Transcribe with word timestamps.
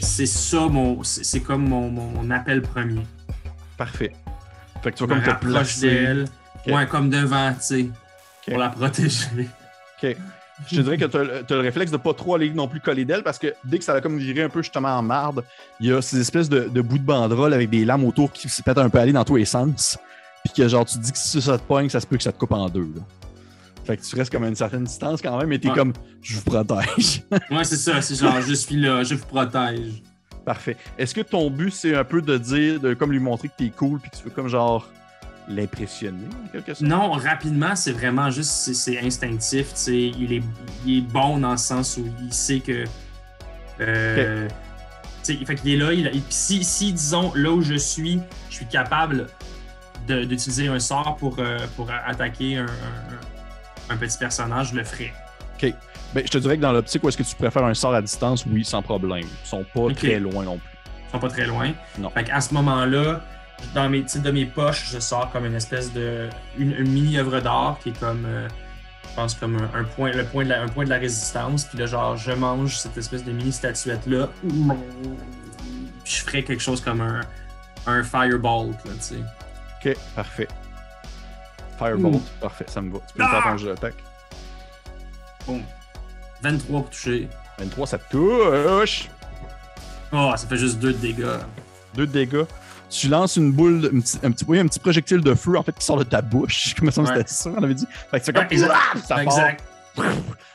C'est 0.00 0.26
ça, 0.26 0.68
mon, 0.68 1.02
c'est 1.02 1.40
comme 1.40 1.68
mon, 1.68 1.90
mon, 1.90 2.30
appel 2.30 2.62
premier. 2.62 3.06
Parfait. 3.76 4.12
Fait 4.82 4.92
que 4.92 4.96
tu 4.96 5.06
vas 5.06 5.16
me 5.16 5.20
comme 5.20 5.34
te 5.34 5.46
placer. 5.46 5.90
d'elle. 5.90 6.24
Ouais, 6.66 6.86
comme 6.86 7.10
devant, 7.10 7.52
tu 7.54 7.60
sais. 7.60 7.88
Pour 8.46 8.58
la 8.58 8.68
protéger. 8.68 9.48
Ok. 10.02 10.16
Je 10.68 10.76
te 10.76 10.80
dirais 10.82 10.98
que 10.98 11.06
tu 11.06 11.16
as, 11.16 11.56
le 11.56 11.60
réflexe 11.60 11.90
de 11.90 11.96
pas 11.96 12.12
trop 12.12 12.34
aller 12.34 12.50
non 12.50 12.68
plus 12.68 12.80
coller 12.80 13.06
d'elle 13.06 13.22
parce 13.22 13.38
que 13.38 13.54
dès 13.64 13.78
que 13.78 13.84
ça 13.84 13.94
a 13.94 14.00
comme 14.02 14.18
viré 14.18 14.42
un 14.42 14.50
peu 14.50 14.62
justement 14.62 14.90
en 14.90 15.02
marde, 15.02 15.42
il 15.80 15.88
y 15.88 15.92
a 15.92 16.02
ces 16.02 16.20
espèces 16.20 16.50
de, 16.50 16.68
de 16.68 16.82
bouts 16.82 16.98
de 16.98 17.04
banderole 17.04 17.54
avec 17.54 17.70
des 17.70 17.86
lames 17.86 18.04
autour 18.04 18.30
qui 18.30 18.46
se 18.48 18.62
pètent 18.62 18.76
un 18.76 18.90
peu 18.90 18.98
aller 18.98 19.12
dans 19.12 19.24
tous 19.24 19.36
les 19.36 19.46
sens. 19.46 19.98
Puis 20.44 20.52
que 20.54 20.68
genre 20.68 20.84
tu 20.84 20.98
te 20.98 21.02
dis 21.02 21.12
que 21.12 21.18
si 21.18 21.40
ça 21.40 21.56
te 21.56 21.62
pogne, 21.62 21.88
ça 21.88 22.00
se 22.00 22.06
peut 22.06 22.16
que 22.16 22.22
ça 22.22 22.32
te 22.32 22.38
coupe 22.38 22.52
en 22.52 22.68
deux. 22.68 22.90
là. 22.94 23.02
Fait 23.90 23.96
que 23.96 24.02
tu 24.04 24.14
restes 24.14 24.30
comme 24.30 24.44
à 24.44 24.48
une 24.48 24.54
certaine 24.54 24.84
distance 24.84 25.20
quand 25.20 25.36
même, 25.36 25.48
mais 25.48 25.58
t'es 25.58 25.68
Ouais. 25.68 25.74
comme 25.74 25.92
je 26.22 26.36
vous 26.36 26.42
protège. 26.42 27.22
Ouais, 27.50 27.64
c'est 27.64 27.76
ça. 27.76 28.00
C'est 28.00 28.14
genre, 28.14 28.40
je 28.40 28.54
suis 28.54 28.76
là, 28.76 29.02
je 29.02 29.16
vous 29.16 29.26
protège. 29.26 30.02
Parfait. 30.44 30.76
Est-ce 30.96 31.12
que 31.14 31.20
ton 31.22 31.50
but 31.50 31.72
c'est 31.72 31.96
un 31.96 32.04
peu 32.04 32.22
de 32.22 32.38
dire, 32.38 32.78
de 32.78 32.94
comme 32.94 33.10
lui 33.10 33.18
montrer 33.18 33.48
que 33.48 33.54
t'es 33.58 33.70
cool 33.70 33.98
puis 33.98 34.10
que 34.10 34.16
tu 34.16 34.22
veux 34.24 34.30
comme 34.30 34.46
genre 34.48 34.88
l'impressionner 35.48 36.24
en 36.44 36.48
quelque 36.52 36.74
sorte? 36.74 36.88
Non, 36.88 37.10
rapidement, 37.12 37.74
c'est 37.74 37.90
vraiment 37.92 38.30
juste, 38.30 38.50
c'est- 38.72 39.00
instinctif. 39.04 39.70
tu 39.70 39.76
sais. 39.76 39.98
Il 40.18 40.32
est, 40.32 40.42
il 40.86 40.98
est 40.98 41.00
bon 41.02 41.38
dans 41.38 41.50
le 41.52 41.56
sens 41.56 41.96
où 41.96 42.06
il 42.22 42.32
sait 42.32 42.60
que. 42.60 42.84
Euh, 43.80 44.48
Fait 45.24 45.54
qu'il 45.56 45.72
est 45.72 45.76
là. 45.76 45.92
Il, 45.92 46.06
et 46.06 46.10
puis 46.10 46.22
si, 46.30 46.62
si, 46.64 46.92
disons, 46.92 47.32
là 47.34 47.50
où 47.50 47.60
je 47.60 47.74
suis, 47.74 48.20
je 48.48 48.54
suis 48.54 48.66
capable 48.66 49.26
d'utiliser 50.08 50.66
un 50.68 50.80
sort 50.80 51.16
pour, 51.16 51.36
euh, 51.38 51.58
pour 51.76 51.88
attaquer 51.90 52.56
un, 52.56 52.64
un- 52.64 53.29
un 53.90 53.96
petit 53.96 54.16
personnage, 54.18 54.70
je 54.70 54.76
le 54.76 54.84
ferai. 54.84 55.12
Ben, 56.12 56.24
je 56.26 56.30
te 56.32 56.38
dirais 56.38 56.56
que 56.56 56.62
dans 56.62 56.72
l'optique 56.72 57.04
où 57.04 57.08
est-ce 57.08 57.16
que 57.16 57.22
tu 57.22 57.36
préfères 57.36 57.64
un 57.64 57.74
sort 57.74 57.94
à 57.94 58.02
distance, 58.02 58.44
oui, 58.46 58.64
sans 58.64 58.82
problème. 58.82 59.22
Ils 59.44 59.48
sont 59.48 59.64
pas 59.72 59.80
Ok. 59.82 59.94
très 59.98 60.18
loin 60.18 60.42
non 60.42 60.58
plus. 60.58 60.68
Ils 61.06 61.12
sont 61.12 61.18
pas 61.20 61.28
très 61.28 61.46
loin. 61.46 61.70
Non. 61.98 62.10
Fait 62.10 62.24
qu'à 62.24 62.40
ce 62.40 62.52
moment-là, 62.54 63.20
dans 63.76 63.88
mes, 63.88 64.02
de 64.02 64.30
mes 64.32 64.44
poches, 64.46 64.90
je 64.90 64.98
sors 64.98 65.30
comme 65.30 65.44
une 65.46 65.54
espèce 65.54 65.92
de. 65.92 66.28
une, 66.58 66.72
une 66.72 66.90
mini 66.90 67.16
œuvre 67.18 67.38
d'art 67.40 67.78
qui 67.80 67.90
est 67.90 68.00
comme. 68.00 68.24
euh, 68.26 68.48
je 69.08 69.14
pense 69.14 69.34
comme 69.34 69.56
un, 69.56 69.70
un 69.80 69.84
point, 69.84 70.10
le 70.10 70.24
point 70.24 70.42
de 70.42 70.48
la, 70.48 70.62
un 70.62 70.66
point 70.68 70.84
de 70.84 70.90
la 70.90 70.98
résistance. 70.98 71.64
Puis 71.66 71.78
là, 71.78 71.86
genre, 71.86 72.16
je 72.16 72.32
mange 72.32 72.76
cette 72.76 72.96
espèce 72.98 73.24
de 73.24 73.30
mini 73.30 73.52
statuette-là. 73.52 74.28
Puis 74.42 76.12
je 76.16 76.22
ferais 76.24 76.42
quelque 76.42 76.60
chose 76.62 76.80
comme 76.80 77.00
un, 77.02 77.20
un 77.86 78.02
firebolt, 78.02 78.74
là, 78.84 78.90
tu 78.94 79.00
sais. 79.00 79.14
Ok, 79.84 79.96
parfait. 80.16 80.48
Firebolt, 81.80 82.14
Ouh. 82.16 82.22
parfait, 82.40 82.66
ça 82.68 82.80
me 82.82 82.92
va. 82.92 82.98
Tu 83.08 83.14
peux 83.14 83.22
me 83.22 83.28
Ah! 83.28 83.30
faire 83.42 83.52
ton 83.52 83.56
jeu 83.58 83.68
d'attaque. 83.70 83.94
Boum. 85.46 85.62
23 86.42 86.80
pour 86.82 86.90
toucher. 86.90 87.28
23, 87.58 87.86
ça 87.86 87.98
touche. 87.98 89.08
Oh, 90.12 90.32
ça 90.36 90.46
fait 90.46 90.56
juste 90.56 90.78
2 90.78 90.92
de 90.92 90.98
dégâts. 90.98 91.24
2 91.94 92.06
de 92.06 92.12
dégâts. 92.12 92.44
Tu 92.90 93.08
lances 93.08 93.36
une 93.36 93.52
boule, 93.52 93.88
un 93.94 94.00
petit, 94.00 94.18
un 94.22 94.30
petit, 94.32 94.44
oui, 94.48 94.58
un 94.58 94.66
petit 94.66 94.80
projectile 94.80 95.20
de 95.20 95.34
feu 95.34 95.56
en 95.56 95.62
fait 95.62 95.72
qui 95.78 95.84
sort 95.86 95.96
de 95.96 96.02
ta 96.04 96.20
bouche. 96.22 96.74
Comme 96.78 96.90
ça, 96.90 97.02
Ouais. 97.02 97.08
c'était 97.16 97.28
ça, 97.28 97.50
on 97.56 97.62
avait 97.62 97.74
dit. 97.74 97.86
Fait 98.10 98.18
que 98.20 98.26
c'est 98.26 98.32
comme 98.32 98.42
Ouais, 98.44 98.52
exact. 98.52 98.74
ça 99.06 99.14
part 99.14 99.20
exact. 99.20 99.64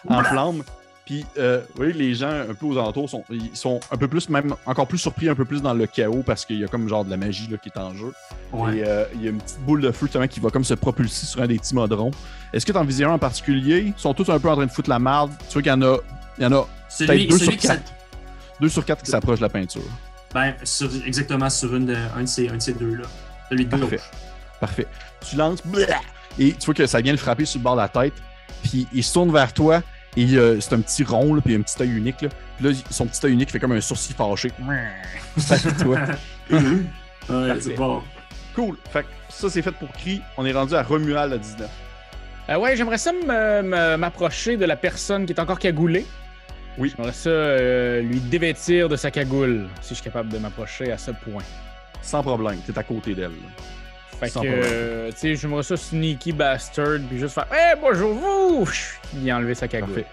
en 0.10 0.24
flamme. 0.24 0.64
Puis, 1.06 1.24
euh, 1.38 1.62
oui, 1.78 1.94
les 1.94 2.16
gens 2.16 2.32
un 2.32 2.54
peu 2.56 2.66
aux 2.66 2.78
alentours 2.80 3.08
sont, 3.10 3.24
ils 3.30 3.56
sont 3.56 3.80
un 3.92 3.98
peu 3.98 4.08
plus, 4.08 4.28
même 4.30 4.56
encore 4.66 4.88
plus 4.88 4.98
surpris, 4.98 5.30
un 5.30 5.36
peu 5.36 5.46
plus 5.46 5.62
dans 5.62 5.74
le 5.76 5.86
chaos 5.86 6.24
parce 6.26 6.46
qu'il 6.46 6.58
y 6.60 6.64
a 6.64 6.68
comme 6.68 6.90
genre 6.90 7.06
de 7.06 7.12
la 7.12 7.18
magie 7.18 7.48
là, 7.48 7.58
qui 7.58 7.70
est 7.70 7.78
en 7.78 7.94
jeu. 7.94 8.12
Ouais. 8.52 8.78
Et 8.78 8.84
euh, 8.88 9.06
il 9.14 9.24
y 9.24 9.28
a 9.28 9.30
une 9.30 9.38
petite 9.38 9.60
boule 9.60 9.82
de 9.82 9.92
feu 9.92 10.08
justement, 10.08 10.28
qui 10.28 10.40
va 10.40 10.50
comme 10.50 10.64
se 10.64 10.74
propulser 10.74 11.28
sur 11.28 11.42
un 11.42 11.48
des 11.48 11.60
petits 11.60 11.76
modrons. 11.76 12.10
Est-ce 12.54 12.66
que 12.66 12.72
tu 12.72 12.78
en 12.80 12.84
vises 12.84 13.04
un 13.04 13.10
en 13.12 13.20
particulier? 13.20 13.94
Ils 13.96 14.02
sont 14.02 14.16
tous 14.16 14.30
un 14.30 14.40
peu 14.40 14.50
en 14.50 14.56
train 14.56 14.66
de 14.66 14.72
foutre 14.72 14.90
la 14.90 14.98
marde. 14.98 15.32
Tu 15.48 15.54
vois 15.54 15.62
qu'il 15.62 15.72
y 15.72 15.76
en 15.76 15.82
a, 15.84 15.98
il 16.40 16.44
y 16.44 16.48
en 16.48 16.54
a 16.54 16.68
Celui, 16.90 17.28
deux 17.28 17.38
celui 17.38 17.60
sur 17.60 17.70
quatre. 17.70 17.94
deux 18.60 18.70
sur 18.70 18.84
quatre 18.84 19.04
qui 19.04 19.12
s'approchent 19.12 19.40
de 19.40 19.44
la 19.46 19.50
peinture. 19.50 19.84
Ben, 20.34 20.56
sur- 20.64 20.90
exactement 21.06 21.50
sur 21.52 21.76
une 21.76 21.86
de, 21.86 21.96
un, 22.18 22.22
de 22.24 22.28
ces, 22.28 22.50
un 22.50 22.58
de 22.58 22.62
ces 22.62 22.74
deux-là. 22.74 23.06
Celui 23.50 23.66
de 23.66 23.70
Parfait. 23.70 23.96
gauche. 23.98 24.10
Parfait. 24.60 24.88
Tu 25.30 25.36
lances 25.36 25.62
et 26.40 26.54
tu 26.54 26.66
vois 26.66 26.74
que 26.74 26.88
ça 26.88 27.00
vient 27.00 27.14
le 27.14 27.18
frapper 27.20 27.46
sur 27.46 27.60
le 27.60 27.64
bord 27.64 27.76
de 27.76 27.82
la 27.82 27.90
tête. 27.90 28.14
Puis 28.64 28.88
il 28.92 29.04
se 29.04 29.14
tourne 29.14 29.32
vers 29.32 29.54
toi 29.54 29.82
et 30.18 30.36
euh, 30.36 30.60
c'est 30.60 30.74
un 30.74 30.80
petit 30.80 31.04
rond, 31.04 31.34
là, 31.34 31.42
puis 31.44 31.56
un 31.56 31.62
petit 31.62 31.82
œil 31.82 31.98
unique. 31.98 32.22
Là. 32.22 32.30
Puis 32.58 32.68
là, 32.68 32.74
son 32.90 33.06
petit 33.06 33.26
œil 33.26 33.34
unique 33.34 33.52
fait 33.52 33.60
comme 33.60 33.74
un 33.74 33.82
sourcil 33.82 34.16
fâché. 34.16 34.52
Toi. 35.82 36.00
ouais, 36.50 37.60
c'est 37.60 37.76
bon. 37.76 38.02
Cool. 38.56 38.78
Fait 38.92 39.04
que 39.04 39.08
ça, 39.30 39.50
c'est 39.50 39.62
fait 39.62 39.72
pour 39.72 39.92
Cri. 39.92 40.22
On 40.38 40.46
est 40.46 40.54
rendu 40.54 40.74
à 40.76 40.84
Romuald 40.84 41.34
à 41.34 41.38
19. 41.38 41.70
Euh, 42.48 42.58
ouais, 42.58 42.78
j'aimerais 42.78 42.98
ça 42.98 43.12
m'approcher 43.98 44.56
de 44.56 44.66
la 44.66 44.76
personne 44.76 45.26
qui 45.26 45.34
est 45.34 45.40
encore 45.40 45.60
cagoulée. 45.60 46.06
Oui. 46.78 46.94
J'aimerais 46.96 47.14
ça 47.14 47.30
euh, 47.30 48.02
lui 48.02 48.20
dévêtir 48.20 48.90
de 48.90 48.96
sa 48.96 49.12
cagoule, 49.12 49.68
si 49.82 49.90
je 49.90 49.94
suis 49.96 50.04
capable 50.04 50.30
de 50.30 50.38
m'approcher 50.38 50.92
à 50.92 50.98
ce 50.98 51.12
point. 51.12 51.44
Sans 52.02 52.22
problème. 52.22 52.60
T'es 52.66 52.78
à 52.78 52.84
côté 52.84 53.16
d'elle. 53.16 53.32
Fait 54.20 54.30
que, 54.30 54.40
euh, 54.44 55.12
tu 55.12 55.18
sais, 55.18 55.36
j'aimerais 55.36 55.64
ça 55.64 55.76
sneaky 55.76 56.32
bastard, 56.32 57.00
puis 57.10 57.20
juste 57.20 57.34
faire 57.34 57.48
Hey, 57.52 57.76
bonjour 57.80 58.14
vous! 58.14 58.66
Puis 59.12 59.32
enlever 59.32 59.56
sa 59.56 59.68
cagoule. 59.68 59.90
Parfait. 59.90 60.08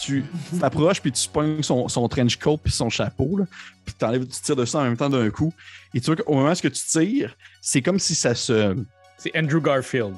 Tu 0.00 0.24
t'approches, 0.60 1.00
puis 1.00 1.12
tu 1.12 1.28
pognes 1.28 1.62
son, 1.62 1.86
son 1.88 2.08
trench 2.08 2.36
coat 2.36 2.58
puis 2.62 2.72
son 2.72 2.88
chapeau, 2.88 3.36
là, 3.38 3.44
puis 3.84 3.94
t'enlèves, 3.94 4.26
tu 4.26 4.40
tires 4.40 4.56
dessus 4.56 4.76
en 4.76 4.82
même 4.82 4.96
temps 4.96 5.10
d'un 5.10 5.28
coup. 5.30 5.52
Et 5.94 6.00
tu 6.00 6.06
vois 6.06 6.16
qu'au 6.16 6.34
moment 6.34 6.50
où 6.50 6.54
tu 6.54 6.70
tires, 6.70 7.36
c'est 7.60 7.82
comme 7.82 7.98
si 7.98 8.14
ça 8.14 8.34
se. 8.34 8.76
C'est 9.18 9.36
Andrew 9.36 9.60
Garfield. 9.60 10.14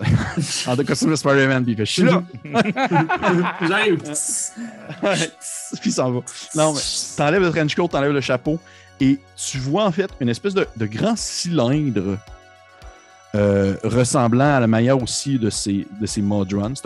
En 0.66 0.76
tout 0.76 0.84
cas, 0.84 0.94
c'est 0.96 1.06
le 1.06 1.14
Spider-Man, 1.14 1.64
puis 1.64 1.74
il 1.74 1.78
Je 1.78 1.84
suis 1.84 2.02
là! 2.02 2.22
J'arrive. 3.62 4.02
puis 5.80 5.90
il 5.90 5.92
s'en 5.92 6.10
va. 6.10 6.20
Non, 6.56 6.72
mais 6.72 6.80
t'enlèves 7.16 7.42
le 7.42 7.50
trench 7.50 7.74
coat, 7.76 7.88
t'enlèves 7.88 8.12
le 8.12 8.20
chapeau, 8.20 8.58
et 9.00 9.18
tu 9.36 9.58
vois 9.58 9.84
en 9.84 9.92
fait 9.92 10.10
une 10.20 10.28
espèce 10.28 10.52
de, 10.54 10.66
de 10.76 10.86
grand 10.86 11.16
cylindre 11.16 12.18
euh, 13.34 13.76
ressemblant 13.82 14.56
à 14.56 14.60
la 14.60 14.66
manière 14.66 15.02
aussi 15.02 15.38
de 15.38 15.50
ces, 15.50 15.86
de. 16.00 16.06
C'est 16.06 16.22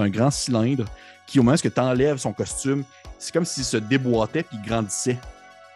un 0.00 0.08
grand 0.08 0.30
cylindre 0.30 0.84
qui, 1.26 1.38
au 1.38 1.42
moment 1.42 1.56
où 1.56 1.68
tu 1.68 1.80
enlèves 1.80 2.16
son 2.16 2.32
costume, 2.32 2.84
c'est 3.18 3.32
comme 3.32 3.44
s'il 3.44 3.64
se 3.64 3.76
déboîtait 3.76 4.42
puis 4.42 4.58
il 4.62 4.68
grandissait. 4.68 5.18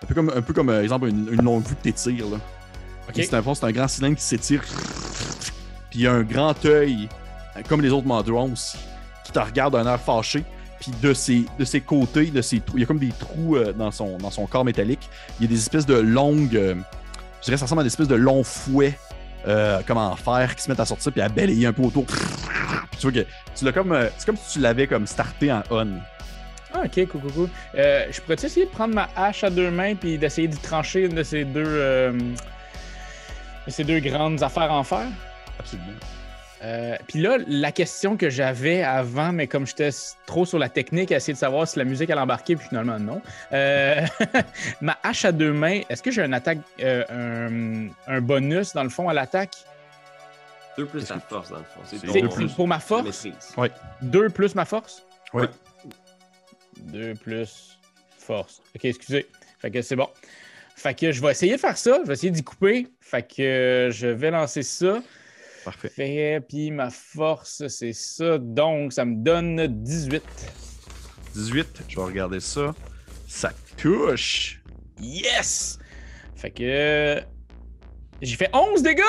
Un 0.03 0.07
peu 0.07 0.15
comme, 0.15 0.33
un 0.35 0.41
peu 0.41 0.53
comme 0.53 0.71
euh, 0.71 0.83
exemple, 0.83 1.09
une, 1.09 1.29
une 1.31 1.43
longue 1.43 1.65
vue 1.67 1.77
que 1.77 1.83
t'étires. 1.83 2.27
là. 2.29 2.39
C'est 3.15 3.35
un, 3.35 3.43
fond, 3.43 3.55
c'est 3.55 3.67
un 3.67 3.73
grand 3.73 3.89
cylindre 3.89 4.17
qui 4.17 4.23
s'étire. 4.23 4.63
Puis 5.91 6.01
il 6.01 6.03
y 6.03 6.07
a 6.07 6.13
un 6.13 6.23
grand 6.23 6.65
œil, 6.65 7.09
euh, 7.57 7.61
comme 7.69 7.83
les 7.83 7.91
autres 7.91 8.07
Modrons, 8.07 8.55
qui 9.25 9.33
te 9.33 9.39
regarde 9.39 9.75
d'un 9.75 9.87
air 9.87 10.01
fâché. 10.01 10.45
Puis 10.81 10.93
de 11.01 11.15
ses, 11.15 11.45
de 11.59 11.65
ses 11.65 11.81
côtés, 11.81 12.27
de 12.27 12.43
ses 12.43 12.59
trous, 12.59 12.79
il 12.79 12.81
y 12.81 12.85
a 12.85 12.87
comme 12.87 12.99
des 12.99 13.13
trous 13.13 13.57
euh, 13.57 13.73
dans, 13.73 13.93
son, 13.93 14.19
dans 14.19 14.31
son 14.31 14.47
corps 14.47 14.65
métallique. 14.65 15.09
Il 15.39 15.45
y 15.45 15.47
a 15.47 15.49
des 15.49 15.59
espèces 15.59 15.87
de 15.87 15.95
longues. 15.95 16.53
je 16.53 17.45
dirais 17.45 17.53
que 17.53 17.57
ça 17.57 17.67
ressemble 17.67 17.83
à 17.83 17.85
des 17.85 17.89
espèces 17.89 18.09
de 18.09 18.17
longs 18.17 18.43
fouets, 18.43 18.99
euh, 19.47 19.81
comme 19.87 19.99
en 19.99 20.17
fer, 20.17 20.55
qui 20.55 20.63
se 20.63 20.71
mettent 20.71 20.81
à 20.81 20.87
sortir 20.87 21.13
puis 21.13 21.21
à 21.21 21.29
balayer 21.29 21.67
un 21.67 21.73
peu 21.73 21.83
autour. 21.83 22.07
Tu 22.99 23.03
vois 23.03 23.13
que 23.13 23.27
tu 23.57 23.65
l'as 23.65 23.73
comme. 23.73 23.93
euh, 23.93 24.09
c'est 24.17 24.27
comme 24.27 24.37
si 24.37 24.55
tu 24.55 24.61
l'avais 24.61 24.87
comme 24.87 25.07
starté 25.07 25.53
en 25.53 25.63
on. 25.71 25.89
Ah, 26.75 26.83
ok, 26.85 27.07
cool, 27.09 27.21
cool, 27.21 27.33
cool. 27.33 27.49
Euh, 27.75 28.07
je 28.11 28.21
pourrais-tu 28.21 28.47
essayer 28.47 28.67
de 28.67 28.71
prendre 28.71 28.95
ma 28.95 29.09
hache 29.15 29.45
à 29.45 29.51
deux 29.51 29.71
mains 29.71 29.95
puis 29.95 30.17
d'essayer 30.17 30.49
de 30.49 30.57
trancher 30.57 31.05
une 31.05 31.15
de 31.15 31.23
ces 31.23 31.45
deux, 31.45 31.63
euh, 31.67 32.13
de 32.13 33.71
ces 33.71 33.85
deux 33.85 34.01
grandes 34.01 34.43
affaires 34.43 34.73
en 34.73 34.83
fer? 34.83 35.07
Absolument. 35.59 35.93
Euh, 36.63 36.97
puis 37.09 37.21
là, 37.21 37.39
la 37.49 37.73
question 37.73 38.17
que 38.17 38.31
j'avais 38.31 38.83
avant, 38.83 39.33
mais 39.33 39.47
comme 39.47 39.67
j'étais 39.67 39.91
trop 40.27 40.45
sur 40.47 40.59
la 40.59 40.69
technique, 40.69 41.11
à 41.11 41.17
essayer 41.17 41.33
de 41.33 41.39
savoir 41.39 41.67
si 41.67 41.79
la 41.79 41.85
musique 41.85 42.09
allait 42.11 42.21
embarquer, 42.21 42.57
puis 42.57 42.69
finalement 42.69 42.99
non. 42.99 43.21
Euh, 43.53 44.07
ma 44.81 44.97
hache 45.03 45.25
à 45.25 45.33
deux 45.33 45.53
mains, 45.53 45.81
est-ce 45.89 46.03
que 46.03 46.11
j'ai 46.11 46.23
un 46.23 46.33
attaque, 46.33 46.59
euh, 46.81 47.05
un, 47.11 47.89
un 48.07 48.21
bonus 48.21 48.75
dans 48.75 48.85
le 48.85 48.91
fond 48.91 49.09
à 49.09 49.15
l'attaque? 49.15 49.55
Deux 50.79 50.87
plus 50.87 51.05
ta 51.05 51.19
force, 51.19 51.51
dans 51.51 51.59
le 51.59 51.65
fond. 51.65 51.81
C'est 51.85 52.23
pour, 52.23 52.35
plus. 52.35 52.53
pour 52.53 52.69
ma 52.69 52.79
force? 52.79 53.05
maîtrise. 53.05 53.55
Deux 54.01 54.31
plus 54.31 54.55
ma 54.55 54.65
force? 54.65 55.05
Ouais. 55.35 55.49
Deux 56.81 57.15
plus 57.15 57.79
force. 58.19 58.63
Ok, 58.75 58.85
excusez. 58.85 59.27
Fait 59.59 59.71
que 59.71 59.83
c'est 59.83 59.97
bon. 59.97 60.09
Fait 60.77 60.95
que 60.95 61.13
je 61.13 61.21
vais 61.21 61.33
essayer 61.33 61.55
de 61.55 61.61
faire 61.61 61.77
ça. 61.77 61.99
Je 62.03 62.09
vais 62.09 62.15
essayer 62.15 62.31
d'y 62.31 62.43
couper. 62.43 62.89
Fait 63.01 63.23
que 63.23 63.91
je 63.93 64.07
vais 64.07 64.31
lancer 64.31 64.63
ça. 64.63 65.03
Parfait. 65.65 65.89
Fait, 65.89 66.45
puis 66.47 66.71
ma 66.71 66.91
force, 66.91 67.67
c'est 67.69 67.93
ça. 67.93 68.39
Donc, 68.39 68.93
ça 68.93 69.05
me 69.05 69.17
donne 69.17 69.67
18. 69.67 70.23
18, 71.35 71.83
je 71.89 71.97
vais 71.97 72.03
regarder 72.03 72.41
ça. 72.41 72.75
Ça 73.29 73.53
touche. 73.77 74.61
Yes! 75.01 75.79
Fait 76.35 76.51
que. 76.51 77.23
J'ai 78.21 78.37
fait 78.37 78.51
11 78.53 78.83
dégâts! 78.83 79.03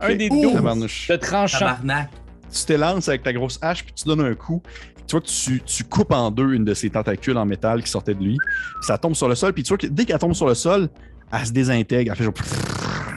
Un 0.00 0.14
des 0.14 0.28
Ouh! 0.30 0.42
12 0.42 0.52
Tabarnouche. 0.54 1.08
de 1.08 1.16
tranchant. 1.16 1.58
Tabarnak. 1.58 2.10
Tu 2.52 2.64
t'élances 2.64 3.08
avec 3.08 3.22
ta 3.22 3.32
grosse 3.32 3.58
hache, 3.62 3.84
puis 3.84 3.94
tu 3.94 4.04
donnes 4.04 4.20
un 4.20 4.34
coup. 4.34 4.62
Tu 5.06 5.12
vois 5.12 5.20
que 5.20 5.26
tu, 5.26 5.60
tu 5.62 5.84
coupes 5.84 6.12
en 6.12 6.30
deux 6.30 6.52
une 6.52 6.64
de 6.64 6.74
ses 6.74 6.90
tentacules 6.90 7.36
en 7.36 7.44
métal 7.46 7.82
qui 7.82 7.90
sortait 7.90 8.14
de 8.14 8.22
lui. 8.22 8.36
Puis 8.36 8.86
ça 8.86 8.98
tombe 8.98 9.14
sur 9.14 9.28
le 9.28 9.34
sol, 9.34 9.52
puis 9.52 9.62
tu 9.62 9.68
vois 9.68 9.78
que 9.78 9.86
dès 9.86 10.04
qu'elle 10.04 10.18
tombe 10.18 10.34
sur 10.34 10.46
le 10.46 10.54
sol, 10.54 10.88
elle 11.32 11.46
se 11.46 11.52
désintègre. 11.52 12.12
Elle 12.12 12.18
fait 12.18 12.24
genre. 12.24 12.34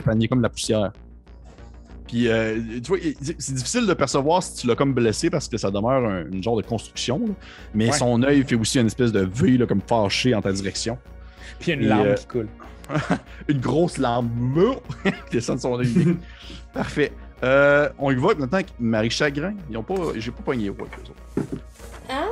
Elle 0.08 0.30
comme 0.30 0.40
de 0.40 0.44
la 0.44 0.50
poussière. 0.50 0.92
Puis, 2.08 2.28
euh, 2.28 2.60
tu 2.84 2.88
vois, 2.90 2.98
c'est 3.40 3.54
difficile 3.56 3.88
de 3.88 3.94
percevoir 3.94 4.44
si 4.44 4.56
tu 4.62 4.68
l'as 4.68 4.76
comme 4.76 4.94
blessé 4.94 5.30
parce 5.30 5.48
que 5.48 5.58
ça 5.58 5.72
demeure 5.72 6.06
un, 6.06 6.26
une 6.32 6.44
genre 6.44 6.58
de 6.58 6.62
construction. 6.62 7.20
là. 7.20 7.34
Mais 7.74 7.88
Ouais. 7.88 7.98
son 7.98 8.22
œil 8.24 8.44
fait 8.44 8.56
aussi 8.56 8.80
une 8.80 8.88
espèce 8.88 9.12
de 9.12 9.22
V 9.22 9.58
là, 9.58 9.66
comme 9.66 9.82
fâché 9.82 10.36
en 10.36 10.42
ta 10.42 10.52
direction. 10.52 10.98
Puis 11.60 11.72
il 11.72 11.76
y 11.76 11.78
a 11.78 11.80
une 11.80 11.86
Et, 11.86 11.88
larme 11.90 12.08
euh, 12.08 12.14
qui 12.16 12.26
coule. 12.28 12.48
Une 13.48 13.60
grosse 13.60 13.98
larme 13.98 14.30
qui 15.04 15.12
descend 15.32 15.56
de 15.58 15.62
son 15.62 15.80
œil. 15.80 16.18
Parfait. 16.74 17.12
Euh, 17.44 17.90
on 17.98 18.12
y 18.12 18.16
va 18.16 18.28
maintenant 18.36 18.48
avec 18.54 18.68
Marie 18.80 19.10
Chagrin. 19.10 19.56
Ils 19.72 19.78
ont 19.78 19.84
pas, 19.84 19.96
j'ai 20.16 20.30
pas 20.32 20.44
pogné 20.44 20.70
ouais. 20.70 20.78
Hein? 22.10 22.28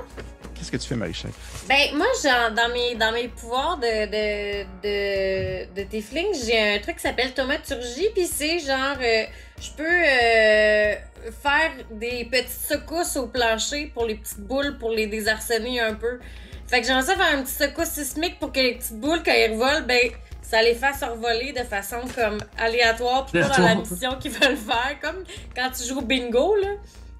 Qu'est-ce 0.63 0.71
que 0.71 0.77
tu 0.77 0.88
fais, 0.88 0.95
Marie 0.95 1.13
Chagrin? 1.13 1.36
Ben, 1.68 1.98
moi, 1.98 2.07
genre, 2.24 2.51
dans 2.51 2.69
mes, 2.74 2.95
dans 2.95 3.12
mes 3.12 3.27
pouvoirs 3.27 3.77
de, 3.77 4.06
de, 4.06 4.63
de, 4.81 5.75
de 5.75 5.83
Tiefling, 5.89 6.27
j'ai 6.45 6.75
un 6.75 6.80
truc 6.80 6.95
qui 6.95 7.01
s'appelle 7.01 7.33
Thaumaturgie, 7.33 8.07
puis 8.15 8.25
c'est 8.27 8.60
genre, 8.60 8.95
euh, 9.01 9.25
je 9.60 9.71
peux 9.71 9.83
euh, 9.83 10.95
faire 11.42 11.71
des 11.92 12.25
petites 12.31 12.50
secousses 12.50 13.18
au 13.18 13.27
plancher 13.27 13.92
pour 13.94 14.06
les 14.06 14.15
petites 14.15 14.39
boules, 14.39 14.77
pour 14.77 14.92
les 14.92 15.07
désarçonner 15.07 15.81
un 15.81 15.95
peu. 15.95 16.19
Fait 16.68 16.80
que 16.80 16.88
j'aimerais 16.88 17.04
ça 17.04 17.18
faire 17.18 17.38
une 17.38 17.44
petite 17.44 17.57
secousse 17.57 17.89
sismique 17.89 18.39
pour 18.39 18.54
que 18.54 18.62
les 18.62 18.75
petites 18.75 19.00
boules, 19.00 19.21
quand 19.21 19.33
ils 19.33 19.51
revolent, 19.51 19.86
ben, 19.86 20.12
ça 20.42 20.62
les 20.62 20.75
fasse 20.75 21.04
envoler 21.04 21.51
de 21.51 21.63
façon 21.63 21.98
comme 22.15 22.38
aléatoire, 22.57 23.25
puis 23.25 23.42
pas 23.42 23.50
dans 23.50 23.65
la 23.65 23.75
mission 23.75 24.15
qu'ils 24.18 24.31
veulent 24.31 24.56
faire, 24.56 24.98
comme 25.01 25.25
quand 25.54 25.69
tu 25.71 25.83
joues 25.83 26.00
au 26.00 26.04
bingo, 26.04 26.56
là. 26.56 26.69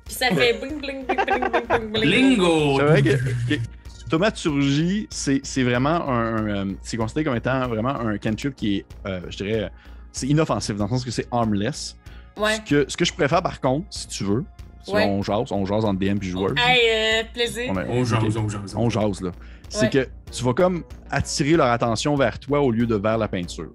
Puis 0.06 0.16
ça 0.16 0.28
fait 0.30 0.54
bling, 0.60 0.80
bling, 0.82 1.06
bling, 1.06 1.26
bling, 1.26 1.50
bling, 1.50 1.68
bling, 1.68 1.92
bling. 1.92 2.04
Lingo! 2.38 2.78
C'est 2.80 2.86
vrai 2.86 3.02
que, 3.02 3.10
que 3.56 3.62
Thaumaturgie, 4.10 5.08
c'est 5.10 5.42
c'est 5.44 5.64
vraiment 5.64 6.08
un. 6.10 6.36
un, 6.36 6.48
euh, 6.70 6.74
c'est 6.82 6.98
considéré 6.98 7.24
comme 7.26 7.36
étant 7.36 7.68
vraiment 7.68 7.96
un 8.00 8.18
cantrip 8.18 8.56
qui 8.56 8.78
est, 8.78 8.86
euh, 9.08 9.22
je 9.30 9.38
dirais, 9.38 9.72
c'est 10.12 10.28
inoffensif 10.28 10.76
dans 10.76 10.86
le 10.86 10.90
sens 10.90 11.04
que 11.06 11.12
c'est 11.12 11.28
armless. 11.32 11.98
Ouais. 12.38 12.56
Ce, 12.56 12.62
que, 12.70 12.86
ce 12.90 12.98
que 12.98 13.06
je 13.06 13.14
préfère 13.14 13.42
par 13.42 13.60
contre, 13.62 13.88
si 13.92 14.08
tu 14.08 14.24
veux, 14.24 14.44
si 14.84 14.92
Ouais. 14.94 15.06
on 15.06 15.22
jase, 15.24 15.52
on 15.52 15.66
jase 15.66 15.86
entre 15.86 16.00
DM 16.00 16.18
et 16.22 16.26
joueur. 16.26 16.54
Hey, 16.58 16.82
euh, 16.90 17.24
plaisir. 17.34 17.72
On, 17.72 17.78
a- 17.78 17.86
On 17.86 18.04
jase, 18.04 18.38
on 18.38 18.50
jase. 18.50 18.76
On 18.76 18.90
jase, 18.90 19.22
là. 19.22 19.32
C'est 19.70 19.84
Ouais. 19.84 19.90
que 19.90 20.08
tu 20.32 20.44
vas 20.44 20.54
comme 20.54 20.84
attirer 21.10 21.52
leur 21.56 21.68
attention 21.68 22.16
vers 22.16 22.38
toi 22.40 22.60
au 22.62 22.70
lieu 22.72 22.86
de 22.86 22.96
vers 22.96 23.18
la 23.18 23.28
peinture. 23.28 23.72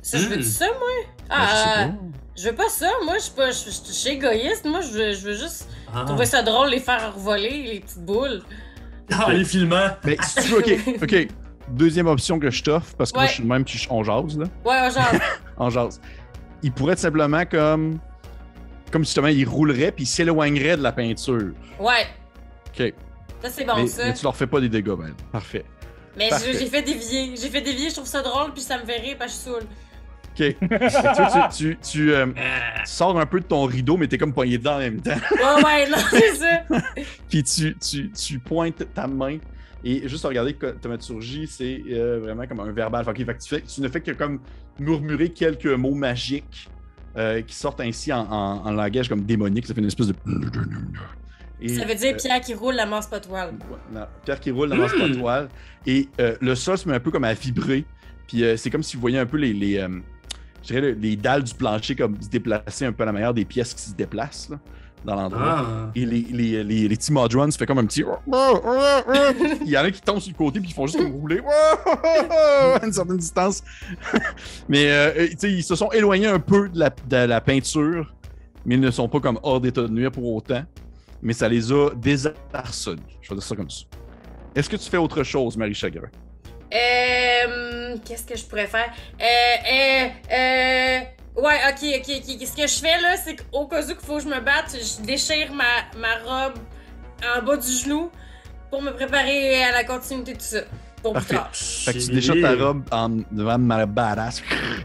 Ça, 0.00 0.18
je 0.18 0.28
veux 0.28 0.38
Hmm. 0.38 0.42
ça, 0.42 0.66
moi? 0.66 1.15
Ben, 1.28 1.36
je 1.40 1.46
sais 1.56 1.62
Ah, 1.66 1.86
pas. 1.88 1.94
je 2.36 2.48
veux 2.48 2.54
pas 2.54 2.68
ça. 2.68 2.90
Moi, 3.04 3.14
je 3.18 3.22
suis 3.24 3.32
pas. 3.32 3.50
Je 3.50 3.64
je- 3.64 3.86
je 3.88 3.92
suis 3.92 4.10
égoïste. 4.10 4.64
Moi, 4.64 4.80
je 4.80 4.88
veux, 4.88 5.12
je 5.12 5.20
veux 5.26 5.34
juste 5.36 5.68
Ah, 5.94 6.04
trouver 6.06 6.26
ça 6.26 6.42
drôle, 6.42 6.68
les 6.70 6.80
faire 6.80 7.14
revoler, 7.14 7.62
les 7.62 7.80
petites 7.80 8.04
boules. 8.04 8.42
Ah, 9.12 9.32
les 9.32 9.44
filmants! 9.44 9.90
Mais 10.04 10.16
si 10.22 10.34
tu 10.42 10.48
veux, 10.48 10.58
ok, 10.58 11.02
ok. 11.02 11.28
Deuxième 11.68 12.06
option 12.06 12.38
que 12.38 12.50
je 12.50 12.62
t'offre, 12.62 12.94
parce 12.96 13.10
que 13.10 13.18
moi 13.18 13.26
je 13.26 13.32
suis 13.34 13.42
le 13.42 13.48
même, 13.48 13.64
puis 13.64 13.84
on 13.90 14.04
jase, 14.04 14.38
là. 14.38 14.46
Ouais, 14.64 14.90
genre. 14.90 15.20
En 15.56 15.70
jase. 15.70 16.00
Il 16.62 16.72
pourrait 16.72 16.92
être 16.94 16.98
simplement 17.00 17.44
comme. 17.44 17.98
Comme 18.92 19.04
justement, 19.04 19.26
il 19.28 19.44
roulerait 19.48 19.90
puis 19.90 20.04
il 20.04 20.06
s'éloignerait 20.06 20.76
de 20.76 20.82
la 20.82 20.92
peinture. 20.92 21.52
ouais. 21.80 22.06
Ok. 22.68 22.92
Ça, 23.42 23.50
c'est 23.50 23.64
bon, 23.64 23.74
mais, 23.76 23.86
ça. 23.88 24.04
mais 24.06 24.14
tu 24.14 24.22
leur 24.24 24.34
fais 24.36 24.46
pas 24.46 24.60
des 24.60 24.68
dégâts, 24.68 24.94
ben. 24.96 25.12
Parfait. 25.32 25.64
Mais 26.16 26.30
j'ai 26.44 26.66
fait 26.66 26.82
dévier. 26.82 27.34
J'ai 27.36 27.48
fait 27.50 27.60
dévier, 27.60 27.90
je 27.90 27.94
trouve 27.96 28.06
ça 28.06 28.22
drôle, 28.22 28.52
puis 28.52 28.62
ça 28.62 28.78
me 28.78 28.84
fait 28.84 28.96
rire, 28.98 29.16
parce 29.18 29.32
que 29.32 29.38
je 29.38 29.42
suis 29.42 29.50
saoule. 29.52 29.66
Ok. 30.38 30.56
Tu, 31.56 31.56
tu, 31.56 31.78
tu, 31.82 32.12
euh, 32.12 32.26
sors 32.84 33.18
un 33.18 33.24
peu 33.26 33.40
de 33.40 33.46
ton 33.46 33.64
rideau, 33.64 33.96
mais 33.96 34.06
t'es 34.06 34.18
comme 34.18 34.32
poigné 34.34 34.58
dedans 34.58 34.74
en 34.76 34.78
même 34.80 35.00
temps. 35.00 35.10
Ouais, 35.32 35.64
ouais, 35.64 35.88
non, 35.90 35.96
c'est 36.10 36.34
ça. 36.36 36.60
Puis 37.30 37.42
tu, 38.14 38.38
pointes 38.40 38.86
ta 38.94 39.06
main. 39.06 39.38
Et 39.84 40.08
juste 40.08 40.24
à 40.24 40.28
regarder 40.28 40.54
que 40.54 40.66
thaumaturgie, 40.72 41.46
c'est 41.46 41.80
euh, 41.90 42.18
vraiment 42.20 42.46
comme 42.46 42.60
un 42.60 42.72
verbal. 42.72 43.04
Fait 43.04 43.12
que 43.14 43.32
tu, 43.42 43.48
fais, 43.48 43.60
tu 43.62 43.80
ne 43.80 43.88
fais 43.88 44.00
que 44.00 44.10
comme 44.10 44.40
murmurer 44.80 45.28
quelques 45.30 45.66
mots 45.66 45.94
magiques 45.94 46.68
euh, 47.16 47.40
qui 47.42 47.54
sortent 47.54 47.80
ainsi 47.80 48.12
en, 48.12 48.20
en- 48.30 48.66
en 48.66 48.70
langage 48.72 49.08
comme 49.08 49.22
démonique. 49.22 49.66
Ça 49.66 49.74
fait 49.74 49.80
une 49.80 49.86
espèce 49.86 50.08
de. 50.08 50.14
Et, 51.60 51.68
Ça 51.70 51.84
veut 51.86 51.94
dire 51.94 52.12
euh, 52.14 52.16
Pierre 52.18 52.40
qui 52.40 52.52
roule 52.54 52.74
la 52.74 52.84
masse 52.86 53.06
pas 53.06 53.20
toile. 53.20 53.54
Ouais, 53.94 54.00
Pierre 54.24 54.40
qui 54.40 54.50
roule 54.50 54.68
la 54.70 54.76
Mm. 54.76 55.18
toile. 55.18 55.48
Et 55.86 56.08
euh, 56.20 56.36
le 56.40 56.54
sol 56.54 56.76
se 56.76 56.88
met 56.88 56.94
un 56.96 57.00
peu 57.00 57.10
comme 57.10 57.24
à 57.24 57.32
vibrer. 57.34 57.84
Puis 58.26 58.42
c'est 58.56 58.70
comme 58.70 58.82
si 58.82 58.96
vous 58.96 59.00
voyez 59.00 59.18
un 59.20 59.26
peu 59.26 59.36
les, 59.36 59.52
les, 59.52 59.86
je 60.66 60.74
dirais 60.74 60.80
le- 60.80 60.92
les 61.00 61.16
dalles 61.16 61.44
du 61.44 61.54
plancher 61.54 61.94
comme 61.94 62.20
se 62.20 62.28
déplacer 62.28 62.84
un 62.84 62.92
peu 62.92 63.04
à 63.04 63.06
la 63.06 63.12
manière 63.12 63.32
des 63.34 63.44
pièces 63.44 63.72
qui 63.72 63.82
se 63.82 63.94
déplacent 63.94 64.48
là, 64.48 64.58
dans 65.04 65.14
l'endroit. 65.14 65.64
Ah. 65.64 65.90
Et 65.94 66.04
les, 66.04 66.22
les, 66.30 66.64
les, 66.64 66.88
les 66.88 66.96
petits 66.96 67.12
fait 67.56 67.66
comme 67.66 67.78
un 67.78 67.86
petit. 67.86 68.02
Il 69.64 69.68
y 69.70 69.78
en 69.78 69.84
a 69.84 69.90
qui 69.90 70.00
tombent 70.00 70.18
sur 70.20 70.32
le 70.32 70.36
côté 70.36 70.58
puis 70.58 70.68
qui 70.68 70.74
font 70.74 70.86
juste 70.86 70.98
comme 70.98 71.12
rouler 71.12 71.40
à 72.80 72.84
une 72.84 72.92
certaine 72.92 73.16
distance. 73.16 73.62
mais 74.68 74.90
euh, 74.90 75.28
ils 75.42 75.62
se 75.62 75.76
sont 75.76 75.90
éloignés 75.92 76.26
un 76.26 76.40
peu 76.40 76.68
de 76.68 76.78
la, 76.78 76.90
de 76.90 77.16
la 77.16 77.40
peinture, 77.40 78.12
mais 78.64 78.74
ils 78.74 78.80
ne 78.80 78.90
sont 78.90 79.08
pas 79.08 79.20
comme 79.20 79.38
hors 79.42 79.60
d'état 79.60 79.82
de 79.82 79.88
nuire 79.88 80.10
pour 80.10 80.34
autant. 80.34 80.64
Mais 81.22 81.32
ça 81.32 81.48
les 81.48 81.72
a 81.72 81.90
désarçonnés. 81.94 83.02
Je 83.22 83.28
vais 83.30 83.36
dire 83.36 83.44
ça 83.44 83.56
comme 83.56 83.70
ça. 83.70 83.84
Est-ce 84.54 84.68
que 84.68 84.76
tu 84.76 84.88
fais 84.90 84.96
autre 84.96 85.22
chose, 85.22 85.56
Marie 85.56 85.74
Chagrin? 85.74 86.08
Euh. 86.74 87.96
Qu'est-ce 88.04 88.24
que 88.24 88.36
je 88.36 88.44
pourrais 88.44 88.66
faire? 88.66 88.92
Euh. 89.20 89.24
Euh. 89.72 90.08
Euh. 90.32 91.00
Ouais, 91.40 91.58
ok, 91.68 92.00
ok, 92.00 92.14
ok. 92.18 92.46
Ce 92.46 92.56
que 92.56 92.66
je 92.66 92.80
fais 92.80 93.00
là, 93.00 93.16
c'est 93.22 93.36
qu'au 93.36 93.66
cas 93.66 93.82
où 93.82 93.86
qu'il 93.86 93.96
faut 93.96 94.16
que 94.16 94.22
je 94.22 94.28
me 94.28 94.40
batte, 94.40 94.74
je 94.74 95.04
déchire 95.04 95.52
ma, 95.52 95.64
ma 95.98 96.16
robe 96.24 96.54
en 97.22 97.42
bas 97.44 97.56
du 97.56 97.70
genou 97.70 98.10
pour 98.70 98.80
me 98.82 98.90
préparer 98.92 99.62
à 99.64 99.72
la 99.72 99.84
continuité 99.84 100.32
de 100.32 100.38
tout 100.38 100.44
ça. 100.44 100.60
Pour 101.02 101.12
plus 101.12 101.20
Parfait. 101.20 101.34
tard. 101.34 101.50
Fait 101.52 101.92
que 101.92 101.98
tu 101.98 102.10
déchires 102.12 102.40
ta 102.42 102.54
robe 102.64 102.82
en 102.90 103.10
devant 103.30 103.58
ma 103.58 103.84
badass. 103.86 104.42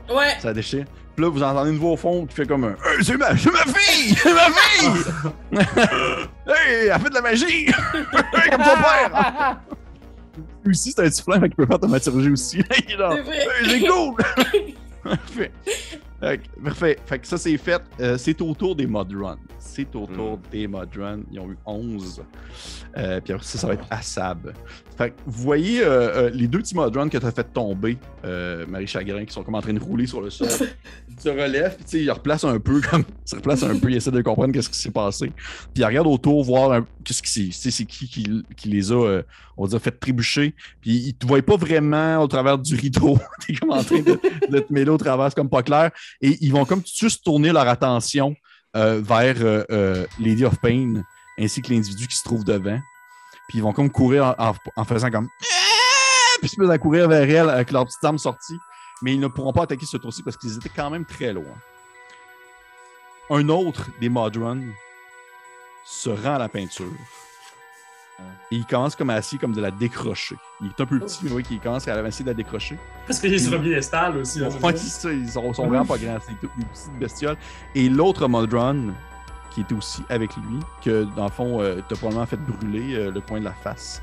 Ouais. 0.10 0.36
Ça 0.40 0.54
déchire. 0.54 0.86
Puis 1.16 1.26
là, 1.26 1.32
vous 1.32 1.42
entendez 1.44 1.72
une 1.72 1.78
voix 1.78 1.92
au 1.92 1.98
fond 1.98 2.26
qui 2.26 2.36
fait 2.36 2.46
comme 2.46 2.64
un 2.64 2.76
Hey, 2.86 3.04
c'est 3.04 3.18
ma, 3.18 3.36
c'est 3.38 3.52
ma 3.52 3.64
fille! 3.66 4.16
C'est 4.16 4.34
ma 4.34 4.50
fille! 4.50 5.04
hey, 6.48 6.88
elle 6.88 7.02
fait 7.02 7.10
de 7.10 7.14
la 7.16 7.22
magie! 7.22 7.66
hey, 7.68 8.50
comme 8.50 8.64
ton 8.64 8.78
père! 8.82 9.58
Lui 10.64 10.72
aussi, 10.72 10.92
c'est 10.92 11.02
un 11.02 11.10
fait 11.40 11.48
qu'il 11.48 11.56
peut 11.56 11.66
faire 11.66 11.80
ta 11.80 11.88
maturgie 11.88 12.32
aussi. 12.32 12.58
Il 12.88 12.94
est 12.94 12.98
là. 12.98 13.16
C'est 13.66 13.80
cool! 13.82 14.16
Que- 16.22 16.62
Parfait. 16.64 16.98
Fait 17.06 17.20
que 17.20 17.28
ça, 17.28 17.38
c'est 17.38 17.58
fait. 17.58 17.82
Euh, 18.00 18.18
c'est 18.18 18.40
au 18.42 18.54
tour 18.54 18.76
des 18.76 18.86
mod 18.88 19.12
runs. 19.12 19.38
C'est 19.58 19.96
au 19.96 20.06
tour 20.06 20.40
des 20.52 20.68
mod 20.68 20.90
runs. 20.96 21.22
Ils 21.32 21.40
ont 21.40 21.50
eu 21.50 21.58
11. 21.66 22.22
Euh, 22.98 23.20
puis 23.22 23.34
après 23.34 23.46
ça, 23.46 23.58
ça 23.58 23.68
va 23.68 23.74
être 23.74 23.86
Assab. 23.90 24.54
Fait 24.98 25.12
que 25.12 25.16
vous 25.26 25.42
voyez 25.44 25.82
euh, 25.84 26.30
les 26.32 26.48
deux 26.48 26.60
petits 26.60 26.76
mod 26.76 26.96
runs 26.96 27.10
que 27.10 27.18
tu 27.18 27.26
as 27.26 27.32
fait 27.32 27.44
tomber, 27.52 27.98
Marie 28.68 28.88
Chagrin, 28.88 29.26
qui 29.26 29.34
sont 29.34 29.44
comme 29.44 29.56
en 29.56 29.62
train 29.62 29.74
de 29.74 29.80
rouler 29.80 30.06
sur 30.06 30.22
le 30.22 30.30
sol. 30.30 30.48
Ils 31.10 31.20
se 31.20 31.30
relèvent, 31.30 31.76
puis 31.76 31.86
tu 31.86 31.92
sais, 31.92 32.04
ils 32.04 32.12
replacent 32.12 32.46
un 32.46 32.60
peu, 32.60 32.82
comme. 32.82 33.04
Ils 33.26 33.30
se 33.30 33.36
replacent 33.36 33.64
un 33.64 33.78
peu, 33.78 33.90
ils 33.92 33.98
essaient 33.98 34.12
de 34.12 34.22
comprendre 34.22 34.54
qu'est-ce 34.54 34.70
qui 34.70 34.78
s'est 34.78 34.92
passé. 34.92 35.28
Puis 35.74 35.84
ils 35.84 35.86
regardent 35.86 36.08
autour, 36.08 36.44
voir 36.44 36.72
un- 36.74 36.86
qu'est-ce 37.04 37.22
qui 37.22 37.30
s'est. 37.30 37.46
Tu 37.46 37.52
sais, 37.52 37.72
c'est 37.72 37.86
qui, 37.86 38.08
qui 38.08 38.44
qui 38.58 38.70
les 38.70 38.92
a, 38.92 39.22
on 39.58 39.64
va 39.64 39.70
dire, 39.70 39.80
fait 39.82 39.92
trébucher. 39.92 40.56
Puis 40.82 40.92
ils 40.92 41.14
te 41.14 41.26
voient 41.28 41.42
pas 41.42 41.56
vraiment 41.58 42.18
au 42.24 42.28
travers 42.28 42.58
du 42.58 42.76
rideau. 42.76 43.18
T'es 43.48 43.54
comme 43.54 43.72
en 43.72 43.84
train 43.84 44.00
de, 44.02 44.20
de 44.50 44.60
te 44.60 44.74
mêler 44.74 44.90
au 44.90 44.98
travers, 44.98 45.28
c'est 45.30 45.36
comme 45.36 45.50
pas 45.50 45.64
clair. 45.64 45.92
Et 46.20 46.38
ils 46.42 46.52
vont 46.52 46.66
comme 46.66 46.82
juste 46.86 47.24
tourner 47.24 47.52
leur 47.52 47.68
attention 47.68 48.36
euh, 48.76 49.02
vers 49.04 49.36
euh, 49.42 49.64
euh, 49.72 50.06
Lady 50.20 50.46
of 50.46 50.60
Pain 50.62 51.04
ainsi 51.40 51.62
que 51.62 51.74
l'individu 51.74 52.08
qui 52.08 52.16
se 52.16 52.24
trouve 52.24 52.44
devant. 52.44 52.80
Puis 53.48 53.58
ils 53.58 53.62
vont 53.62 53.74
comme 53.74 53.90
courir 53.90 54.36
en, 54.38 54.86
faisant 54.86 55.10
comme. 55.10 55.28
Puis 55.40 56.44
ils 56.44 56.50
se 56.50 56.60
mettent 56.60 56.72
à 56.72 56.78
courir 56.78 57.08
vers 57.08 57.30
elle 57.30 57.50
avec 57.50 57.72
leur 57.72 57.86
petite 57.86 58.04
arme 58.04 58.18
sortie. 58.18 58.58
Mais 59.02 59.14
ils 59.14 59.20
ne 59.20 59.28
pourront 59.28 59.52
pas 59.52 59.64
attaquer 59.64 59.86
ce 59.86 59.98
tour-ci 59.98 60.24
parce 60.24 60.38
qu'ils 60.38 60.56
étaient 60.56 60.70
quand 60.70 60.90
même 60.90 61.06
très 61.06 61.34
loin. 61.34 61.56
Un 63.30 63.50
autre 63.50 63.88
des 64.00 64.10
Modrun 64.10 64.62
se 65.86 66.10
rend 66.10 66.36
à 66.36 66.40
la 66.40 66.50
peinture. 66.50 66.92
Et 68.52 68.58
il 68.58 68.66
commence 68.66 68.96
comme 68.98 69.10
à 69.10 69.18
essayer 69.18 69.38
comme 69.38 69.54
de 69.54 69.62
la 69.62 69.72
décrocher. 69.72 70.36
Il 70.62 70.68
est 70.68 70.82
un 70.82 70.86
peu 70.86 71.00
petit, 71.00 71.20
mais 71.24 71.32
oui, 71.32 71.44
il 71.50 71.60
commence 71.60 71.88
à 71.88 72.06
essayer 72.08 72.26
de 72.26 72.30
la 72.32 72.34
décrocher. 72.36 72.78
Parce 73.08 73.20
qu'il 73.20 73.34
est 73.34 73.40
sur 73.40 73.54
un 73.58 73.62
piédestal 73.62 74.18
aussi. 74.18 74.40
c'est 74.40 74.46
Ouais, 74.64 74.76
ça? 74.76 75.12
ils 75.14 75.30
sont, 75.30 75.54
sont 75.54 75.68
vraiment 75.68 75.86
pas 75.86 75.98
grands, 75.98 76.18
c'est 76.26 76.32
des 76.42 76.48
petites 76.48 77.00
bestioles. 77.00 77.38
Et 77.76 77.88
l'autre 77.88 78.28
Modron, 78.28 78.94
qui 79.52 79.62
était 79.62 79.74
aussi 79.76 80.04
avec 80.10 80.36
lui, 80.36 80.60
que 80.84 81.04
dans 81.16 81.26
le 81.26 81.32
fond, 81.32 81.62
euh, 81.62 81.80
t'as 81.88 81.96
probablement 81.96 82.26
fait 82.26 82.38
brûler 82.38 82.96
euh, 82.96 83.12
le 83.12 83.22
coin 83.22 83.40
de 83.40 83.46
la 83.46 83.54
face. 83.54 84.02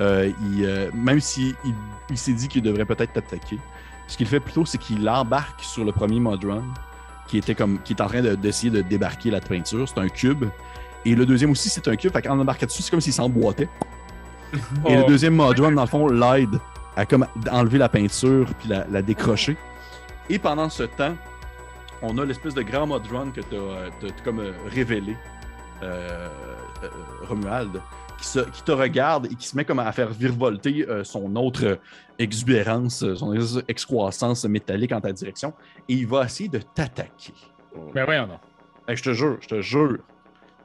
Euh, 0.00 0.30
il, 0.42 0.64
euh, 0.64 0.90
même 0.94 1.20
s'il 1.20 1.54
il, 1.64 1.74
il 2.10 2.18
s'est 2.18 2.32
dit 2.32 2.48
qu'il 2.48 2.62
devrait 2.62 2.84
peut-être 2.86 3.12
t'attaquer, 3.12 3.58
ce 4.08 4.16
qu'il 4.16 4.26
fait 4.26 4.40
plutôt, 4.40 4.64
c'est 4.66 4.78
qu'il 4.78 5.08
embarque 5.08 5.62
sur 5.62 5.84
le 5.84 5.92
premier 5.92 6.18
Modron, 6.20 6.62
qui 7.28 7.38
était 7.38 7.54
comme 7.54 7.80
qui 7.82 7.92
est 7.94 8.00
en 8.02 8.08
train 8.08 8.20
de- 8.20 8.34
d'essayer 8.34 8.70
de, 8.70 8.82
débarquer 8.82 9.30
la 9.30 9.40
peinture. 9.40 9.88
C'est 9.88 9.98
un 10.00 10.08
cube. 10.08 10.44
Et 11.04 11.14
le 11.14 11.26
deuxième 11.26 11.50
aussi, 11.50 11.68
c'est 11.68 11.86
un 11.88 11.96
cube. 11.96 12.12
Fait 12.12 12.22
qu'en 12.22 12.38
embarquant 12.38 12.66
dessus, 12.66 12.82
c'est 12.82 12.90
comme 12.90 13.00
s'il 13.00 13.12
s'emboîtait. 13.12 13.68
Et 14.86 14.94
le 14.96 15.02
Oh. 15.02 15.08
deuxième 15.08 15.34
Modron, 15.34 15.72
dans 15.72 15.82
le 15.82 15.88
fond, 15.88 16.06
l'aide 16.08 16.58
à 16.96 17.06
comme 17.06 17.26
enlever 17.50 17.78
la 17.78 17.88
peinture 17.88 18.46
puis 18.58 18.68
la, 18.68 18.86
la 18.90 19.00
décrocher. 19.02 19.56
Et 20.28 20.38
pendant 20.38 20.68
ce 20.68 20.82
temps, 20.84 21.14
on 22.02 22.16
a 22.18 22.24
l'espèce 22.24 22.54
de 22.54 22.62
grand 22.62 22.86
Modron 22.86 23.30
que 23.30 23.40
tu 23.40 23.56
as, 23.56 24.22
comme 24.24 24.40
euh, 24.40 24.52
révélé, 24.70 25.16
euh, 25.82 26.28
euh, 26.84 26.88
Romuald, 27.28 27.80
qui, 28.18 28.26
se- 28.26 28.40
qui 28.50 28.62
te 28.62 28.72
regarde 28.72 29.26
et 29.26 29.34
qui 29.34 29.46
se 29.48 29.56
met 29.56 29.64
comme 29.64 29.78
à 29.78 29.90
faire 29.92 30.10
virevolter 30.10 30.86
euh, 30.88 31.02
son 31.02 31.34
autre 31.36 31.64
euh, 31.64 31.76
exubérance, 32.18 33.02
euh, 33.02 33.16
son 33.16 33.32
ex- 33.32 33.58
excroissance 33.68 34.44
métallique 34.44 34.92
en 34.92 35.00
ta 35.00 35.12
direction. 35.12 35.52
Et 35.88 35.94
il 35.94 36.06
va 36.06 36.24
essayer 36.24 36.48
de 36.48 36.58
t'attaquer. 36.58 37.32
Ben 37.94 38.04
voyons 38.04 38.26
donc. 38.26 38.40
Hey, 38.86 38.96
je 38.96 39.02
te 39.02 39.12
jure, 39.14 39.38
je 39.40 39.48
te 39.48 39.60
jure. 39.62 39.98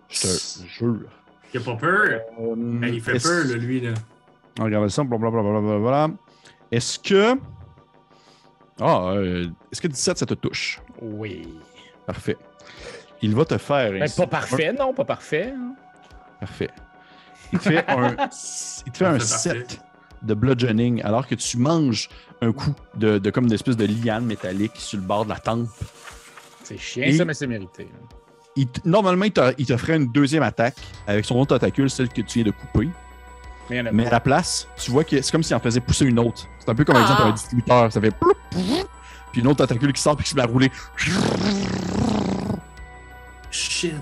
Je 0.10 0.22
te 0.22 0.68
jure. 0.68 1.10
Il 1.54 1.60
a 1.60 1.64
pas 1.64 1.76
peur. 1.76 2.22
Euh, 2.40 2.54
Ben, 2.56 2.94
il 2.94 3.02
fait 3.02 3.20
peur, 3.22 3.46
là, 3.46 3.56
lui. 3.56 3.82
Là. 3.82 3.94
On 4.60 4.64
regarde 4.66 4.88
ça, 4.90 5.04
blablabla. 5.04 6.10
Est-ce 6.72 7.00
que. 7.00 7.36
Ah, 8.80 9.12
euh, 9.14 9.48
est-ce 9.72 9.82
que 9.82 9.88
17, 9.88 10.18
ça 10.20 10.26
te 10.26 10.34
touche? 10.36 10.80
Oui. 11.02 11.58
Parfait. 12.06 12.38
Il 13.22 13.34
va 13.36 13.46
te 13.46 13.58
faire. 13.58 13.92
Ben, 13.92 14.10
pas 14.16 14.28
parfait, 14.28 14.74
non, 14.74 14.94
pas 14.94 15.06
parfait. 15.06 15.54
hein. 15.56 15.74
Parfait. 16.40 16.70
Il 17.54 17.60
te 17.60 17.64
fait 17.70 17.90
un, 17.90 18.16
il 18.86 18.92
te 18.92 18.98
fait 18.98 19.06
un. 19.06 19.20
7 19.20 19.80
de 20.24 20.34
bludgeoning 20.34 21.02
alors 21.04 21.28
que 21.28 21.36
tu 21.36 21.58
manges 21.58 22.10
un 22.42 22.52
coup 22.52 22.74
de, 22.96 23.20
de 23.20 23.30
comme 23.30 23.46
une 23.46 23.54
espèce 23.54 23.78
de 23.78 23.86
liane 23.86 24.26
métallique 24.26 24.76
sur 24.76 25.00
le 25.00 25.06
bord 25.06 25.26
de 25.26 25.30
la 25.30 25.38
tempe. 25.40 25.70
C'est 26.64 26.78
chiant, 26.78 27.04
Et- 27.06 27.14
ça, 27.18 27.24
mais 27.26 27.34
c'est 27.36 27.48
mérité. 27.48 27.88
Il 28.58 28.68
normalement, 28.84 29.24
il 29.26 29.32
te, 29.32 29.54
il 29.58 29.66
te 29.66 29.78
ferait 29.78 29.96
une 29.96 30.08
deuxième 30.08 30.44
attaque 30.44 30.76
avec 31.06 31.24
son 31.24 31.36
autre 31.36 31.56
tentacule, 31.58 31.90
celle 31.90 32.10
que 32.10 32.22
tu 32.22 32.40
viens 32.40 32.44
de 32.44 32.52
couper. 32.52 32.90
Mais 33.70 34.08
à 34.08 34.10
la 34.10 34.20
place, 34.20 34.68
tu 34.78 34.92
vois 34.92 35.04
que 35.04 35.22
c'est 35.22 35.32
comme 35.32 35.44
s'il 35.44 35.56
en 35.56 35.60
faisait 35.60 35.80
pousser 35.80 36.06
une 36.06 36.20
autre. 36.20 36.48
C'est 36.60 36.70
un 36.70 36.76
peu 36.76 36.84
comme 36.84 36.96
Ah. 36.98 37.02
exemple 37.02 37.22
un 37.22 37.32
distributeur. 37.32 37.92
Ça 37.92 38.02
fait 38.02 38.12
ploup, 38.12 38.34
ploup, 38.50 38.62
puis 39.32 39.42
une 39.42 39.48
autre 39.48 39.58
tentacule 39.66 39.94
qui 39.94 40.02
sort 40.02 40.16
puis 40.16 40.24
qui 40.26 40.32
se 40.32 40.36
met 40.36 40.42
à 40.42 40.46
rouler. 40.48 40.72
Shit. 43.52 43.94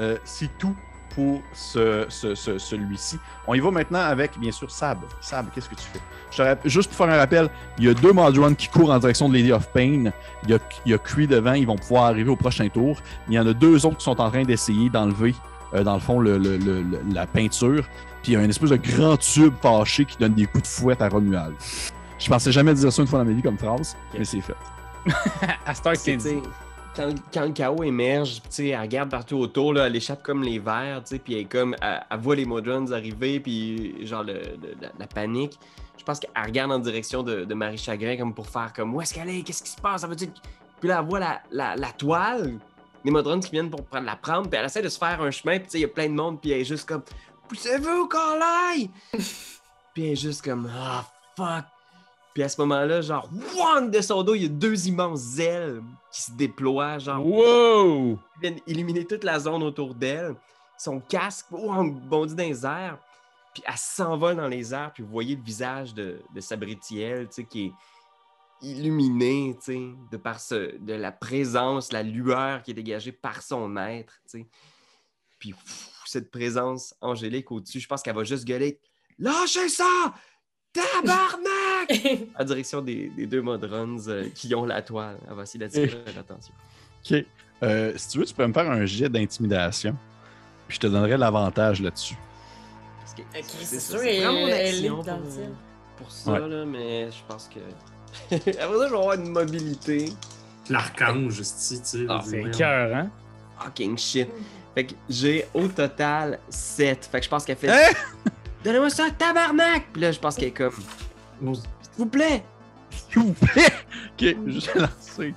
Euh, 0.00 0.18
c'est 0.24 0.50
tout 0.58 0.74
pour 1.14 1.42
ce, 1.52 2.06
ce- 2.08 2.34
ce- 2.34 2.58
celui-ci. 2.58 3.18
On 3.46 3.54
y 3.54 3.60
va 3.60 3.70
maintenant 3.70 4.00
avec, 4.00 4.38
bien 4.38 4.50
sûr, 4.52 4.70
Sab. 4.70 4.98
Sab, 5.20 5.46
qu'est-ce 5.54 5.68
que 5.68 5.74
tu 5.74 5.82
fais? 5.92 6.00
Je 6.30 6.36
te 6.38 6.42
rapp- 6.42 6.60
juste 6.66 6.90
pour 6.94 7.04
faire 7.06 7.14
un 7.14 7.18
rappel, 7.18 7.48
il 7.78 7.84
y 7.84 7.88
a 7.88 7.94
deux 7.94 8.12
Modron 8.12 8.54
qui 8.54 8.68
courent 8.68 8.90
en 8.90 8.98
direction 8.98 9.28
de 9.28 9.34
Lady 9.34 9.52
of 9.52 9.68
Pain. 9.72 10.10
Il 10.44 10.50
y 10.50 10.54
a, 10.54 10.58
il 10.86 10.90
y 10.92 10.94
a 10.94 10.98
Cree 10.98 11.26
devant, 11.26 11.52
ils 11.52 11.66
vont 11.66 11.76
pouvoir 11.76 12.04
arriver 12.04 12.30
au 12.30 12.36
prochain 12.36 12.68
tour. 12.68 12.98
Il 13.28 13.34
y 13.34 13.38
en 13.38 13.46
a 13.46 13.52
deux 13.52 13.86
autres 13.86 13.98
qui 13.98 14.04
sont 14.04 14.20
en 14.20 14.30
train 14.30 14.42
d'essayer 14.42 14.90
d'enlever, 14.90 15.34
euh, 15.74 15.82
dans 15.84 15.94
le 15.94 16.00
fond, 16.00 16.18
le- 16.20 16.38
le- 16.38 16.56
le- 16.56 16.82
le- 16.82 17.00
la 17.12 17.26
peinture. 17.26 17.84
Puis 18.22 18.32
il 18.32 18.34
y 18.34 18.36
a 18.36 18.42
une 18.42 18.50
espèce 18.50 18.70
de 18.70 18.76
grand 18.76 19.16
tube 19.18 19.54
fâché 19.60 20.04
qui 20.06 20.16
donne 20.18 20.34
des 20.34 20.46
coups 20.46 20.62
de 20.62 20.68
fouette 20.68 21.02
à 21.02 21.08
Romuald. 21.08 21.54
Je 22.18 22.28
pensais 22.28 22.50
jamais 22.52 22.72
dire 22.74 22.90
ça 22.92 23.02
une 23.02 23.08
fois 23.08 23.18
dans 23.18 23.24
ma 23.26 23.32
vie 23.32 23.42
comme 23.42 23.58
phrase, 23.58 23.96
mais 24.16 24.24
c'est 24.24 24.40
fait. 24.40 24.54
À 25.66 25.74
Star, 25.74 25.94
c'est 25.96 26.16
Quand, 26.94 27.12
le 27.44 27.52
chaos 27.52 27.82
émerge, 27.82 28.40
elle 28.56 28.78
regarde 28.78 29.10
partout 29.10 29.36
autour, 29.38 29.76
elle 29.78 29.96
échappe 29.96 30.22
comme 30.22 30.44
les 30.44 30.62
sais, 31.04 31.18
puis 31.18 31.34
elle 31.34 31.40
est 31.40 31.44
comme, 31.44 31.74
elle, 31.82 32.18
voit 32.18 32.36
les 32.36 32.44
Modrons 32.44 32.92
arriver, 32.92 33.40
puis 33.40 34.06
genre 34.06 34.24
la, 34.24 35.06
panique. 35.08 35.58
Je 35.98 36.04
pense 36.04 36.20
qu'elle 36.20 36.30
regarde 36.40 36.70
en 36.70 36.78
direction 36.78 37.24
de, 37.24 37.52
Marie 37.52 37.78
Chagrin 37.78 38.16
comme 38.16 38.32
pour 38.32 38.46
faire 38.46 38.72
comme, 38.72 38.94
où 38.94 39.00
est-ce 39.00 39.12
qu'elle 39.12 39.28
est, 39.28 39.42
qu'est-ce 39.42 39.64
qui 39.64 39.70
se 39.70 39.80
passe, 39.80 40.06
Puis 40.06 40.88
là, 40.88 41.00
elle 41.00 41.06
voit 41.06 41.20
la, 41.50 41.92
toile, 41.98 42.58
les 43.04 43.10
Modrons 43.10 43.40
qui 43.40 43.50
viennent 43.50 43.70
pour 43.70 43.84
prendre 43.84 44.06
la 44.06 44.16
prendre, 44.16 44.48
puis 44.48 44.56
elle 44.58 44.66
essaie 44.66 44.82
de 44.82 44.88
se 44.88 44.98
faire 44.98 45.20
un 45.20 45.32
chemin, 45.32 45.58
puis 45.58 45.68
il 45.74 45.80
y 45.80 45.84
a 45.84 45.88
plein 45.88 46.08
de 46.08 46.14
monde, 46.14 46.40
puis 46.40 46.52
elle 46.52 46.60
est 46.60 46.64
juste 46.64 46.86
comme, 46.86 47.02
poussez-vous, 47.48 48.06
Carly! 48.06 48.88
puis 49.92 50.04
elle 50.04 50.12
est 50.12 50.16
juste 50.16 50.44
comme, 50.44 50.70
ah, 50.72 51.04
fuck! 51.36 51.73
Puis 52.34 52.42
à 52.42 52.48
ce 52.48 52.60
moment-là, 52.62 53.00
genre, 53.00 53.30
wang 53.56 53.90
de 53.90 54.00
son 54.00 54.24
dos, 54.24 54.34
il 54.34 54.42
y 54.42 54.46
a 54.46 54.48
deux 54.48 54.88
immenses 54.88 55.38
ailes 55.38 55.80
qui 56.10 56.22
se 56.22 56.32
déploient, 56.32 56.98
genre, 56.98 57.24
Wow! 57.24 58.16
qui 58.16 58.40
viennent 58.40 58.60
illuminer 58.66 59.06
toute 59.06 59.22
la 59.22 59.38
zone 59.38 59.62
autour 59.62 59.94
d'elle. 59.94 60.34
Son 60.76 60.98
casque 60.98 61.46
wang, 61.52 61.94
bondit 61.94 62.34
dans 62.34 62.42
les 62.42 62.66
airs, 62.66 62.98
puis 63.54 63.62
elle 63.64 63.76
s'envole 63.76 64.34
dans 64.34 64.48
les 64.48 64.74
airs, 64.74 64.92
puis 64.92 65.04
vous 65.04 65.10
voyez 65.10 65.36
le 65.36 65.42
visage 65.42 65.94
de, 65.94 66.20
de 66.34 66.40
Sabritiel, 66.40 67.28
tu 67.28 67.34
sais, 67.34 67.44
qui 67.44 67.66
est 67.66 67.72
illuminé, 68.62 69.56
tu 69.58 69.72
sais, 69.72 69.88
de 70.10 70.16
par 70.16 70.40
ce, 70.40 70.76
de 70.76 70.92
la 70.92 71.12
présence, 71.12 71.92
la 71.92 72.02
lueur 72.02 72.64
qui 72.64 72.72
est 72.72 72.74
dégagée 72.74 73.12
par 73.12 73.42
son 73.42 73.68
maître, 73.68 74.14
tu 74.28 74.40
sais. 74.40 74.46
Puis 75.38 75.52
pff, 75.52 75.90
cette 76.06 76.32
présence 76.32 76.94
angélique 77.00 77.52
au-dessus, 77.52 77.78
je 77.78 77.86
pense 77.86 78.02
qu'elle 78.02 78.16
va 78.16 78.24
juste 78.24 78.44
gueuler 78.44 78.80
«Lâchez 79.20 79.68
ça! 79.68 80.12
Tabarnak!» 80.72 81.52
en 82.38 82.44
direction 82.44 82.80
des, 82.80 83.10
des 83.16 83.26
deux 83.26 83.42
Modrons 83.42 83.96
euh, 84.08 84.24
qui 84.34 84.54
ont 84.54 84.64
la 84.64 84.82
toile. 84.82 85.16
Elle 85.28 85.34
va 85.36 85.42
essayer 85.42 85.60
d'attirer 85.60 85.86
leur 85.86 86.18
attention. 86.18 86.54
Ok. 87.10 87.24
Euh, 87.62 87.92
si 87.96 88.08
tu 88.08 88.18
veux, 88.18 88.24
tu 88.24 88.34
peux 88.34 88.46
me 88.46 88.52
faire 88.52 88.70
un 88.70 88.84
jet 88.84 89.08
d'intimidation. 89.08 89.96
Puis 90.68 90.76
je 90.76 90.80
te 90.80 90.86
donnerai 90.86 91.16
l'avantage 91.16 91.80
là-dessus. 91.80 92.16
Parce 93.00 93.14
que 93.14 93.22
Ok, 93.22 93.44
c'est 93.60 93.80
ça, 93.80 93.90
sûr, 93.92 93.98
c'est 94.00 94.20
vraiment 94.20 94.38
elle- 94.38 94.42
mon 94.42 94.48
elle 94.48 94.66
action 94.66 95.02
est 95.02 95.06
dans 95.06 95.16
pour, 95.16 95.24
le 95.26 95.30
ciel. 95.30 95.50
pour 95.96 96.10
ça, 96.12 96.32
Ouais. 96.32 96.48
là, 96.48 96.64
mais 96.64 97.10
je 97.10 97.16
pense 97.28 97.48
que. 97.48 97.60
Après 98.34 98.52
ça, 98.54 98.62
je 98.62 98.68
vais 98.68 98.84
avoir 98.84 99.12
une 99.14 99.28
mobilité. 99.30 100.12
L'archange, 100.70 101.36
tu 101.38 101.44
sais. 101.44 102.06
Ah, 102.08 102.22
C'est 102.24 102.50
cœur, 102.56 102.96
hein? 102.96 103.10
Fucking 103.60 103.98
shit. 103.98 104.28
Fait 104.74 104.86
que 104.86 104.94
j'ai 105.08 105.44
au 105.54 105.68
total 105.68 106.38
7. 106.48 107.08
Fait 107.12 107.18
que 107.20 107.24
je 107.24 107.30
pense 107.30 107.44
qu'elle 107.44 107.56
fait. 107.56 107.68
Hein? 107.70 107.92
Donnez-moi 108.64 108.88
ça, 108.90 109.08
tabarnak! 109.16 109.84
Puis 109.92 110.00
là, 110.02 110.10
je 110.10 110.18
pense 110.18 110.34
qu'elle 110.36 110.48
est 110.48 110.50
comme. 110.52 110.72
S'il 111.94 112.04
vous 112.04 112.10
plaît! 112.10 112.42
S'il 112.90 113.22
vous 113.22 113.32
plaît! 113.32 113.72
Ok, 114.12 114.36
je 114.46 114.72
vais 114.72 114.80
lancer. 114.80 115.34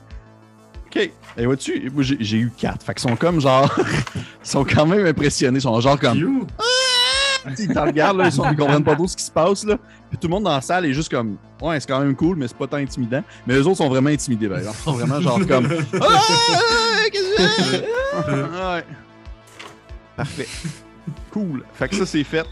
Ok. 0.87 1.11
Et 1.37 1.45
vois-tu, 1.45 1.89
moi, 1.91 2.03
j'ai 2.03 2.17
j'ai 2.19 2.37
eu 2.37 2.51
4. 2.57 2.83
Fait 2.83 2.93
qu'ils 2.93 3.09
sont 3.09 3.15
comme 3.15 3.39
genre. 3.39 3.73
ils 4.15 4.21
sont 4.41 4.63
quand 4.63 4.85
même 4.85 5.05
impressionnés. 5.05 5.59
Ils 5.59 5.61
sont 5.61 5.79
genre 5.79 5.99
comme. 5.99 6.17
You? 6.17 6.47
Ils 7.59 7.67
te 7.67 7.79
regardent, 7.79 8.17
là, 8.17 8.25
ils, 8.25 8.31
sont, 8.31 8.43
ils 8.49 8.57
comprennent 8.57 8.83
pas 8.83 8.95
trop 8.95 9.07
ce 9.07 9.15
qui 9.15 9.23
se 9.23 9.31
passe. 9.31 9.63
Là. 9.63 9.77
Puis 10.09 10.17
tout 10.17 10.27
le 10.27 10.33
monde 10.33 10.43
dans 10.43 10.55
la 10.55 10.61
salle 10.61 10.85
est 10.85 10.93
juste 10.93 11.09
comme. 11.09 11.37
Ouais, 11.61 11.79
c'est 11.79 11.87
quand 11.87 11.99
même 11.99 12.15
cool, 12.15 12.35
mais 12.35 12.47
c'est 12.47 12.57
pas 12.57 12.67
tant 12.67 12.77
intimidant. 12.77 13.23
Mais 13.45 13.55
eux 13.55 13.65
autres 13.67 13.77
sont 13.77 13.89
vraiment 13.89 14.09
intimidés, 14.09 14.47
exemple. 14.47 14.77
Ils 14.79 14.83
sont 14.83 14.93
vraiment 14.93 15.21
genre 15.21 15.47
comme. 15.47 15.67
Ah! 16.01 17.09
Qu'est-ce 17.11 17.35
que 17.35 17.71
c'est? 17.71 17.85
Ouais. 18.25 18.83
Parfait. 20.15 20.47
Cool. 21.31 21.63
Fait 21.73 21.87
que 21.87 21.95
ça, 21.95 22.05
c'est 22.05 22.23
fait. 22.23 22.45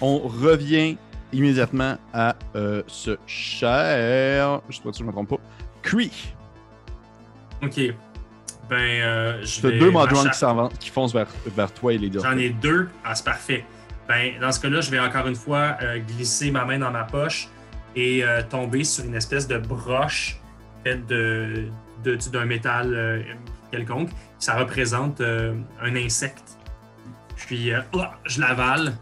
On 0.00 0.18
revient 0.20 0.96
immédiatement 1.34 1.96
à 2.12 2.34
euh, 2.56 2.82
ce 2.86 3.16
cher. 3.26 4.60
Je 4.68 4.76
sais 4.76 4.82
pas 4.82 4.92
si 4.92 5.00
je 5.00 5.04
me 5.04 5.12
trompe 5.12 5.28
pas. 5.30 5.36
Cree. 5.82 6.10
Ok. 7.62 7.80
Ben, 8.70 8.76
euh, 8.76 9.42
je 9.44 9.60
vais. 9.66 9.78
deux 9.78 9.90
Modrons 9.90 10.24
qui, 10.24 10.38
s'en 10.38 10.54
vont- 10.54 10.68
qui 10.68 10.88
foncent 10.90 11.12
vers, 11.12 11.26
vers 11.54 11.72
toi 11.72 11.92
et 11.92 11.98
les 11.98 12.08
deux. 12.08 12.20
J'en 12.20 12.36
ai 12.38 12.50
deux. 12.50 12.88
Ah, 13.04 13.14
c'est 13.14 13.24
parfait. 13.24 13.64
Ben, 14.08 14.32
dans 14.40 14.52
ce 14.52 14.60
cas-là, 14.60 14.80
je 14.80 14.90
vais 14.90 14.98
encore 14.98 15.26
une 15.26 15.34
fois 15.36 15.76
euh, 15.82 15.98
glisser 15.98 16.50
ma 16.50 16.64
main 16.64 16.78
dans 16.78 16.90
ma 16.90 17.04
poche 17.04 17.48
et 17.96 18.24
euh, 18.24 18.42
tomber 18.42 18.84
sur 18.84 19.04
une 19.04 19.14
espèce 19.14 19.46
de 19.46 19.58
broche 19.58 20.38
faite 20.82 21.06
de, 21.06 21.64
de- 22.04 22.16
d'un 22.30 22.44
métal 22.46 22.92
euh, 22.94 23.22
quelconque. 23.70 24.10
Ça 24.38 24.54
représente 24.56 25.20
un 25.20 25.96
insecte. 25.96 26.58
Puis, 27.36 27.70
ouah, 27.94 28.12
je 28.26 28.40
l'avale. 28.40 28.94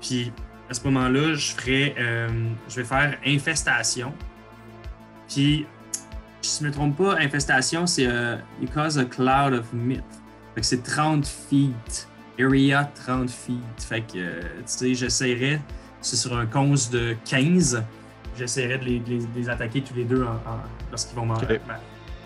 Puis, 0.00 0.32
à 0.70 0.74
ce 0.74 0.82
moment-là, 0.84 1.34
je 1.34 1.52
ferai, 1.52 1.94
euh, 1.98 2.28
je 2.68 2.76
vais 2.76 2.84
faire 2.84 3.16
infestation. 3.26 4.12
Puis, 5.28 5.66
si 6.42 6.58
je 6.60 6.64
ne 6.64 6.68
me 6.70 6.74
trompe 6.74 6.96
pas, 6.96 7.16
infestation, 7.18 7.86
c'est 7.86 8.06
euh, 8.06 8.36
You 8.60 8.68
cause 8.72 8.98
a 8.98 9.04
cloud 9.04 9.54
of 9.54 9.72
myth. 9.72 10.02
Fait 10.54 10.60
que 10.60 10.66
c'est 10.66 10.82
30 10.82 11.26
feet. 11.26 12.08
Area 12.38 12.84
30 13.06 13.30
feet. 13.30 13.56
Fait 13.78 14.02
que, 14.02 14.18
euh, 14.18 14.40
tu 14.58 14.62
sais, 14.66 14.94
j'essaierais, 14.94 15.60
c'est 16.00 16.16
sur 16.16 16.36
un 16.36 16.46
cons 16.46 16.74
de 16.92 17.16
15, 17.24 17.82
j'essaierais 18.38 18.78
de 18.78 18.84
les, 18.84 18.98
de 19.00 19.08
les- 19.08 19.18
de 19.26 19.34
les 19.34 19.48
attaquer 19.48 19.80
tous 19.82 19.94
les 19.94 20.04
deux 20.04 20.22
en- 20.22 20.32
en- 20.50 20.60
lorsqu'ils 20.90 21.16
vont 21.16 21.24
manger. 21.26 21.46
Ok. 21.50 21.60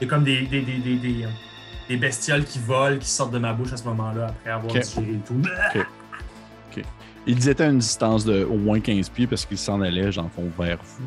Il 0.00 0.04
y 0.04 0.06
a 0.06 0.10
comme 0.10 0.24
des, 0.24 0.42
des, 0.46 0.62
des, 0.62 0.78
des, 0.78 0.96
des, 0.96 1.24
euh, 1.24 1.28
des 1.88 1.96
bestioles 1.96 2.44
qui 2.44 2.58
volent, 2.58 2.98
qui 2.98 3.08
sortent 3.08 3.32
de 3.32 3.38
ma 3.38 3.52
bouche 3.52 3.72
à 3.72 3.76
ce 3.76 3.84
moment-là, 3.84 4.26
après 4.28 4.50
avoir 4.50 4.74
Ok. 4.74 4.80
digéré 4.82 5.18
tout. 5.26 5.42
Ils 7.26 7.48
étaient 7.48 7.64
à 7.64 7.68
une 7.68 7.78
distance 7.78 8.24
de 8.24 8.44
au 8.44 8.56
moins 8.56 8.80
15 8.80 9.08
pieds 9.10 9.26
parce 9.26 9.44
qu'ils 9.44 9.58
s'en 9.58 9.80
allaient, 9.80 10.10
j'en 10.10 10.28
font 10.28 10.50
vers 10.58 10.78
vous. 10.82 11.04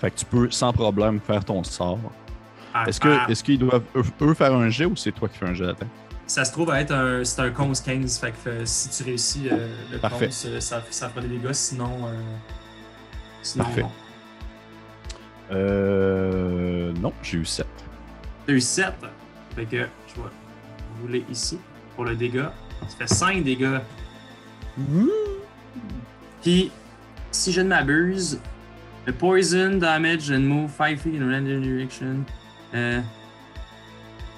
Fait 0.00 0.10
que 0.10 0.16
tu 0.18 0.24
peux 0.24 0.50
sans 0.50 0.72
problème 0.72 1.20
faire 1.20 1.44
ton 1.44 1.62
sort. 1.62 1.98
Ah, 2.74 2.84
Est-ce 2.88 2.98
que 3.00 3.08
ah, 3.08 3.26
est-ce 3.28 3.44
qu'ils 3.44 3.58
doivent 3.58 3.84
eux, 3.94 4.02
eux 4.22 4.34
faire 4.34 4.54
un 4.54 4.68
jet 4.70 4.86
ou 4.86 4.96
c'est 4.96 5.12
toi 5.12 5.28
qui 5.28 5.38
fais 5.38 5.46
un 5.46 5.54
jet 5.54 5.66
d'attaque? 5.66 5.88
Ça 6.26 6.44
se 6.44 6.52
trouve 6.52 6.70
à 6.70 6.80
être 6.80 6.92
un, 6.92 7.22
c'est 7.24 7.40
un 7.42 7.50
cons 7.50 7.72
15. 7.72 8.18
Fait 8.18 8.32
que 8.32 8.48
euh, 8.48 8.62
si 8.64 8.88
tu 8.88 9.02
réussis 9.04 9.48
euh, 9.50 9.68
le 9.92 9.98
Parfait. 9.98 10.28
cons, 10.28 10.48
euh, 10.48 10.60
ça, 10.60 10.82
ça 10.90 11.08
fera 11.10 11.20
des 11.20 11.28
dégâts. 11.28 11.52
Sinon, 11.52 11.90
euh, 12.06 12.20
sinon 13.42 13.64
Parfait. 13.64 13.82
non. 13.82 13.90
Euh. 15.52 16.92
Non, 17.00 17.12
j'ai 17.22 17.38
eu 17.38 17.44
7. 17.44 17.66
T'as 18.46 18.52
eu 18.52 18.60
7. 18.60 18.86
Fait 19.54 19.64
que 19.66 19.76
je 19.76 20.20
vais 20.20 20.28
rouler 21.02 21.24
ici 21.30 21.58
pour 21.94 22.04
le 22.04 22.16
dégât. 22.16 22.52
Ça 22.88 22.96
fait 23.06 23.14
5 23.14 23.44
dégâts. 23.44 23.78
Puis, 26.42 26.70
si 27.30 27.52
je 27.52 27.60
ne 27.60 27.68
m'abuse, 27.68 28.38
le 29.06 29.12
poison 29.12 29.78
damage 29.78 30.30
and 30.30 30.40
move 30.40 30.70
5 30.76 30.98
feet 30.98 31.14
in 31.20 31.28
a 31.28 31.34
random 31.36 31.60
direction. 31.62 32.16
Euh... 32.74 33.00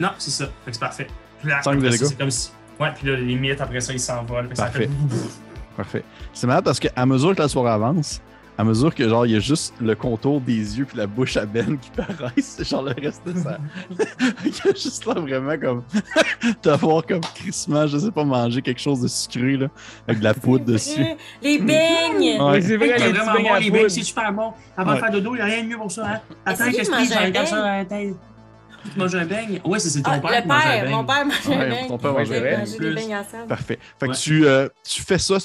Non, 0.00 0.10
c'est 0.18 0.30
ça. 0.30 0.46
Fait 0.64 0.70
que 0.70 0.72
c'est 0.72 0.80
parfait. 0.80 1.06
Puis 1.40 1.48
là, 1.48 1.58
après 1.64 1.92
ça. 1.96 2.06
C'est 2.06 2.18
comme 2.18 2.30
si. 2.30 2.50
Ouais, 2.80 2.90
puis 2.94 3.06
là, 3.08 3.16
les 3.16 3.36
mythes, 3.36 3.60
après 3.60 3.80
ça, 3.80 3.92
ils 3.92 4.00
s'envolent. 4.00 4.44
Fait 4.48 4.50
que 4.50 4.56
ça 4.56 4.64
Parfait. 4.64 4.88
fait- 4.88 5.76
Parfait. 5.76 6.04
C'est 6.32 6.46
malade 6.46 6.64
parce 6.64 6.78
qu'à 6.80 7.06
mesure 7.06 7.34
que 7.34 7.42
la 7.42 7.48
soirée 7.48 7.70
avance, 7.72 8.20
à 8.56 8.64
mesure 8.64 8.94
que 8.94 9.08
genre 9.08 9.26
il 9.26 9.32
y 9.32 9.36
a 9.36 9.40
juste 9.40 9.74
le 9.80 9.94
contour 9.94 10.40
des 10.40 10.78
yeux 10.78 10.84
puis 10.84 10.96
la 10.96 11.06
bouche 11.06 11.36
à 11.36 11.44
Ben 11.46 11.76
qui 11.78 11.90
paraissent, 11.90 12.62
genre 12.68 12.82
le 12.84 12.92
reste 13.00 13.26
de 13.26 13.36
ça. 13.38 13.58
il 14.44 14.50
y 14.50 14.68
a 14.68 14.72
juste 14.74 15.04
là 15.06 15.14
vraiment 15.14 15.58
comme 15.58 15.82
d'avoir 16.62 17.04
comme 17.04 17.20
crissement, 17.20 17.86
je 17.86 17.98
sais 17.98 18.10
pas, 18.10 18.24
manger 18.24 18.62
quelque 18.62 18.80
chose 18.80 19.00
de 19.00 19.08
sucré 19.08 19.56
là, 19.56 19.66
avec 20.06 20.20
de 20.20 20.24
la 20.24 20.34
poudre 20.34 20.64
dessus. 20.64 21.04
Les 21.42 21.58
beignes! 21.58 22.40
Ouais. 22.40 22.60
C'est 22.62 22.76
vrai, 22.76 22.96
les 22.98 23.12
vraiment 23.12 23.32
beignes 23.34 23.42
bon, 23.48 23.52
à 23.54 23.60
les 23.60 23.70
beignes, 23.70 23.88
c'est 23.88 24.02
super 24.02 24.32
bon. 24.32 24.52
Avant 24.76 24.90
Ouais. 24.90 24.96
de 24.96 25.00
faire 25.02 25.10
dodo, 25.12 25.34
il 25.34 25.36
n'y 25.36 25.42
a 25.42 25.44
rien 25.46 25.62
de 25.62 25.68
mieux 25.68 25.76
pour 25.76 25.90
ça. 25.90 26.06
Hein? 26.06 26.20
Attends, 26.46 26.64
c'est 26.64 26.70
qui 26.70 26.76
qu'est-ce 26.76 26.90
qui 26.90 26.96
que 26.96 27.00
mange 27.00 27.08
je 27.08 27.14
un 27.18 27.24
regarde 27.24 27.46
ça? 27.48 27.62
beigne? 27.86 28.10
attends. 28.12 28.18
Tu 28.92 28.98
manges 28.98 29.14
un 29.14 29.24
beigne? 29.24 29.60
Oui, 29.64 29.80
c'est 29.80 29.88
c'est 29.88 30.02
ton 30.02 30.10
Ah, 30.12 30.18
père 30.20 30.30
le 30.30 30.42
qui 30.42 30.48
mange 30.48 30.64
un 30.66 30.82
beigne. 30.82 30.90
mon 30.94 31.04
père 31.04 31.24
mange 31.26 31.46
Ouais, 31.48 31.54
un 31.56 31.68
beigne. 31.70 31.86
ton 31.88 31.98
père 31.98 32.12
mange 32.12 32.30
un 32.32 32.40
beigne. 32.40 33.46
Parfait. 33.48 33.78
Fait 33.98 34.06
que 34.06 34.10
Ouais. 34.12 34.16
tu, 34.16 34.46
euh, 34.46 34.68
tu 34.84 35.02
fais 35.02 35.18
ça, 35.18 35.38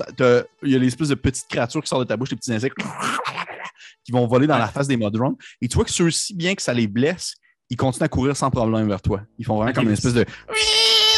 il 0.64 0.72
y 0.72 0.76
a 0.76 0.80
l'espèce 0.80 1.08
de 1.10 1.16
petites 1.16 1.48
créatures 1.48 1.82
qui 1.82 1.88
sortent 1.88 2.04
de 2.04 2.08
ta 2.08 2.18
bouche, 2.18 2.30
les 2.32 2.38
petits 2.38 2.54
insectes 2.54 2.78
qui 4.04 4.12
vont 4.12 4.28
voler 4.28 4.48
dans 4.48 4.58
la 4.58 4.68
face 4.68 4.88
des 4.88 4.98
modrons. 4.98 5.38
Et 5.62 5.68
tu 5.68 5.76
vois 5.76 5.86
que 5.86 5.92
ceux-ci, 5.92 6.36
bien 6.36 6.54
que 6.56 6.62
ça 6.62 6.74
les 6.74 6.88
blesse, 6.88 7.36
ils 7.70 7.78
continuent 7.78 8.06
à 8.06 8.10
courir 8.10 8.36
sans 8.36 8.50
problème 8.50 8.88
vers 8.88 9.02
toi. 9.02 9.22
Ils 9.38 9.46
font 9.46 9.56
vraiment 9.58 9.74
comme 9.74 9.86
une 9.86 9.92
espèce 9.94 10.14
de. 10.14 10.26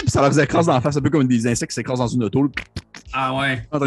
Puis 0.01 0.09
ça 0.09 0.21
leur 0.21 0.37
écrase 0.39 0.65
dans 0.65 0.73
la 0.73 0.81
face, 0.81 0.97
un 0.97 1.01
peu 1.01 1.09
comme 1.11 1.27
des 1.27 1.45
insectes 1.47 1.71
qui 1.71 1.75
s'écrasent 1.75 1.99
dans 1.99 2.07
une 2.07 2.23
auto. 2.23 2.49
Ah 3.13 3.35
ouais. 3.35 3.61
C'est 3.71 3.79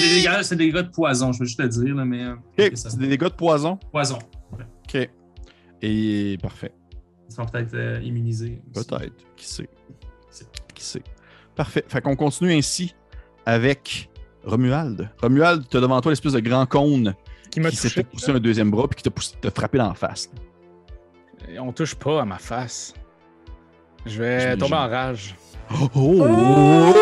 des 0.00 0.20
dégâts- 0.20 0.42
c'est 0.42 0.56
des 0.56 0.66
dégâts 0.66 0.82
de 0.84 0.90
poison, 0.90 1.32
je 1.32 1.38
veux 1.40 1.44
juste 1.46 1.58
te 1.60 1.66
dire, 1.66 1.94
là, 1.94 2.04
mais. 2.04 2.24
euh, 2.24 2.32
Ok, 2.34 2.40
c'est 2.56 2.76
ça. 2.76 2.90
C'est 2.90 2.98
des 2.98 3.08
dégâts 3.08 3.24
de 3.24 3.28
poison? 3.28 3.78
Poison. 3.92 4.18
OK. 4.52 5.08
Et 5.80 6.36
parfait. 6.42 6.72
Ils 7.38 7.42
sont 7.44 7.46
peut-être 7.52 7.74
euh, 7.74 8.00
immunisés. 8.02 8.60
Peut-être. 8.74 9.12
Qui 9.36 9.46
sait? 9.46 9.68
Qui 10.74 10.82
sait? 10.84 11.02
Parfait. 11.54 11.84
Fait 11.86 12.00
qu'on 12.00 12.16
continue 12.16 12.52
ainsi 12.52 12.94
avec 13.46 14.10
Romuald. 14.44 15.08
Romuald, 15.22 15.68
tu 15.68 15.76
as 15.76 15.80
devant 15.80 16.00
toi 16.00 16.10
l'espèce 16.12 16.32
de 16.32 16.40
grand 16.40 16.66
cône 16.66 17.14
Qui 17.50 17.62
s'est 17.76 18.02
poussé 18.02 18.30
un 18.32 18.40
deuxième 18.40 18.70
bras 18.70 18.88
puis 18.88 18.96
qui 18.96 19.02
t'a 19.04 19.10
poussé- 19.10 19.34
t'a 19.40 19.50
frappé 19.50 19.78
dans 19.78 19.88
la 19.88 19.94
face. 19.94 20.30
On 21.60 21.72
touche 21.72 21.94
pas 21.94 22.22
à 22.22 22.24
ma 22.24 22.38
face. 22.38 22.92
Je 24.04 24.20
vais 24.22 24.40
J'imagine. 24.40 24.58
tomber 24.60 24.74
en 24.76 24.88
rage. 24.88 25.34
Oh! 25.70 25.88
oh, 25.94 26.94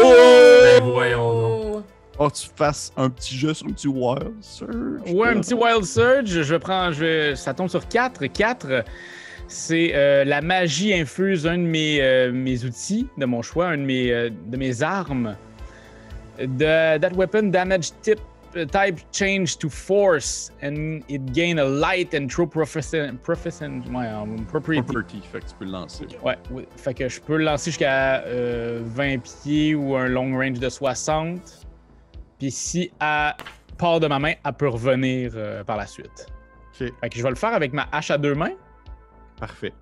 Ben, 0.81 0.85
voyons 0.85 1.41
donc. 1.75 1.85
Oh, 2.19 2.31
tu 2.31 2.49
fasses 2.57 2.93
un 2.97 3.11
petit 3.11 3.37
jeu 3.37 3.53
sur 3.55 3.67
un 3.67 3.71
petit 3.71 3.89
wild 3.89 4.33
surge. 4.41 4.73
Ouais, 5.15 5.29
un 5.29 5.41
petit 5.41 5.55
Wild 5.55 5.85
Surge. 5.85 6.43
Je 6.43 6.55
prends, 6.57 6.91
je 6.91 7.01
vais- 7.05 7.37
ça 7.37 7.53
tombe 7.55 7.69
sur 7.69 7.87
4. 7.87 8.27
4, 8.27 8.85
c'est 9.49 9.93
euh, 9.95 10.25
la 10.25 10.41
magie 10.41 10.93
infuse 10.95 11.47
un 11.47 11.59
de 11.59 11.63
mes, 11.63 12.01
euh, 12.01 12.33
mes 12.33 12.65
outils 12.65 13.09
de 13.17 13.25
mon 13.27 13.43
choix, 13.43 13.69
un 13.69 13.79
de 13.79 13.83
mes, 13.83 14.13
euh, 14.13 14.31
de 14.31 14.57
mes 14.57 14.83
armes. 14.83 15.37
The, 16.39 17.01
that 17.01 17.13
weapon 17.15 17.51
damage 17.51 17.93
tip, 18.03 18.21
type 18.65 19.01
change 19.13 19.59
to 19.59 19.69
force 19.69 20.51
and 20.63 21.01
it 21.09 21.33
gain 21.33 21.59
a 21.59 21.65
light 21.65 22.15
and 22.15 22.29
true 22.29 22.47
proficient, 22.47 23.23
proficient 23.23 23.87
ouais, 23.93 24.09
um, 24.09 24.45
property. 24.47 24.83
Property, 24.83 25.21
fait 25.23 25.41
que 25.41 25.47
tu 25.47 25.55
peux 25.59 25.65
le 25.65 25.73
lancer. 25.73 26.07
Ouais, 26.23 26.37
oui. 26.51 26.67
fait 26.77 26.95
que 26.95 27.09
je 27.09 27.21
peux 27.21 27.37
le 27.37 27.45
lancer 27.45 27.71
jusqu'à 27.71 28.23
euh, 28.25 28.83
20 28.85 29.19
pieds 29.23 29.75
ou 29.75 29.97
un 29.97 30.09
long 30.09 30.37
range 30.37 30.59
de 30.59 30.69
60. 30.69 31.67
Puis 32.39 32.51
si 32.51 32.91
elle 33.01 33.33
part 33.79 34.01
de 34.01 34.07
ma 34.07 34.19
main, 34.19 34.35
elle 34.45 34.53
peut 34.53 34.69
revenir 34.69 35.33
euh, 35.35 35.65
par 35.65 35.77
la 35.77 35.87
suite. 35.87 36.27
Ok, 36.81 36.93
Fait 37.01 37.09
que 37.09 37.19
je 37.19 37.23
vais 37.23 37.31
le 37.31 37.37
faire 37.37 37.55
avec 37.55 37.73
ma 37.73 37.89
hache 37.93 38.11
à 38.11 38.19
deux 38.19 38.35
mains. 38.35 38.53
Parfait. 39.39 39.73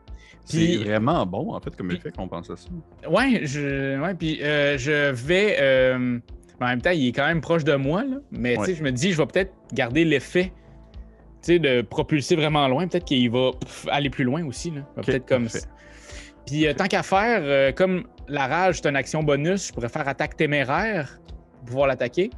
C'est 0.44 0.76
vraiment 0.76 1.24
bon, 1.24 1.54
en 1.54 1.60
fait, 1.60 1.74
comme 1.74 1.90
effet 1.90 2.10
qu'on 2.10 2.28
pense 2.28 2.50
à 2.50 2.56
ça. 2.56 2.68
Ouais, 3.08 3.40
je, 3.44 3.98
ouais, 4.00 4.14
puis 4.14 4.42
euh, 4.42 4.76
je 4.76 5.10
vais. 5.12 5.56
euh, 5.58 6.18
en 6.60 6.66
même 6.66 6.82
temps, 6.82 6.90
il 6.90 7.08
est 7.08 7.12
quand 7.12 7.26
même 7.26 7.40
proche 7.40 7.64
de 7.64 7.74
moi, 7.74 8.04
là. 8.04 8.16
Mais 8.30 8.58
Ouais. 8.58 8.74
je 8.74 8.82
me 8.82 8.90
dis, 8.92 9.12
je 9.12 9.16
vais 9.18 9.26
peut-être 9.26 9.52
garder 9.72 10.04
l'effet. 10.04 10.52
De 11.46 11.82
propulser 11.82 12.36
vraiment 12.36 12.66
loin. 12.68 12.88
Peut-être 12.88 13.04
qu'il 13.04 13.30
va 13.30 13.50
pff, 13.60 13.86
aller 13.90 14.08
plus 14.08 14.24
loin 14.24 14.42
aussi, 14.46 14.70
là. 14.70 14.80
Peut-être 15.02 15.26
comme 15.26 15.48
ça. 15.50 15.58
Puis 16.46 16.66
euh, 16.66 16.72
tant 16.72 16.86
qu'à 16.86 17.02
faire, 17.02 17.74
comme 17.74 18.04
la 18.28 18.46
rage, 18.46 18.76
c'est 18.82 18.88
une 18.88 18.96
action 18.96 19.22
bonus, 19.22 19.68
je 19.68 19.72
pourrais 19.74 19.90
faire 19.90 20.08
attaque 20.08 20.36
téméraire 20.38 21.18
pour 21.58 21.64
pouvoir 21.66 21.86
l'attaquer. 21.88 22.30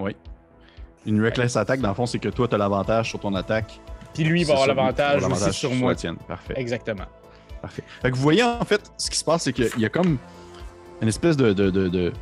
Oui. 0.00 0.16
Une 1.06 1.22
reckless 1.22 1.56
attack, 1.56 1.78
dans 1.80 1.90
le 1.90 1.94
fond, 1.94 2.06
c'est 2.06 2.18
que 2.18 2.28
toi, 2.28 2.48
tu 2.48 2.54
as 2.56 2.58
l'avantage 2.58 3.10
sur 3.10 3.20
ton 3.20 3.34
attaque. 3.36 3.78
Puis 4.14 4.24
lui, 4.24 4.40
il 4.42 4.46
va 4.46 4.52
avoir 4.54 4.68
l'avantage 4.68 5.22
aussi 5.24 5.52
sur 5.52 5.70
la 5.70 5.76
moi. 5.76 5.94
tienne. 5.94 6.16
Parfait. 6.28 6.54
Exactement. 6.56 7.04
Parfait. 7.60 7.82
Fait 8.02 8.10
que 8.10 8.16
vous 8.16 8.22
voyez, 8.22 8.42
en 8.42 8.64
fait, 8.64 8.80
ce 8.96 9.10
qui 9.10 9.18
se 9.18 9.24
passe, 9.24 9.42
c'est 9.42 9.52
qu'il 9.52 9.68
y 9.78 9.84
a 9.84 9.88
comme 9.88 10.18
une 11.02 11.08
espèce 11.08 11.36
de, 11.36 11.52
de, 11.52 11.70
de, 11.70 11.88
de, 11.88 12.12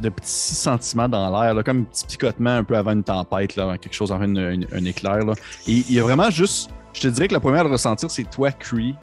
de 0.00 0.08
petit 0.08 0.54
sentiment 0.54 1.08
dans 1.08 1.30
l'air, 1.42 1.62
comme 1.64 1.80
un 1.80 1.84
petit 1.84 2.06
picotement 2.06 2.50
un 2.56 2.64
peu 2.64 2.76
avant 2.76 2.92
une 2.92 3.04
tempête, 3.04 3.56
là, 3.56 3.76
quelque 3.78 3.94
chose 3.94 4.10
avant 4.12 4.24
une- 4.24 4.66
un 4.72 4.84
éclair. 4.84 5.18
Là. 5.18 5.34
Et 5.68 5.72
il 5.72 5.92
y 5.92 6.00
a 6.00 6.02
vraiment 6.02 6.30
juste, 6.30 6.70
je 6.92 7.00
te 7.02 7.08
dirais 7.08 7.28
que 7.28 7.34
la 7.34 7.40
première 7.40 7.60
à 7.60 7.64
le 7.64 7.70
ressentir, 7.70 8.10
c'est 8.10 8.28
toi, 8.30 8.50
Cree, 8.52 8.94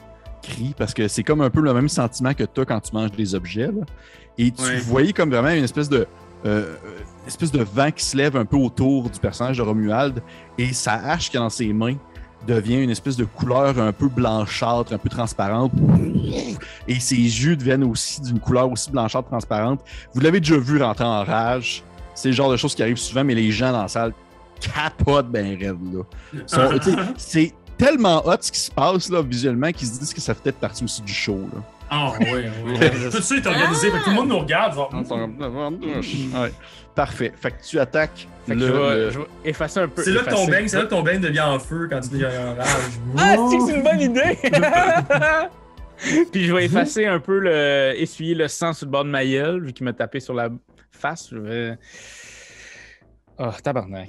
Cree, 0.42 0.74
parce 0.76 0.92
que 0.94 1.06
c'est 1.08 1.22
comme 1.22 1.40
un 1.42 1.50
peu 1.50 1.60
le 1.60 1.72
même 1.72 1.88
sentiment 1.88 2.34
que 2.34 2.44
toi 2.44 2.64
quand 2.66 2.80
tu 2.80 2.92
manges 2.94 3.12
des 3.12 3.34
objets. 3.34 3.66
là. 3.68 3.84
Et 4.38 4.50
tu 4.50 4.62
Ouais. 4.62 4.78
voyais 4.78 5.12
comme 5.12 5.30
vraiment 5.30 5.50
une 5.50 5.64
espèce 5.64 5.88
de. 5.88 6.06
euh, 6.46 6.74
une 7.22 7.28
espèce 7.28 7.52
de 7.52 7.62
vent 7.62 7.90
qui 7.92 8.04
se 8.04 8.16
lève 8.16 8.36
un 8.36 8.44
peu 8.44 8.56
autour 8.56 9.08
du 9.08 9.20
personnage 9.20 9.58
de 9.58 9.62
Romuald 9.62 10.20
et 10.58 10.72
sa 10.72 10.94
hache 10.94 11.30
qui 11.30 11.36
est 11.36 11.40
dans 11.40 11.48
ses 11.48 11.72
mains 11.72 11.94
devient 12.46 12.82
une 12.82 12.90
espèce 12.90 13.16
de 13.16 13.24
couleur 13.24 13.78
un 13.78 13.92
peu 13.92 14.08
blanchâtre, 14.08 14.92
un 14.92 14.98
peu 14.98 15.08
transparente. 15.08 15.72
Et 16.88 16.98
ses 17.00 17.16
yeux 17.16 17.56
deviennent 17.56 17.84
aussi 17.84 18.20
d'une 18.20 18.40
couleur 18.40 18.70
aussi 18.70 18.90
blanchâtre, 18.90 19.28
transparente. 19.28 19.80
Vous 20.14 20.20
l'avez 20.20 20.40
déjà 20.40 20.58
vu 20.58 20.82
rentrer 20.82 21.04
en 21.04 21.24
rage. 21.24 21.82
C'est 22.14 22.28
le 22.28 22.34
genre 22.34 22.50
de 22.50 22.56
choses 22.56 22.74
qui 22.74 22.82
arrivent 22.82 22.96
souvent, 22.96 23.24
mais 23.24 23.34
les 23.34 23.50
gens 23.50 23.72
dans 23.72 23.82
la 23.82 23.88
salle 23.88 24.12
capotent 24.60 25.30
ben 25.30 25.58
raide. 25.58 25.78
Là. 25.92 26.70
C'est 27.16 27.52
tellement 27.78 28.24
hot 28.26 28.36
ce 28.40 28.52
qui 28.52 28.60
se 28.60 28.70
passe 28.70 29.08
là, 29.08 29.22
visuellement 29.22 29.72
qu'ils 29.72 29.88
se 29.88 29.98
disent 29.98 30.14
que 30.14 30.20
ça 30.20 30.34
fait 30.34 30.42
peut-être 30.42 30.58
partie 30.58 30.84
aussi 30.84 31.02
du 31.02 31.12
show. 31.12 31.48
Là. 31.52 31.60
Ah, 31.94 32.12
ouais, 32.20 32.32
ouais. 32.64 32.90
Tout 33.10 33.20
ça 33.20 33.36
est 33.36 33.46
organisé, 33.46 33.90
fait 33.90 33.98
que 33.98 34.04
tout 34.04 34.10
le 34.10 34.16
monde 34.16 34.28
nous 34.30 34.38
regarde. 34.38 34.74
genre, 34.74 34.90
Ouais. 36.40 36.52
Parfait. 36.94 37.32
Fait 37.36 37.50
que 37.50 37.62
tu 37.62 37.78
attaques 37.78 38.26
Fait 38.46 38.54
que 38.54 38.60
le- 38.60 38.66
je, 38.66 38.72
vais, 38.72 38.94
le- 38.96 39.10
je 39.10 39.18
vais 39.18 39.26
effacer 39.44 39.80
un 39.80 39.88
peu. 39.88 40.02
C'est 40.02 40.10
là 40.12 40.22
que 40.22 40.30
ton 40.30 40.46
beigne, 40.46 40.68
c'est 40.68 40.78
là 40.78 40.84
que 40.84 40.88
ton 40.90 41.02
beigne 41.02 41.20
devient 41.20 41.40
en 41.42 41.58
feu 41.58 41.88
quand 41.90 42.00
tu 42.00 42.08
deviens 42.10 42.30
en 42.52 42.54
rage. 42.54 42.66
Ah, 43.18 43.36
c'est 43.50 43.58
que 43.58 43.66
c'est 43.66 43.74
une 43.76 43.82
bonne 43.82 44.00
idée! 44.00 44.38
Puis 46.32 46.44
je 46.46 46.52
vais 46.54 46.64
effacer 46.64 47.06
un 47.06 47.20
peu 47.20 47.38
le. 47.38 47.92
essuyer 47.96 48.34
le 48.34 48.48
sang 48.48 48.72
sur 48.72 48.86
le 48.86 48.90
bord 48.90 49.04
de 49.04 49.10
ma 49.10 49.24
gueule, 49.24 49.62
vu 49.64 49.72
qu'il 49.72 49.84
m'a 49.84 49.92
tapé 49.92 50.18
sur 50.20 50.34
la 50.34 50.48
face. 50.90 51.28
Je 51.30 51.36
vais. 51.38 51.78
Oh, 53.38 53.50
tabarnak. 53.62 54.08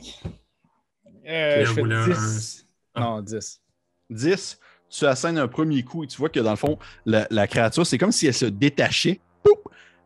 Euh, 1.27 1.65
je 1.65 1.71
fais 1.73 1.81
roulé 1.81 1.95
un- 1.95 2.07
10. 2.07 2.67
Non, 2.95 3.21
10. 3.21 3.61
10, 4.09 4.59
tu 4.95 5.05
assènes 5.05 5.37
un 5.37 5.47
premier 5.47 5.83
coup 5.83 6.03
et 6.03 6.07
tu 6.07 6.17
vois 6.17 6.29
que 6.29 6.39
dans 6.39 6.51
le 6.51 6.55
fond, 6.57 6.77
la, 7.05 7.25
la 7.31 7.47
créature, 7.47 7.85
c'est 7.85 7.97
comme 7.97 8.11
si 8.11 8.27
elle 8.27 8.33
se 8.33 8.45
détachait, 8.45 9.19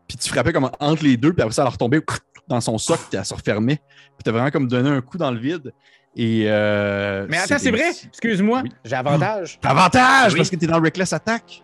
puis 0.06 0.16
tu 0.16 0.28
frappais 0.30 0.52
comme 0.54 0.70
entre 0.80 1.04
les 1.04 1.16
deux, 1.18 1.32
puis 1.34 1.42
après 1.42 1.52
ça, 1.54 1.62
elle 1.62 1.68
retombait 1.68 2.00
dans 2.48 2.60
son 2.62 2.78
socle, 2.78 3.02
puis 3.10 3.18
elle 3.18 3.26
se 3.26 3.34
refermait. 3.34 3.76
Puis 3.76 4.24
t'as 4.24 4.32
vraiment 4.32 4.50
comme 4.50 4.66
donné 4.66 4.88
un 4.88 5.02
coup 5.02 5.18
dans 5.18 5.30
le 5.30 5.38
vide. 5.38 5.74
Et. 6.16 6.44
euh, 6.46 7.26
Mais 7.28 7.36
attends, 7.36 7.58
c'est 7.58 7.70
vrai! 7.70 7.90
Excuse-moi, 8.06 8.62
Oui. 8.64 8.72
j'ai 8.84 8.96
avantage. 8.96 9.58
T'as 9.60 9.68
avantage 9.70 10.32
Oui. 10.32 10.38
parce 10.38 10.48
que 10.50 10.56
t'es 10.56 10.66
dans 10.66 10.80
Reckless 10.80 11.12
Attack. 11.12 11.62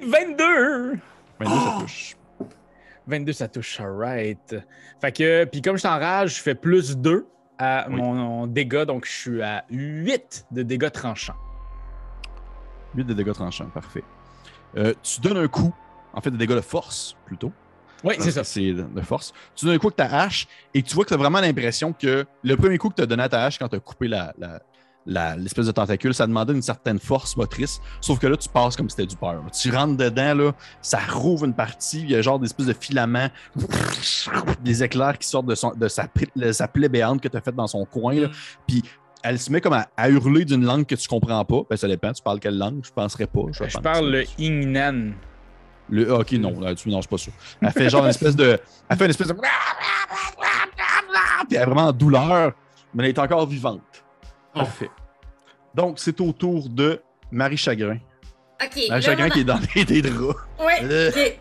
22! 0.00 0.98
22, 1.40 1.54
ça 1.54 1.76
touche. 1.80 2.16
22, 3.06 3.32
ça 3.32 3.48
touche, 3.48 3.80
alright. 3.80 4.56
Fait 5.00 5.12
que, 5.12 5.44
puis 5.44 5.62
comme 5.62 5.76
je 5.76 5.80
suis 5.80 5.88
en 5.88 5.98
rage, 5.98 6.36
je 6.36 6.42
fais 6.42 6.54
plus 6.54 6.96
2 6.96 7.26
à 7.58 7.86
Oui. 7.88 7.96
mon, 7.96 8.14
mon 8.14 8.46
dégât, 8.46 8.84
donc 8.84 9.06
je 9.06 9.12
suis 9.12 9.42
à 9.42 9.64
8 9.70 10.46
de 10.50 10.62
dégâts 10.62 10.90
tranchants. 10.90 11.36
8 12.94 13.04
de 13.04 13.14
dégâts 13.14 13.32
tranchants, 13.32 13.66
parfait. 13.66 14.04
Euh, 14.76 14.94
tu 15.02 15.20
donnes 15.20 15.36
un 15.38 15.48
coup, 15.48 15.74
en 16.12 16.20
fait, 16.20 16.30
de 16.30 16.36
dégâts 16.36 16.54
de 16.54 16.60
force, 16.60 17.16
plutôt. 17.26 17.52
Oui, 18.04 18.14
c'est 18.18 18.30
ça. 18.30 18.44
C'est 18.44 18.72
de 18.72 19.00
force. 19.00 19.32
Tu 19.54 19.64
donnes 19.64 19.74
un 19.74 19.78
coup 19.78 19.86
avec 19.88 19.96
ta 19.96 20.04
hache 20.20 20.46
et 20.74 20.82
tu 20.82 20.94
vois 20.94 21.04
que 21.04 21.08
tu 21.08 21.14
as 21.14 21.16
vraiment 21.16 21.40
l'impression 21.40 21.92
que 21.92 22.26
le 22.42 22.56
premier 22.56 22.78
coup 22.78 22.90
que 22.90 22.94
tu 22.94 23.02
as 23.02 23.06
donné 23.06 23.22
à 23.22 23.28
ta 23.28 23.44
hache 23.44 23.58
quand 23.58 23.68
tu 23.68 23.76
as 23.76 23.80
coupé 23.80 24.06
la- 24.06 24.34
l'espèce 25.06 25.66
de 25.66 25.72
tentacule, 25.72 26.12
ça 26.14 26.26
demandait 26.26 26.52
une 26.52 26.62
certaine 26.62 26.98
force 26.98 27.36
motrice. 27.36 27.80
Sauf 28.00 28.18
que 28.18 28.26
là, 28.26 28.36
tu 28.36 28.48
passes 28.48 28.76
comme 28.76 28.88
si 28.90 28.96
c'était 28.96 29.06
du 29.06 29.16
peur. 29.16 29.42
Tu 29.52 29.70
rentres 29.70 29.96
dedans, 29.96 30.34
là, 30.34 30.52
ça 30.82 30.98
rouvre 31.10 31.44
une 31.44 31.54
partie, 31.54 32.00
il 32.02 32.10
y 32.10 32.16
a 32.16 32.22
genre 32.22 32.38
des 32.38 32.46
espèces 32.46 32.66
de 32.66 32.72
filaments, 32.78 33.28
des 34.62 34.82
éclairs 34.82 35.18
qui 35.18 35.28
sortent 35.28 35.46
de, 35.46 35.54
son- 35.54 35.72
de 35.74 35.88
sa, 35.88 36.08
de 36.34 36.52
sa 36.52 36.68
plaie 36.68 36.88
béante 36.88 37.20
que 37.20 37.28
tu 37.28 37.36
as 37.36 37.40
faite 37.40 37.54
dans 37.54 37.66
son 37.66 37.84
coin. 37.84 38.14
là. 38.14 38.28
Puis 38.66 38.82
elle 39.22 39.38
se 39.38 39.50
met 39.50 39.60
comme 39.60 39.72
à, 39.72 39.86
à 39.96 40.08
hurler 40.08 40.44
d'une 40.44 40.64
langue 40.64 40.86
que 40.86 40.94
tu 40.94 41.08
comprends 41.08 41.44
pas. 41.44 41.62
Ben, 41.68 41.76
ça 41.76 41.88
dépend, 41.88 42.12
tu 42.12 42.22
parles 42.22 42.40
quelle 42.40 42.58
langue, 42.58 42.80
je 42.84 42.90
penserais 42.92 43.26
pas. 43.26 43.40
Je 43.52 43.64
pense. 43.64 43.82
parle 43.82 44.10
le 44.10 44.24
Ingnan. 44.38 45.12
Le, 45.88 46.12
ah, 46.12 46.18
ok, 46.18 46.32
non, 46.32 46.52
tu 46.74 46.88
mélanges 46.88 47.06
pas 47.08 47.16
ça. 47.18 47.30
Elle 47.60 47.70
fait 47.70 47.88
genre 47.88 48.02
une 48.04 48.10
espèce 48.10 48.34
de. 48.34 48.58
Elle 48.88 48.96
fait 48.96 49.04
une 49.04 49.10
espèce 49.10 49.28
de. 49.28 49.34
Puis 51.48 51.56
elle 51.56 51.62
est 51.62 51.64
vraiment 51.64 51.88
en 51.88 51.92
douleur, 51.92 52.52
mais 52.94 53.04
elle 53.04 53.10
est 53.10 53.18
encore 53.18 53.46
vivante. 53.46 53.80
Parfait. 54.56 54.90
Donc, 55.74 55.98
c'est 55.98 56.20
au 56.20 56.32
tour 56.32 56.68
de 56.68 57.00
Marie 57.30 57.56
Chagrin. 57.56 57.98
Ok. 58.62 58.80
Chacun 59.02 59.16
moi, 59.26 59.30
qui 59.30 59.40
est 59.40 59.44
dans 59.44 59.60
des, 59.74 59.84
des 59.84 60.02
draps. 60.02 60.38
Ouais, 60.58 60.78
Euh. 60.82 61.10
Ouais, 61.14 61.38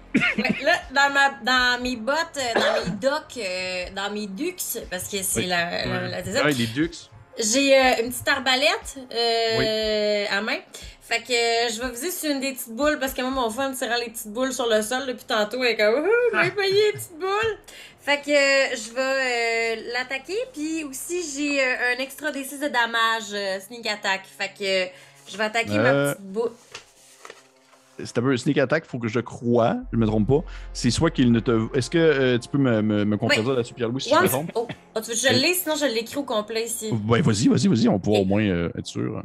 là, 0.64 0.74
dans, 0.94 1.14
ma, 1.14 1.30
dans 1.44 1.82
mes 1.82 1.96
bottes, 1.96 2.18
euh, 2.38 2.60
dans 2.60 2.84
mes 2.92 2.98
docks, 2.98 3.38
euh, 3.38 3.86
dans 3.96 4.12
mes 4.12 4.28
dux, 4.28 4.56
parce 4.92 5.08
que 5.08 5.18
c'est 5.24 5.42
Oui. 5.42 5.46
la, 5.48 5.86
la, 5.86 6.22
la-. 6.22 6.44
Ouais, 6.44 6.52
les 6.52 6.68
Dukes. 6.68 7.10
J'ai 7.38 7.78
euh, 7.78 8.04
une 8.04 8.10
petite 8.12 8.28
arbalète 8.28 8.98
euh, 9.14 10.26
à 10.32 10.42
main. 10.42 10.58
Fait 11.02 11.20
que 11.22 11.34
euh, 11.34 11.70
je 11.70 11.82
vais 11.82 11.92
viser 11.92 12.10
sur 12.12 12.32
une 12.32 12.40
des 12.40 12.54
petites 12.54 12.74
boules 12.74 12.98
parce 13.00 13.14
que 13.14 13.22
moi, 13.22 13.30
mon 13.32 13.50
fun, 13.50 13.74
c'est 13.76 13.88
les 14.00 14.10
petites 14.10 14.32
boules 14.32 14.52
sur 14.54 14.68
le 14.68 14.82
sol 14.82 15.06
depuis 15.06 15.26
tantôt. 15.26 15.62
Elle 15.64 15.72
est 15.72 15.76
comme, 15.78 16.04
ouh, 16.06 16.36
m'a 16.36 16.50
payé, 16.50 16.92
petite 16.94 17.18
boule. 17.20 17.58
Fait 18.06 18.22
que 18.22 18.30
euh, 18.30 18.76
je 18.76 18.94
vais 18.94 19.80
euh, 19.80 19.92
l'attaquer. 19.94 20.38
Puis 20.54 20.84
aussi, 20.84 21.24
j'ai 21.34 21.60
euh, 21.60 21.96
un 21.98 22.04
extra 22.04 22.30
D6 22.30 22.62
de 22.62 22.68
damage, 22.68 23.34
euh, 23.34 23.60
sneak 23.60 23.88
attack. 23.88 24.22
Fait 24.28 24.50
que 24.50 24.64
euh, 24.64 24.86
je 25.28 25.36
vais 25.36 25.44
attaquer 25.46 25.80
ma 25.80 26.14
petite 26.14 26.22
boule. 26.26 26.52
C'est 27.98 28.18
un 28.20 28.22
peu 28.22 28.32
un 28.34 28.38
sneak 28.38 28.60
attack, 28.60 28.86
faut 28.86 29.00
que 29.00 29.08
je 29.08 29.22
croie, 29.22 29.78
je 29.92 29.98
me 29.98 30.06
trompe 30.06 30.28
pas. 30.28 30.44
C'est 30.72 30.92
soit 30.92 31.10
qu'il 31.10 31.32
ne 31.32 31.40
te. 31.40 31.76
Est-ce 31.76 31.90
que 31.90 32.38
tu 32.38 32.48
peux 32.50 32.60
me, 32.60 32.84
me, 32.84 33.06
me 33.06 33.18
contredire 33.18 33.54
là-dessus, 33.54 33.74
Pierre-Louis, 33.74 34.02
si 34.02 34.10
je 34.10 34.16
me 34.16 34.28
trompe? 34.28 34.52
Oh, 34.54 34.68
oh, 34.96 35.02
tu 35.02 35.10
veux 35.10 35.16
que 35.16 35.20
je 35.20 35.34
l'ai, 35.42 35.54
sinon 35.56 35.76
je 35.76 35.86
l'écris 35.86 36.18
au 36.18 36.24
complet 36.24 36.66
ici. 36.66 36.92
Ouais, 37.08 37.22
vas-y, 37.22 37.48
vas-y, 37.48 37.68
vas-y, 37.68 37.88
on 37.88 37.98
pourra 37.98 38.20
au 38.20 38.26
moins 38.26 38.44
être 38.44 38.86
sûr. 38.86 39.24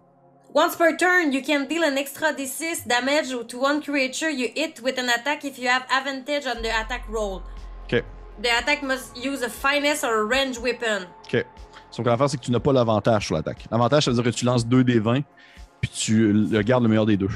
Once 0.54 0.74
per 0.74 0.96
turn, 0.96 1.32
you 1.32 1.42
can 1.46 1.66
deal 1.68 1.82
an 1.84 1.96
extra 1.96 2.32
d6 2.32 2.86
damage 2.86 3.28
to 3.48 3.58
one 3.60 3.82
creature 3.82 4.30
you 4.30 4.48
hit 4.54 4.80
with 4.82 4.98
an 4.98 5.08
attack 5.10 5.44
if 5.44 5.58
you 5.58 5.68
have 5.68 5.82
advantage 5.90 6.46
on 6.46 6.62
the 6.62 6.70
attack 6.70 7.02
roll. 7.10 7.42
The 8.42 8.48
attack 8.58 8.82
must 8.82 9.16
use 9.16 9.42
a 9.42 9.48
finesse 9.48 10.02
or 10.04 10.12
a 10.12 10.22
range 10.24 10.58
weapon. 10.58 11.06
Ok. 11.26 11.44
Sauf 11.90 12.04
que 12.04 12.10
l'affaire, 12.10 12.30
c'est 12.30 12.36
que 12.38 12.42
tu 12.44 12.50
n'as 12.52 12.60
pas 12.60 12.72
l'avantage 12.72 13.26
sur 13.26 13.34
l'attaque. 13.34 13.64
L'avantage, 13.70 14.04
ça 14.04 14.10
veut 14.10 14.14
dire 14.22 14.24
que 14.24 14.36
tu 14.36 14.44
lances 14.44 14.64
2 14.66 14.84
des 14.84 14.98
20, 15.00 15.22
puis 15.80 15.90
tu 15.90 16.32
le 16.32 16.62
gardes 16.62 16.82
le 16.84 16.88
meilleur 16.88 17.04
des 17.06 17.16
deux. 17.16 17.28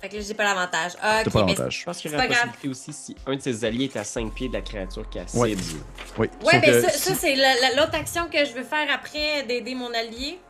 Fait 0.00 0.08
que 0.08 0.16
là, 0.16 0.22
j'ai 0.26 0.32
pas 0.34 0.44
l'avantage. 0.44 0.92
Ah, 1.02 1.20
T'as 1.22 1.26
ok, 1.28 1.32
pas 1.32 1.40
mais- 1.44 1.52
l'avantage. 1.52 1.78
Je 1.80 1.84
pense 1.84 1.98
qu'il 1.98 2.10
y 2.10 2.14
aurait 2.14 2.28
la 2.28 2.34
grave. 2.34 2.50
aussi 2.70 2.92
si 2.92 3.14
un 3.26 3.36
de 3.36 3.40
ses 3.42 3.64
alliés 3.66 3.84
est 3.92 3.96
à 3.98 4.04
5 4.04 4.32
pieds 4.32 4.48
de 4.48 4.54
la 4.54 4.62
créature 4.62 5.06
qui 5.10 5.18
a. 5.18 5.22
Ouais. 5.34 5.54
Oui. 5.56 5.56
Ouais, 6.16 6.30
Sauf 6.40 6.50
ben 6.52 6.62
que 6.62 6.80
ça, 6.80 6.90
ça, 6.90 7.14
c'est 7.14 7.34
la- 7.34 7.60
la- 7.60 7.74
l'autre 7.76 7.94
action 7.96 8.26
que 8.32 8.42
je 8.44 8.52
veux 8.54 8.62
faire 8.64 8.88
après 8.94 9.42
d'aider 9.42 9.74
mon 9.74 9.92
allié. 9.92 10.40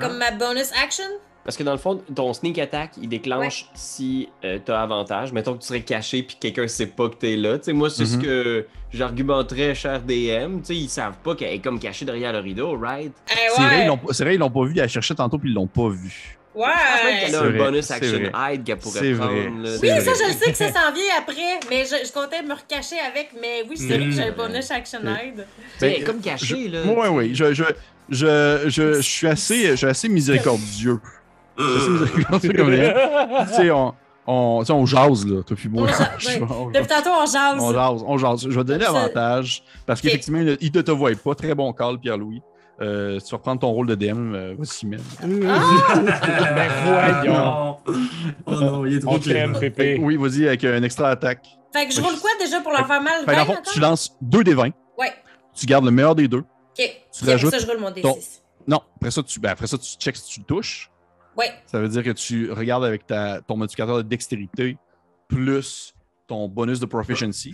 Comme 0.00 0.16
ma 0.18 0.30
bonus 0.32 0.72
action. 0.82 1.04
Parce 1.48 1.56
que 1.56 1.62
dans 1.62 1.72
le 1.72 1.78
fond, 1.78 1.98
ton 2.14 2.34
sneak 2.34 2.58
attack, 2.58 2.90
il 3.00 3.08
déclenche 3.08 3.70
si 3.72 4.28
euh, 4.44 4.58
t'as 4.62 4.82
avantage. 4.82 5.32
Mettons 5.32 5.54
que 5.54 5.62
tu 5.62 5.66
serais 5.68 5.80
caché 5.80 6.22
puis 6.22 6.36
quelqu'un 6.38 6.68
sait 6.68 6.88
pas 6.88 7.08
que 7.08 7.14
t'es 7.14 7.36
là. 7.36 7.56
Tu 7.56 7.64
sais, 7.64 7.72
moi, 7.72 7.88
c'est 7.88 8.04
ce 8.04 8.16
Mhm. 8.18 8.22
que 8.22 8.66
j'argumenterais, 8.92 9.74
cher 9.74 10.02
DM. 10.02 10.58
Tu 10.58 10.64
sais, 10.64 10.76
ils 10.76 10.90
savent 10.90 11.16
pas 11.24 11.34
qu'elle 11.34 11.54
est 11.54 11.60
comme 11.60 11.80
cachée 11.80 12.04
derrière 12.04 12.34
le 12.34 12.40
rideau, 12.40 12.76
right? 12.78 13.14
Eh, 13.30 13.34
C'est 13.56 13.62
vrai, 13.62 13.76
ouais. 13.76 13.82
ils 13.84 13.86
l'ont 13.86 13.96
pas- 13.96 14.12
c'est 14.12 14.24
vrai, 14.24 14.34
ils 14.34 14.38
l'ont 14.38 14.50
pas 14.50 14.62
vu, 14.64 14.72
ils 14.74 14.76
la 14.76 14.88
cherchaient 14.88 15.14
tantôt, 15.14 15.38
puis 15.38 15.48
ils 15.48 15.54
l'ont 15.54 15.66
pas 15.66 15.88
vu. 15.88 16.36
Je 16.54 16.60
pense 16.60 16.66
Ouais. 16.66 17.20
qu'elle 17.20 17.24
a 17.24 17.28
C'est 17.30 17.36
un 17.36 17.48
vrai, 17.48 17.58
bonus 17.58 17.90
action 17.92 18.18
hide 18.18 18.64
qu'elle 18.64 18.76
pourrait 18.76 19.12
prendre. 19.14 19.32
là. 19.62 19.70
Oui, 19.82 19.88
vrai. 19.88 20.00
ça, 20.02 20.12
je 20.12 20.28
le 20.28 20.38
sais 20.38 20.50
que 20.50 20.56
ça 20.58 20.66
s'en 20.68 20.92
vient 20.92 21.14
après, 21.16 21.60
mais 21.70 21.84
je, 21.86 22.06
je 22.06 22.12
comptais 22.12 22.42
me 22.42 22.52
recacher 22.52 22.98
avec, 23.10 23.30
mais 23.40 23.62
oui, 23.70 23.78
c'est 23.78 23.86
vrai 23.96 24.04
que 24.04 24.10
j'ai 24.10 24.22
un 24.24 24.32
Mm. 24.32 24.34
bonus 24.34 24.70
action. 24.70 24.98
Tu 25.00 25.06
elle 25.86 25.92
est 25.92 25.98
Ben, 26.00 26.04
comme 26.04 26.20
cachée, 26.20 26.68
là. 26.68 26.80
Oui, 26.84 27.08
oui. 27.10 27.34
Je, 27.34 27.54
je, 27.54 27.64
je, 28.10 28.64
je, 28.66 28.92
je 28.94 29.00
suis 29.00 29.26
assez, 29.28 29.66
je 29.68 29.74
suis 29.76 29.86
assez 29.86 30.08
miséricordieux. 30.08 30.98
Tu 33.48 33.54
sais, 33.54 33.70
on, 33.70 33.94
on, 34.26 34.60
tu 34.60 34.66
sais, 34.66 34.72
on 34.72 34.86
jase, 34.86 35.26
là. 35.26 35.42
Toi, 35.42 35.56
puis 35.56 35.68
moi. 35.68 35.88
Depuis 35.88 36.86
tantôt, 36.86 37.10
on 37.20 37.26
jase. 37.26 37.56
On 37.60 37.72
jase, 37.72 38.04
on 38.06 38.18
jase. 38.18 38.40
Je 38.42 38.48
vais 38.48 38.62
te 38.62 38.68
donner 38.68 38.84
l'avantage 38.84 39.62
parce 39.86 40.00
qu'effectivement, 40.00 40.38
il 40.40 40.56
il 40.60 40.70
ne 40.74 40.82
te 40.82 40.90
voit 40.90 41.10
pas. 41.22 41.34
Très 41.34 41.54
bon 41.54 41.72
call, 41.72 41.98
Pierre-Louis. 41.98 42.42
Euh, 42.80 43.18
tu 43.18 43.32
vas 43.32 43.38
prendre 43.38 43.60
ton 43.60 43.70
rôle 43.72 43.88
de 43.88 43.96
DM. 43.96 44.34
Euh, 44.34 44.54
Vas-y, 44.56 44.86
man. 44.86 45.00
Ben 45.20 46.68
voyons. 47.24 47.76
Oh 48.46 48.52
non, 48.52 48.86
il 48.86 48.96
est 48.96 49.00
trop 49.00 49.18
clément. 49.18 49.58
Pépé. 49.58 49.98
Oui, 50.00 50.16
vas-y, 50.16 50.46
avec 50.46 50.62
un 50.64 50.82
extra 50.84 51.10
attaque. 51.10 51.44
Fait 51.72 51.86
que 51.88 51.92
je 51.94 52.00
roule 52.00 52.18
quoi 52.20 52.30
déjà 52.38 52.60
pour 52.60 52.70
leur 52.72 52.86
faire 52.86 53.02
mal? 53.02 53.24
Fait 53.24 53.32
que 53.32 53.36
dans 53.36 53.44
20 53.44 53.48
le 53.48 53.56
fond, 53.56 53.62
tu 53.72 53.80
lances 53.80 54.16
2 54.22 54.44
des 54.44 54.54
20. 54.54 54.70
Ouais. 54.96 55.12
Tu 55.54 55.66
gardes 55.66 55.84
le 55.84 55.90
meilleur 55.90 56.14
des 56.14 56.28
deux. 56.28 56.38
Ok. 56.78 57.02
Après 57.20 57.32
rajoutes 57.32 57.50
ça, 57.50 57.58
je 57.58 57.66
roule 57.66 57.78
mon 57.80 57.90
D6. 57.90 58.02
ton- 58.02 58.16
Non, 58.68 58.80
après 58.96 59.10
ça, 59.10 59.22
tu, 59.24 59.40
ben, 59.40 59.50
après 59.50 59.66
ça, 59.66 59.76
tu 59.76 59.96
checks 59.98 60.16
si 60.16 60.34
tu 60.34 60.40
le 60.40 60.46
touches. 60.46 60.90
Ouais. 61.38 61.52
Ça 61.66 61.78
veut 61.78 61.88
dire 61.88 62.02
que 62.02 62.10
tu 62.10 62.50
regardes 62.52 62.84
avec 62.84 63.06
ta, 63.06 63.40
ton 63.40 63.56
modificateur 63.56 63.96
de 63.98 64.02
dextérité 64.02 64.76
plus 65.28 65.94
ton 66.26 66.48
bonus 66.48 66.80
de 66.80 66.86
proficiency. 66.86 67.52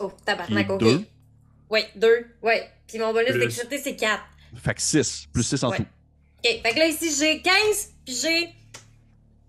Oh, 0.00 0.10
tabarnak, 0.24 0.68
ok. 0.70 0.80
deux. 0.80 1.04
Ouais, 1.70 1.86
2. 1.96 2.26
Ouais. 2.42 2.68
Puis 2.88 2.98
mon 2.98 3.12
bonus 3.12 3.30
Plus. 3.30 3.38
d'extérité, 3.40 3.78
c'est 3.78 3.96
4. 3.96 4.20
Fait 4.56 4.74
que 4.74 4.82
6, 4.82 5.28
plus 5.32 5.44
6 5.44 5.62
en 5.62 5.70
Ouais. 5.70 5.76
tout. 5.76 5.82
Ok. 6.44 6.60
Fait 6.62 6.72
que 6.74 6.78
là, 6.78 6.86
ici, 6.88 7.08
j'ai 7.18 7.40
15, 7.40 7.94
puis 8.04 8.14
j'ai 8.14 8.48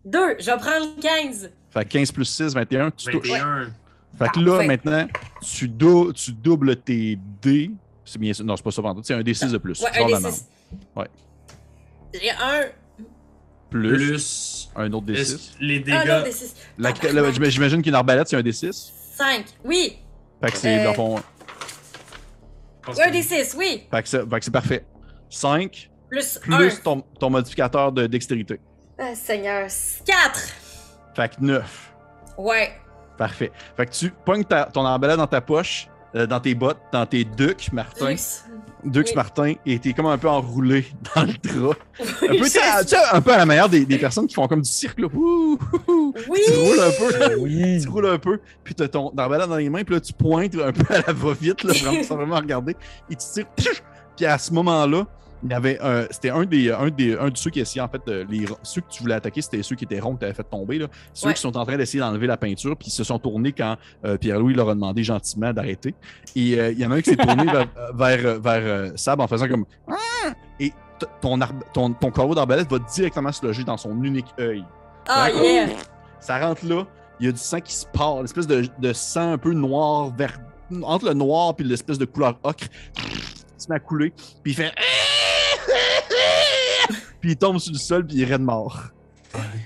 2. 0.06 0.36
Je 0.39 0.46
vais 0.52 0.58
prendre 0.58 1.00
15. 1.02 1.52
Fait 1.72 1.84
que 1.86 1.89
15 1.89 2.12
plus 2.12 2.26
6, 2.26 2.54
21, 2.54 2.91
tu 2.91 3.12
touches. 3.12 3.28
21. 3.30 3.72
Fait 4.20 4.30
que 4.30 4.39
là, 4.39 4.52
Parfait. 4.52 4.67
maintenant, 4.67 5.08
tu, 5.41 5.67
dou- 5.67 6.13
tu 6.13 6.32
doubles 6.34 6.76
tes 6.76 7.17
dés. 7.41 7.72
C'est 8.06 8.20
bien 8.20 8.34
ça. 8.34 8.44
Non, 8.44 8.56
c'est 8.58 8.63
pas 8.63 8.72
ça, 8.72 8.82
pendant 8.82 9.02
C'est 9.02 9.13
un 9.15 9.22
D6 9.22 9.52
de 9.52 9.58
plus. 9.58 9.82
Ouais, 9.82 9.89
un 9.98 10.08
la 10.08 10.17
D6. 10.17 10.22
norme. 10.22 10.36
Ouais. 10.98 11.08
J'ai 12.13 12.30
un. 12.30 12.62
Plus, 13.71 13.89
Plus. 13.97 14.69
un 14.75 14.91
autre 14.93 15.12
est-ce 15.13 15.36
D6. 15.36 15.51
que 15.57 15.63
Les 15.63 15.75
Un 15.77 15.79
autre 15.79 16.23
dégâts. 16.23 16.34
D6. 16.34 16.55
La- 16.77 17.21
là, 17.21 17.31
j'im- 17.31 17.49
J'imagine 17.49 17.81
qu'une 17.81 17.95
arbalète, 17.95 18.27
c'est 18.27 18.36
un 18.36 18.41
D6. 18.41 18.91
5. 19.15 19.45
Oui. 19.63 19.97
Fait 20.43 20.51
que 20.51 20.57
c'est, 20.57 20.79
Euh, 20.79 20.84
dans 20.84 20.89
le 20.89 20.95
fond, 20.95 21.15
Un 22.88 22.91
que- 22.93 23.12
D6, 23.12 23.55
oui. 23.57 23.84
fait 23.89 24.03
que 24.03 24.10
c'est, 24.10 24.29
fait 24.29 24.39
que 24.39 24.45
c'est 24.45 24.51
parfait. 24.51 24.86
5 25.29 25.89
Plus, 26.10 26.38
plus 26.39 26.53
1. 26.53 26.69
ton, 26.84 27.01
ton 27.19 27.29
modificateur 27.29 27.91
de 27.91 28.07
dextérité. 28.07 28.60
Ah, 28.99 29.15
Seigneur. 29.15 29.67
4. 30.05 30.41
Fait 31.15 31.29
que 31.29 31.41
9. 31.41 31.93
Ouais. 32.38 32.73
Parfait. 33.17 33.51
Fait 33.77 33.86
que 33.86 33.91
tu 33.91 34.10
pognes 34.25 34.43
ta- 34.43 34.65
ton 34.65 34.86
arbalète 34.86 35.17
dans 35.17 35.27
ta 35.27 35.41
poche, 35.41 35.88
euh, 36.15 36.26
dans 36.28 36.39
tes 36.39 36.56
bottes, 36.56 36.80
dans 36.91 37.06
tes 37.06 37.24
ducs, 37.24 37.71
Martin. 37.74 38.10
Lux. 38.10 38.45
Dux 38.84 39.00
Oui. 39.06 39.12
Martin, 39.15 39.54
et 39.65 39.78
t'es 39.78 39.93
comme 39.93 40.08
un 40.08 40.17
peu 40.17 40.28
enroulé 40.28 40.86
dans 41.15 41.21
le 41.24 41.34
drap. 41.43 41.76
Un 42.00 42.28
peu, 42.28 42.45
je- 42.45 42.86
tu 42.88 42.95
un 43.13 43.21
peu 43.21 43.32
à 43.34 43.38
la 43.38 43.45
manière 43.45 43.69
des, 43.69 43.86
des 43.86 43.97
personnes 44.00 44.26
qui 44.26 44.34
font 44.34 44.47
comme 44.47 44.62
du 44.62 44.69
cirque, 44.69 45.00
là. 45.00 45.08
Ouh, 45.13 45.58
ouh, 45.88 45.91
ouh. 45.91 46.13
Oui. 46.30 46.39
Tu 46.47 46.54
roules 46.54 46.80
un 46.80 46.89
peu. 47.30 47.36
Oui. 47.39 47.80
Tu 47.82 47.88
roules 47.89 48.08
un 48.08 48.17
peu, 48.17 48.39
puis 48.63 48.74
t'as 48.74 48.88
ton 48.88 49.13
arbalète 49.15 49.50
dans 49.50 49.56
les 49.58 49.69
mains, 49.69 49.84
puis 49.84 49.93
là, 49.95 50.02
tu 50.02 50.13
pointes 50.13 50.56
un 50.56 50.71
peu 50.71 50.93
à 50.93 51.02
la 51.06 51.13
va-vite, 51.13 51.63
vraiment, 51.63 52.02
sans 52.04 52.15
vraiment 52.15 52.38
regarder, 52.38 52.76
et 53.10 53.15
tu 53.15 53.26
tires. 53.56 53.76
Puis 54.17 54.26
à 54.26 54.38
ce 54.39 54.52
moment-là, 54.54 55.06
il 55.43 55.49
y 55.49 55.54
avait 55.54 55.80
un. 55.82 56.06
C'était 56.12 56.30
un 56.30 56.45
des, 56.45 56.71
un 56.71 56.89
des. 56.89 57.17
Un 57.17 57.30
de 57.30 57.38
ceux 57.38 57.49
qui 57.49 57.60
essayaient, 57.60 57.82
en 57.82 57.88
fait, 57.89 58.01
de- 58.06 58.25
les, 58.30 58.45
ceux 58.63 58.82
que 58.82 58.89
tu 58.89 59.01
voulais 59.01 59.15
attaquer, 59.15 59.41
c'était 59.41 59.63
ceux 59.63 59.75
qui 59.75 59.86
étaient 59.86 59.99
ronds 59.99 60.13
que 60.15 60.19
tu 60.19 60.25
avais 60.25 60.34
fait 60.34 60.43
tomber, 60.43 60.77
là. 60.80 60.88
Ceux 61.13 61.27
Ouais. 61.30 61.34
qui 61.34 61.41
sont 61.41 61.56
en 61.58 61.65
train 61.65 61.77
d'essayer 61.77 61.99
d'enlever 61.99 62.27
la 62.27 62.38
peinture, 62.38 62.75
puis 62.77 62.89
ils 62.89 62.91
se 62.91 63.04
sont 63.04 63.17
tournés 63.19 63.51
quand 63.51 63.77
euh, 64.06 64.17
Pierre-Louis 64.17 64.54
leur 64.54 64.69
a 64.69 64.73
demandé 64.75 65.04
gentiment 65.04 65.51
d'arrêter. 65.54 65.95
Et 66.36 66.60
euh, 66.60 66.71
il 66.71 66.80
y 66.80 66.86
en 66.86 66.91
a 66.91 66.95
un 66.95 67.01
qui 67.01 67.10
s'est 67.12 67.15
tourné 67.15 67.45
vers, 67.45 67.67
vers, 67.95 68.39
vers, 68.39 68.62
euh, 68.63 68.91
Sab 68.95 69.19
en 69.19 69.27
faisant 69.27 69.47
comme. 69.47 69.65
Ah! 69.89 70.32
Et 70.60 70.71
ton, 71.21 71.39
ton, 71.73 71.93
ton 71.93 72.12
corbeau 72.12 72.36
d'arbalète 72.36 72.69
va 72.69 72.77
directement 72.93 73.32
se 73.32 73.45
loger 73.45 73.63
dans 73.63 73.77
son 73.77 74.04
unique 74.04 74.27
œil. 74.39 74.63
Ah, 75.10 75.30
yeah. 75.32 75.67
Ça 76.19 76.38
rentre 76.39 76.63
là, 76.67 76.86
il 77.19 77.25
y 77.25 77.30
a 77.30 77.32
du 77.32 77.39
sang 77.39 77.60
qui 77.60 77.73
se 77.73 77.86
part, 77.88 78.19
une 78.19 78.25
espèce 78.25 78.45
de, 78.45 78.67
de 78.77 78.93
sang 78.93 79.32
un 79.34 79.38
peu 79.39 79.54
noir, 79.54 80.13
vert, 80.15 80.38
entre 80.84 81.06
le 81.08 81.13
noir 81.15 81.56
et 81.58 81.63
l'espèce 81.63 81.97
de 81.97 82.06
couleur 82.06 82.38
ocre. 82.43 82.65
Se 83.58 83.67
met 83.69 83.75
à 83.75 83.80
couler, 83.80 84.12
puis 84.43 84.54
il 84.54 84.56
fait. 84.56 84.71
Puis 87.21 87.31
il 87.31 87.38
tombe 87.38 87.60
sur 87.60 87.71
le 87.71 87.79
sol, 87.79 88.05
puis 88.05 88.17
il 88.17 88.29
est 88.31 88.38
mort. 88.38 88.81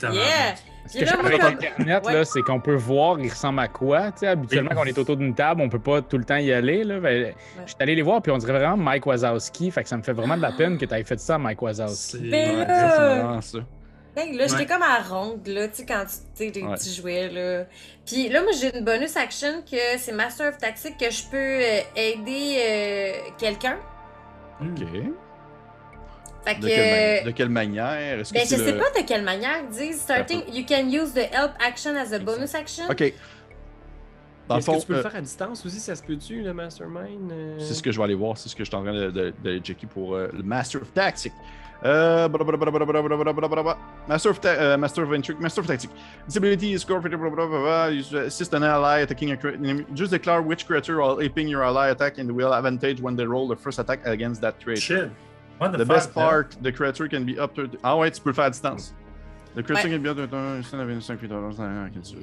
Yeah. 0.02 0.56
Ce 0.88 1.00
que 1.00 1.06
je 1.08 1.14
avec 1.14 1.42
comme- 1.42 1.54
Internet, 1.54 2.06
Ouais. 2.06 2.14
là, 2.14 2.26
c'est 2.26 2.44
qu'on 2.44 2.60
peut 2.60 2.76
voir, 2.76 3.20
il 3.20 3.28
ressemble 3.30 3.60
à 3.60 3.68
quoi. 3.68 4.12
Habituellement, 4.22 4.70
quand 4.76 4.82
on 4.82 4.86
est 4.86 4.98
autour 5.00 5.18
d'une 5.18 5.34
table, 5.34 5.62
on 5.62 5.70
peut 5.70 5.80
pas 5.80 6.04
tout 6.04 6.20
le 6.20 6.24
temps 6.26 6.36
y 6.38 6.54
aller. 6.54 6.84
Là. 6.84 7.00
Ben, 7.00 7.34
Je 7.66 7.72
suis 7.72 7.76
allé 7.80 7.96
les 7.96 8.04
voir, 8.04 8.22
puis 8.22 8.32
on 8.32 8.38
dirait 8.38 8.54
vraiment 8.54 8.78
Mike 8.78 9.08
Wazowski. 9.08 9.72
Fait 9.72 9.82
que 9.82 9.90
ça 9.90 9.98
me 9.98 10.04
fait 10.04 10.14
vraiment 10.14 10.38
de 10.38 10.44
la 10.44 10.52
peine 10.52 10.78
que 10.78 10.86
tu 10.86 10.94
aies 10.94 11.04
fait 11.04 11.20
ça 11.20 11.36
à 11.36 11.38
Mike 11.40 11.60
Wazowski. 11.60 11.96
C'est- 11.96 12.30
Ben 12.30 12.56
ouais. 12.60 12.66
là. 12.68 12.68
Ça, 12.68 12.90
c'est 12.92 13.20
vraiment 13.20 13.42
ça. 13.42 13.58
Hey, 14.18 14.38
là, 14.38 14.48
j'étais 14.48 14.66
comme 14.68 14.84
à 14.84 15.00
ronde, 15.02 15.46
là, 15.48 15.68
tu 15.68 15.78
sais, 15.78 15.86
quand 15.86 16.06
tu 16.38 16.52
tu 16.52 16.90
jouais, 17.02 17.30
là. 17.30 17.66
Puis 18.06 18.30
là, 18.30 18.44
moi, 18.44 18.52
j'ai 18.58 18.78
une 18.78 18.86
bonus 18.86 19.18
action 19.18 19.62
que 19.70 19.98
c'est 19.98 20.14
Master 20.14 20.50
of 20.50 20.58
Tactique 20.60 20.98
que 20.98 21.10
je 21.10 21.24
peux 21.30 21.36
euh, 21.38 21.80
aider 21.96 22.60
euh, 22.60 23.12
quelqu'un. 23.40 23.78
Ok. 24.62 24.86
Fait 26.46 26.56
que. 26.56 26.62
De 26.62 26.68
quelle, 26.68 26.92
mani- 26.92 27.26
de 27.26 27.32
quelle 27.32 27.50
manière 27.50 28.20
Est-ce 28.20 28.34
que 28.34 28.38
Ben, 28.40 28.46
je 28.48 28.56
sais 28.56 28.72
le- 28.72 28.78
pas 28.78 29.02
de 29.02 29.06
quelle 29.06 29.24
manière 29.24 29.58
ils 29.64 29.76
disent. 29.76 30.02
Starting, 30.02 30.44
you 30.54 30.64
can 30.68 30.88
use 30.90 31.14
the 31.14 31.30
help 31.34 31.52
action 31.60 31.96
as 31.96 32.14
a 32.14 32.20
bonus 32.20 32.54
action. 32.56 32.84
Ok. 32.90 33.14
Dans 34.48 34.58
Est-ce 34.60 34.70
que 34.70 34.80
tu 34.80 34.86
peux 34.86 34.94
le 34.94 35.00
euh, 35.00 35.02
faire 35.02 35.16
à 35.16 35.22
distance 35.22 35.66
aussi, 35.66 35.80
ça 35.80 35.96
se 35.96 36.04
peut-tu, 36.04 36.44
le 36.44 36.54
Mastermind? 36.54 37.32
euh? 37.32 37.56
c'est 37.58 37.74
ce 37.74 37.82
que 37.82 37.92
je 37.92 37.98
vais 37.98 38.04
aller 38.04 38.14
voir, 38.14 38.38
c'est 38.38 38.48
ce 38.48 38.56
que 38.56 38.64
je 38.64 38.70
suis 38.70 38.76
en 38.78 38.84
train 38.84 38.94
de, 38.94 39.10
de, 39.10 39.34
de 39.44 39.58
checker 39.58 39.88
pour 39.88 40.14
euh, 40.14 40.28
le 40.32 40.44
Master 40.44 40.84
of 40.84 40.94
Tactics. 40.94 41.34
Euh, 41.84 42.30
Master 44.08 44.32
of, 44.32 44.40
ta 44.40 44.50
euh, 44.50 44.78
Master 44.78 45.04
of 45.04 45.12
Intrigue, 45.14 45.40
Master 45.40 45.62
of 45.62 45.68
Tactics. 45.68 45.90
Disability 46.28 46.74
is 46.74 46.80
score, 46.80 47.02
assist 48.26 48.54
an 48.54 48.64
ally 48.64 49.02
attacking 49.02 49.32
a 49.32 49.38
creature. 49.38 49.84
Just 49.94 50.12
declare 50.12 50.42
which 50.42 50.66
creature 50.68 50.98
while 51.02 51.20
aping 51.22 51.48
your 51.48 51.64
ally 51.64 51.90
attack 51.90 52.18
and 52.20 52.30
will 52.32 52.52
have 52.52 52.66
advantage 52.66 53.02
when 53.02 53.16
they 53.16 53.26
roll 53.26 53.48
the 53.48 53.56
first 53.56 53.80
attack 53.80 54.00
against 54.06 54.42
that 54.42 54.60
creature. 54.64 54.82
Shit. 55.06 55.12
What 55.60 55.70
the, 55.70 55.74
The 55.78 55.78
fuck, 55.80 55.88
best 55.88 56.16
man? 56.16 56.26
part, 56.26 56.46
the 56.62 56.72
creature 56.74 57.08
can 57.10 57.22
be 57.22 57.38
up 57.40 57.54
to. 57.56 57.64
Ah 57.84 57.96
ouais, 57.98 58.12
tu 58.12 58.22
peux 58.22 58.30
le 58.30 58.36
faire 58.36 58.46
à 58.46 58.50
distance. 58.50 58.94
Est 59.58 59.98
bien 60.00 60.14
de 60.14 60.28
un 60.36 61.02
5 61.02 61.18
feet 61.18 61.32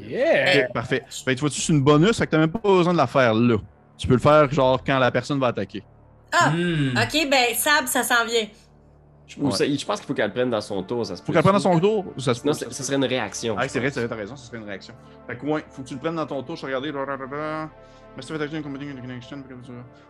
Yeah! 0.07 0.67
Ok, 0.67 0.73
parfait. 0.75 1.03
Fait 1.09 1.35
tu 1.35 1.41
vois-tu, 1.41 1.61
c'est 1.61 1.73
une 1.73 1.83
bonus, 1.83 2.19
fait 2.19 2.27
que 2.27 2.31
t'as 2.33 2.39
même 2.39 2.51
pas 2.51 2.59
besoin 2.63 2.93
de 2.93 2.99
la 2.99 3.07
faire 3.07 3.33
là. 3.33 3.57
Tu 3.97 4.07
peux 4.07 4.15
le 4.15 4.21
faire 4.21 4.51
genre 4.53 4.83
quand 4.85 4.99
la 4.99 5.11
personne 5.11 5.39
va 5.39 5.47
attaquer. 5.49 5.83
Ah! 6.31 6.51
Hmm. 6.51 6.91
Ok, 6.97 7.29
ben, 7.31 7.55
Sab, 7.55 7.87
ça 7.87 8.03
s'en 8.03 8.25
vient. 8.27 8.47
Je, 9.27 9.41
ou 9.41 9.51
ça- 9.51 9.65
je 9.67 9.85
pense 9.87 10.01
qu'il 10.01 10.07
faut 10.07 10.15
qu'elle 10.15 10.27
le 10.27 10.33
prenne 10.33 10.51
dans 10.51 10.61
son 10.61 10.83
tour. 10.83 11.07
Ça 11.07 11.17
se 11.17 11.23
Faut 11.23 11.33
qu'elle 11.33 11.43
prenne 11.43 11.55
dans 11.55 11.59
son 11.61 11.79
tour. 11.81 12.05
Ça 12.19 12.35
se 12.35 12.47
Non, 12.47 12.53
ça 12.53 12.67
ça, 12.67 12.71
se- 12.71 12.77
ça 12.77 12.83
serait 12.83 12.97
une 12.97 13.05
réaction. 13.05 13.57
Ah, 13.59 13.67
c'est 13.67 13.79
vrai, 13.81 13.91
t'as 13.91 14.15
raison, 14.15 14.37
ça 14.37 14.47
serait 14.47 14.59
une 14.59 14.65
réaction. 14.65 14.95
Fait 15.27 15.37
que 15.37 15.47
ouais, 15.47 15.65
faut 15.71 15.83
que 15.83 15.89
tu 15.89 15.95
le 15.95 16.01
prennes 16.01 16.17
dans 16.17 16.27
ton 16.27 16.43
tour, 16.43 16.57
je 16.57 16.67
regardais. 16.67 16.91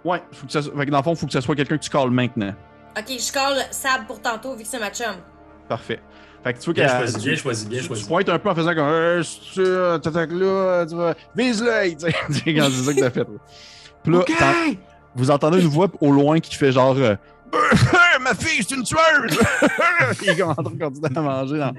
Ouais, 0.05 0.23
faut 0.33 0.47
que 0.47 0.53
ça... 0.53 0.63
fait 0.63 0.87
que 0.87 0.91
dans 0.91 0.97
le 0.99 1.03
fond, 1.05 1.15
faut 1.15 1.27
que 1.27 1.33
ça 1.33 1.41
soit 1.41 1.55
quelqu'un 1.55 1.77
que 1.79 1.83
tu 1.85 1.91
calls 1.91 2.11
maintenant. 2.11 2.53
Ok, 2.99 3.07
je 3.09 3.33
colle 3.33 3.63
Sab 3.71 4.07
pour 4.07 4.21
tantôt, 4.21 4.55
vu 4.55 4.65
que 4.65 4.69
c'est 4.69 4.79
ma 4.79 4.91
chum. 4.91 5.15
Parfait. 5.69 6.01
Fait 6.45 6.53
que 6.55 6.59
tu 6.59 6.65
vois 6.67 6.75
Bien 6.75 6.87
qu'elle. 6.89 6.97
choisi, 6.99 7.25
bien 7.27 7.35
tu- 7.35 7.41
choisi, 7.41 7.67
bien 7.67 7.81
tu- 7.81 7.87
choisi. 7.87 8.03
Tu 8.03 8.09
pointes 8.09 8.29
un 8.29 8.39
peu 8.39 8.51
en 8.51 8.55
faisant 8.55 8.75
comme. 8.75 8.85
Euh, 8.89 9.23
si 9.23 9.41
tu 9.55 9.61
euh, 9.61 9.99
t'attaques 9.99 10.33
là, 10.33 10.85
tu 10.87 10.97
vas. 10.97 11.15
Vise 11.37 11.63
l'œil, 11.63 11.97
tu 12.01 12.07
sais. 12.11 12.55
Quand 12.55 12.69
c'est 12.71 12.83
ça 12.85 12.95
que 12.95 13.01
t'as 13.01 13.11
fait. 13.11 13.21
là. 13.21 13.27
Puis 14.03 14.13
là, 14.13 14.25
vous 15.15 15.31
entendez 15.31 15.61
une 15.61 15.69
voix 15.69 15.89
au 16.01 16.11
loin 16.11 16.41
qui 16.41 16.55
fait 16.57 16.73
genre. 16.73 16.97
euh, 16.97 17.15
Ma 18.21 18.35
fille, 18.35 18.63
c'est 18.67 18.75
une 18.77 18.83
tueuse! 18.85 19.39
Il 20.23 20.29
est 20.31 20.37
comme 20.37 20.51
en 20.51 20.55
train 20.55 20.63
de 20.65 20.79
continuer 20.79 21.09
à 21.17 21.21
manger 21.21 21.59
dans, 21.59 21.73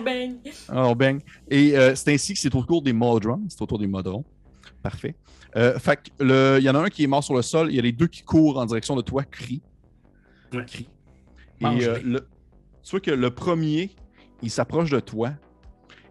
beigne. 0.00 0.36
Alors, 0.68 0.94
bang. 0.94 1.20
Et 1.50 1.76
euh, 1.76 1.94
c'est 1.94 2.12
ainsi 2.14 2.34
que 2.34 2.38
c'est 2.40 2.54
au 2.54 2.62
tour 2.62 2.82
des 2.82 2.92
modrons. 2.92 3.40
C'est 3.48 3.60
au 3.62 3.66
tour 3.66 3.78
des 3.78 3.86
modrons. 3.86 4.24
Parfait. 4.82 5.14
Euh, 5.56 5.78
fait 5.78 5.96
que 5.96 6.24
le- 6.24 6.56
il 6.60 6.64
y 6.64 6.70
en 6.70 6.74
a 6.74 6.80
un 6.80 6.88
qui 6.88 7.04
est 7.04 7.06
mort 7.06 7.22
sur 7.22 7.34
le 7.34 7.42
sol. 7.42 7.68
Il 7.70 7.76
y 7.76 7.78
a 7.78 7.82
les 7.82 7.92
deux 7.92 8.08
qui 8.08 8.22
courent 8.22 8.58
en 8.58 8.66
direction 8.66 8.96
de 8.96 9.02
toi, 9.02 9.22
crie. 9.24 9.62
Ouais. 10.52 10.64
Crie. 10.64 10.88
Et 11.60 11.86
euh, 11.86 11.98
le, 12.04 12.20
tu 12.82 12.90
vois 12.90 13.00
que 13.00 13.10
le 13.12 13.30
premier, 13.30 13.90
il 14.42 14.50
s'approche 14.50 14.90
de 14.90 15.00
toi. 15.00 15.30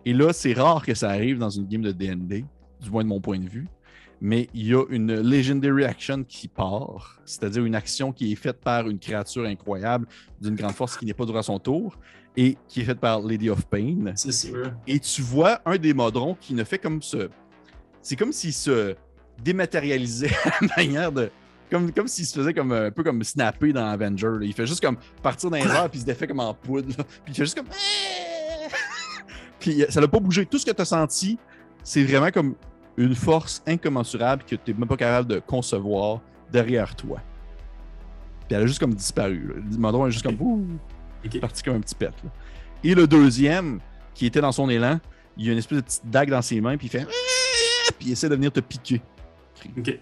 Et 0.06 0.14
là, 0.14 0.34
c'est 0.34 0.54
rare 0.54 0.86
que 0.86 0.94
ça 0.94 1.10
arrive 1.10 1.38
dans 1.38 1.50
une 1.50 1.68
game 1.68 1.82
de 1.82 1.92
DND, 1.92 2.46
du 2.82 2.90
moins 2.90 3.04
de 3.04 3.10
mon 3.10 3.20
point 3.22 3.40
de 3.40 3.48
vue. 3.48 3.68
Mais 4.22 4.48
il 4.54 4.68
y 4.68 4.74
a 4.74 4.84
une 4.90 5.14
Legendary 5.20 5.84
Action 5.84 6.24
qui 6.24 6.48
part, 6.48 7.20
c'est-à-dire 7.26 7.66
une 7.66 7.76
action 7.76 8.14
qui 8.14 8.32
est 8.32 8.36
faite 8.36 8.62
par 8.62 8.90
une 8.90 8.98
créature 8.98 9.44
incroyable 9.46 10.08
d'une 10.42 10.56
grande 10.56 10.72
force 10.72 10.98
qui 10.98 11.06
n'est 11.06 11.14
pas 11.14 11.26
durant 11.26 11.42
son 11.42 11.60
tour 11.60 11.98
et 12.38 12.58
qui 12.70 12.82
est 12.82 12.86
faite 12.86 13.02
par 13.02 13.22
Lady 13.22 13.50
of 13.50 13.66
Pain. 13.66 14.14
C'est 14.16 14.32
sûr. 14.32 14.72
Et 14.88 15.00
tu 15.00 15.22
vois 15.22 15.60
un 15.66 15.78
des 15.78 15.94
modrons 15.94 16.36
qui 16.40 16.54
ne 16.54 16.64
fait 16.64 16.80
comme 16.80 17.02
ce. 17.02 17.30
C'est 18.02 18.16
comme 18.16 18.32
s'il 18.32 18.54
se 18.54 18.96
dématérialisait 19.44 20.32
à 20.46 20.50
la 20.62 20.68
manière 20.78 21.12
de. 21.12 21.32
Comme, 21.72 21.92
comme 21.92 22.08
s'il 22.08 22.26
se 22.26 22.38
faisait 22.38 22.54
comme 22.54 22.72
un 22.72 22.92
peu 22.92 23.04
comme 23.04 23.24
snapper 23.24 23.74
dans 23.74 23.88
Avenger. 23.88 24.28
là. 24.40 24.44
Il 24.46 24.54
fait 24.54 24.68
juste 24.68 24.82
comme 24.84 24.98
partir 25.24 25.50
dans 25.50 25.58
les 25.58 25.64
airs 25.64 25.90
puis 25.90 25.98
il 25.98 26.02
se 26.02 26.06
défait 26.06 26.28
comme 26.28 26.40
en 26.40 26.54
poudre. 26.54 26.90
là. 26.98 27.04
Puis 27.04 27.34
il 27.34 27.36
fait 27.36 27.44
juste 27.46 27.56
comme. 27.58 27.68
puis 29.60 29.84
euh, 29.84 29.88
ça 29.90 30.00
l'a 30.02 30.08
pas 30.08 30.20
bougé. 30.20 30.46
Tout 30.46 30.58
ce 30.60 30.66
que 30.66 30.72
tu 30.72 30.82
as 30.82 30.86
senti, 30.86 31.40
c'est 31.84 32.04
vraiment 32.04 32.30
comme 32.32 32.56
une 32.98 33.16
force 33.16 33.64
incommensurable 33.66 34.44
que 34.44 34.56
tu 34.56 34.72
n'es 34.72 34.78
même 34.78 34.88
pas 34.88 34.98
capable 34.98 35.28
de 35.30 35.40
concevoir 35.40 36.22
derrière 36.52 36.96
toi. 36.96 37.20
Puis 38.48 38.56
elle 38.56 38.64
a 38.64 38.68
juste 38.68 38.80
comme 38.80 38.94
disparu. 38.94 39.64
Le 39.72 39.78
modron 39.78 40.06
est 40.08 40.12
juste 40.12 40.26
comme. 40.26 40.38
Ouh 40.40 40.68
Ok. 41.26 41.40
parti 41.40 41.64
comme 41.64 41.78
un 41.78 41.80
petit 41.80 41.96
pet. 41.96 42.12
là. 42.24 42.30
Et 42.84 42.94
le 42.94 43.08
deuxième, 43.08 43.80
qui 44.14 44.26
était 44.26 44.42
dans 44.42 44.52
son 44.52 44.70
élan, 44.70 45.00
il 45.38 45.48
a 45.50 45.54
une 45.54 45.58
espèce 45.58 45.78
de 45.78 45.84
petite 45.84 46.06
dague 46.06 46.30
dans 46.30 46.42
ses 46.42 46.60
mains, 46.60 46.78
puis 46.78 46.88
il 46.88 46.90
fait. 46.90 47.08
Puis 47.98 48.08
il 48.10 48.12
essaie 48.12 48.30
de 48.30 48.36
venir 48.36 48.52
te 48.52 48.60
piquer. 48.60 49.02
Ok. 49.78 50.00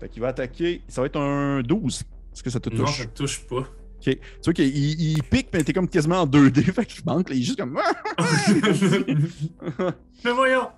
Fait 0.00 0.08
qu'il 0.08 0.20
va 0.22 0.28
attaquer. 0.28 0.82
Ça 0.88 1.00
va 1.00 1.06
être 1.06 1.18
un 1.18 1.62
12. 1.62 2.02
Est-ce 2.32 2.42
que 2.42 2.50
ça 2.50 2.60
te 2.60 2.68
Non, 2.70 2.84
touche? 2.84 2.98
ça 2.98 3.04
te 3.06 3.16
touche 3.16 3.40
pas. 3.46 3.56
Ok. 3.56 3.66
Tu 4.02 4.18
vois 4.44 4.52
qu'il 4.52 4.76
il 4.76 5.22
pique, 5.22 5.48
mais 5.52 5.64
t'es 5.64 5.72
comme 5.72 5.88
quasiment 5.88 6.20
en 6.22 6.26
2D. 6.26 6.62
Fait 6.72 6.84
qu'il 6.84 7.04
manque. 7.04 7.30
là. 7.30 7.34
Il 7.34 7.40
est 7.40 7.44
juste 7.44 7.58
comme. 7.58 7.78
Mais 10.24 10.32
voyons! 10.32 10.68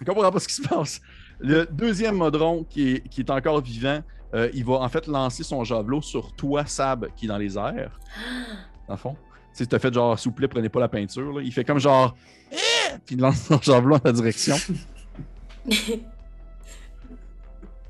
Je 0.00 0.04
comprends 0.04 0.30
pas 0.30 0.38
ce 0.40 0.48
qui 0.48 0.54
se 0.54 0.62
passe. 0.62 1.00
Le 1.40 1.66
deuxième 1.66 2.16
modron 2.16 2.64
qui 2.68 2.94
est, 2.94 3.08
qui 3.08 3.20
est 3.20 3.30
encore 3.30 3.60
vivant, 3.60 4.02
euh, 4.34 4.50
il 4.54 4.64
va 4.64 4.74
en 4.74 4.88
fait 4.88 5.06
lancer 5.06 5.42
son 5.44 5.62
javelot 5.64 6.02
sur 6.02 6.32
toi, 6.34 6.66
Sab, 6.66 7.08
qui 7.16 7.24
est 7.26 7.28
dans 7.28 7.38
les 7.38 7.56
airs. 7.56 7.98
Dans 8.88 8.94
le 8.94 8.98
fond. 8.98 9.16
Tu 9.52 9.64
sais, 9.64 9.66
t'as 9.66 9.78
fait 9.78 9.92
genre, 9.92 10.18
s'il 10.18 10.30
vous 10.30 10.34
plaît, 10.36 10.48
prenez 10.48 10.68
pas 10.68 10.80
la 10.80 10.88
peinture. 10.88 11.32
là. 11.38 11.42
Il 11.42 11.52
fait 11.52 11.64
comme 11.64 11.78
genre. 11.78 12.16
Eh! 12.52 12.56
Puis 13.04 13.16
il 13.16 13.20
lance 13.20 13.42
son 13.42 13.60
javelot 13.60 13.96
en 13.96 13.98
ta 13.98 14.12
direction. 14.12 14.56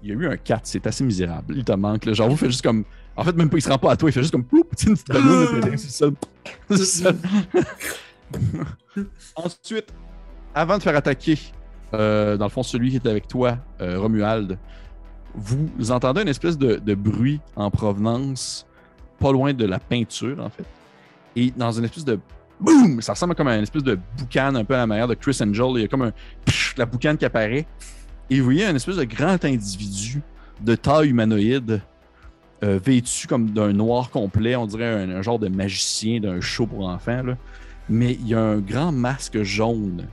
Il 0.03 0.09
y 0.09 0.13
a 0.13 0.15
eu 0.15 0.27
un 0.29 0.37
4, 0.37 0.61
c'est 0.65 0.87
assez 0.87 1.03
misérable. 1.03 1.55
Il 1.57 1.65
te 1.65 1.73
manque. 1.73 2.05
Le 2.05 2.15
javelot 2.15 2.37
fait 2.37 2.47
juste 2.47 2.63
comme. 2.63 2.85
En 3.17 3.25
fait, 3.25 3.35
même 3.35 3.51
pas, 3.51 3.57
il 3.57 3.63
se 3.63 3.69
rend 3.69 3.79
pas 3.79 3.93
à 3.93 3.97
toi, 3.97 4.09
il 4.09 4.13
fait 4.13 4.21
juste 4.21 4.33
comme. 4.33 4.45
Ploup, 4.45 4.65
une 4.87 4.97
petite 4.97 5.07
pédé, 5.63 5.77
c'est 5.77 6.85
ça. 6.85 7.13
Ensuite, 9.37 9.93
avant 10.55 10.79
de 10.79 10.83
faire 10.83 10.97
attaquer, 10.97 11.39
euh, 11.95 12.37
dans 12.37 12.45
le 12.45 12.51
fond, 12.51 12.63
celui 12.63 12.91
qui 12.91 12.97
est 12.97 13.07
avec 13.07 13.27
toi, 13.27 13.59
euh, 13.81 13.99
Romuald, 13.99 14.59
vous 15.35 15.91
entendez 15.91 16.23
une 16.23 16.29
espèce 16.29 16.57
de, 16.57 16.77
de 16.77 16.95
bruit 16.95 17.41
en 17.57 17.71
provenance, 17.71 18.67
pas 19.19 19.33
loin 19.33 19.53
de 19.53 19.65
la 19.65 19.79
peinture, 19.79 20.39
en 20.41 20.51
fait. 20.51 20.65
Et 21.37 21.51
dans 21.57 21.73
une 21.73 21.85
espèce 21.85 22.05
de 22.05 22.19
boum, 22.61 23.01
ça 23.01 23.13
ressemble 23.13 23.35
comme 23.35 23.49
à 23.49 23.57
une 23.57 23.63
espèce 23.63 23.85
de 23.85 23.99
boucan 24.17 24.55
un 24.55 24.65
peu 24.65 24.75
à 24.75 24.79
la 24.79 24.87
manière 24.87 25.09
de 25.09 25.15
Chris 25.15 25.39
Angel. 25.41 25.67
Il 25.77 25.83
y 25.83 25.85
a 25.85 25.89
comme 25.89 26.03
un 26.03 26.13
pfff, 26.45 26.77
la 26.77 26.87
boucane 26.87 27.17
qui 27.17 27.25
apparaît. 27.25 27.67
Et 28.31 28.39
vous 28.39 28.45
voyez 28.45 28.67
un 28.67 28.75
espèce 28.75 28.97
de 28.97 29.05
grand 29.05 29.43
individu 29.45 30.23
de 30.61 30.75
taille 30.75 31.11
humanoïde, 31.11 31.81
euh, 32.65 32.79
vêtu 32.85 33.27
comme 33.27 33.51
d'un 33.51 33.73
noir 33.73 34.11
complet, 34.11 34.57
on 34.57 34.67
dirait 34.67 35.05
un, 35.05 35.23
genre 35.23 35.39
de 35.39 35.49
magicien 35.49 36.21
d'un 36.21 36.41
show 36.41 36.67
pour 36.67 36.89
enfants. 36.89 37.23
là. 37.23 37.37
Mais 37.89 38.15
il 38.15 38.29
y 38.29 38.35
a 38.35 38.41
un 38.41 38.59
grand 38.59 38.93
masque 38.93 39.43
jaune 39.43 40.07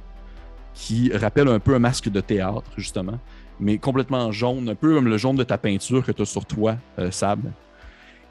qui 0.73 1.11
rappelle 1.15 1.47
un 1.47 1.59
peu 1.59 1.75
un 1.75 1.79
masque 1.79 2.09
de 2.09 2.21
théâtre, 2.21 2.69
justement, 2.77 3.19
mais 3.59 3.77
complètement 3.77 4.31
jaune, 4.31 4.69
un 4.69 4.75
peu 4.75 4.93
comme 4.93 5.07
le 5.07 5.17
jaune 5.17 5.35
de 5.35 5.43
ta 5.43 5.57
peinture 5.57 6.05
que 6.05 6.11
tu 6.11 6.21
as 6.21 6.25
sur 6.25 6.45
toi, 6.45 6.77
euh, 6.99 7.11
Sab. 7.11 7.39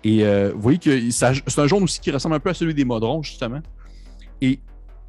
Et 0.03 0.25
euh, 0.25 0.53
vous 0.55 0.61
voyez 0.61 0.79
que 0.79 1.11
c'est 1.11 1.59
un 1.59 1.67
jaune 1.67 1.83
aussi 1.83 2.01
qui 2.01 2.11
ressemble 2.11 2.37
un 2.37 2.41
peu 2.41 2.51
à 2.51 2.55
celui 2.55 2.75
des 2.75 2.85
modrons, 2.85 3.23
justement. 3.23 3.61
Et 4.41 4.61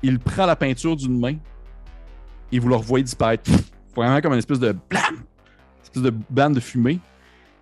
il 0.01 0.19
prend 0.19 0.45
la 0.45 0.55
peinture 0.55 0.95
d'une 0.95 1.19
main 1.19 1.35
et 2.51 2.59
vous 2.59 2.69
le 2.69 2.75
revoyez 2.75 3.03
disparaître. 3.03 3.51
Vraiment 3.95 4.21
comme 4.21 4.33
une 4.33 4.39
espèce 4.39 4.59
de 4.59 4.75
blam! 4.89 5.15
Une 5.15 5.83
espèce 5.83 6.03
de 6.03 6.13
bande 6.29 6.55
de 6.55 6.59
fumée. 6.59 6.99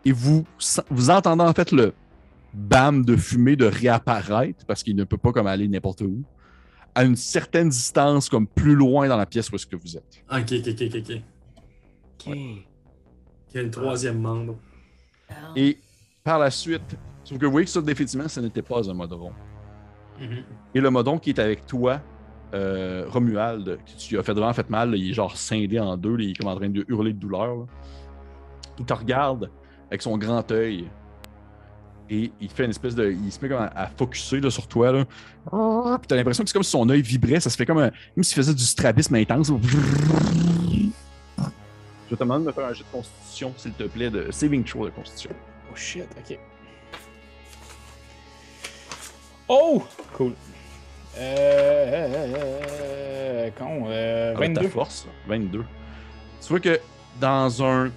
Et 0.06 0.12
vous, 0.12 0.46
vous 0.90 1.10
entendez 1.10 1.44
en 1.44 1.54
fait 1.54 1.72
le 1.72 1.94
bam 2.54 3.06
de 3.06 3.16
fumée 3.16 3.56
de 3.56 3.66
réapparaître 3.66 4.66
parce 4.66 4.84
qu'il 4.84 4.96
ne 4.96 5.04
peut 5.04 5.18
pas 5.18 5.32
comme 5.32 5.48
aller 5.48 5.68
n'importe 5.68 6.02
où 6.02 6.24
à 6.96 7.04
une 7.04 7.16
certaine 7.16 7.70
distance, 7.70 8.30
comme 8.30 8.48
plus 8.48 8.76
loin 8.76 9.08
dans 9.08 9.18
la 9.18 9.26
pièce 9.26 9.50
où 9.50 9.56
est-ce 9.56 9.66
que 9.66 9.76
vous 9.76 9.98
êtes. 9.98 10.24
Ok, 10.32 10.52
ok, 10.52 10.68
ok, 10.70 11.22
ok. 12.20 12.28
Il 12.28 13.56
y 13.56 13.58
a 13.58 13.62
une 13.62 13.72
troisième 13.72 14.20
membre. 14.20 14.58
Et 15.56 15.80
par 16.24 16.40
la 16.40 16.52
suite, 16.52 16.98
sauf 17.24 17.38
que 17.38 17.46
vous 17.46 17.52
voyez 17.52 17.66
que 17.66 17.72
ça, 17.72 17.82
définitivement, 17.82 18.28
ce 18.28 18.40
n'était 18.40 18.62
pas 18.62 18.90
un 18.90 18.94
modron. 18.94 19.32
Mhm. 20.20 20.44
Et 20.76 20.82
le 20.82 20.90
modron 20.90 21.18
qui 21.18 21.32
est 21.32 21.40
avec 21.40 21.66
toi, 21.66 22.02
euh, 22.54 23.06
Romuald, 23.10 23.80
qui 23.86 23.96
tu 23.96 24.20
as 24.20 24.24
fait 24.24 24.34
vraiment 24.34 24.54
fait 24.54 24.70
mal, 24.70 24.92
là, 24.92 24.98
il 24.98 25.10
est 25.10 25.14
genre 25.14 25.36
scindé 25.36 25.80
en 25.80 25.98
deux, 25.98 26.16
là, 26.16 26.24
il 26.24 26.32
est 26.32 26.34
comme 26.34 26.48
en 26.50 26.56
train 26.56 26.70
de 26.70 26.86
hurler 26.88 27.14
de 27.14 27.20
douleur. 27.20 27.56
là. 27.56 27.66
Il 28.80 28.86
te 28.86 28.94
regarde 28.94 29.50
avec 29.90 30.02
son 30.02 30.18
grand 30.18 30.52
œil 30.52 30.88
et 32.10 32.32
il 32.42 32.50
fait 32.50 32.66
une 32.66 32.72
espèce 32.72 32.96
de. 32.96 33.12
Il 33.12 33.32
se 33.32 33.40
met 33.42 33.50
comme 33.50 33.62
à, 33.62 33.72
à 33.76 33.88
focusser 33.88 34.40
là, 34.40 34.50
sur 34.50 34.68
toi. 34.68 34.92
Là. 34.92 35.06
Puis 35.06 36.08
t'as 36.08 36.16
l'impression 36.16 36.44
que 36.44 36.50
c'est 36.50 36.54
comme 36.54 36.64
si 36.64 36.72
son 36.72 36.88
œil 36.90 37.02
vibrait, 37.02 37.40
ça 37.40 37.50
se 37.50 37.56
fait 37.56 37.66
comme, 37.66 37.80
un, 37.80 37.92
comme 38.14 38.24
s'il 38.24 38.36
faisait 38.36 38.54
du 38.54 38.64
strabisme 38.64 39.16
intense. 39.16 39.52
Je 42.10 42.16
te 42.16 42.20
demande 42.20 42.42
de 42.42 42.48
me 42.48 42.52
faire 42.52 42.66
un 42.66 42.74
jet 42.74 42.84
de 42.84 42.92
constitution, 42.92 43.54
s'il 43.58 43.74
te 43.74 43.84
plaît, 43.84 44.10
de 44.10 44.30
saving 44.32 44.64
throw 44.64 44.86
de 44.86 44.92
constitution. 44.92 45.32
Oh 45.72 45.76
shit, 45.76 46.06
ok. 46.18 46.38
Oh! 49.48 49.84
Cool. 50.14 50.34
Euh. 51.18 52.54
Con, 53.58 53.86
euh, 53.88 54.36
Avec 54.36 54.54
ta 54.54 54.62
22. 54.62 54.72
force, 54.72 55.08
22. 55.28 55.64
Tu 56.42 56.50
vois 56.50 56.60
que 56.60 56.80
dans 57.20 57.64
un 57.64 57.92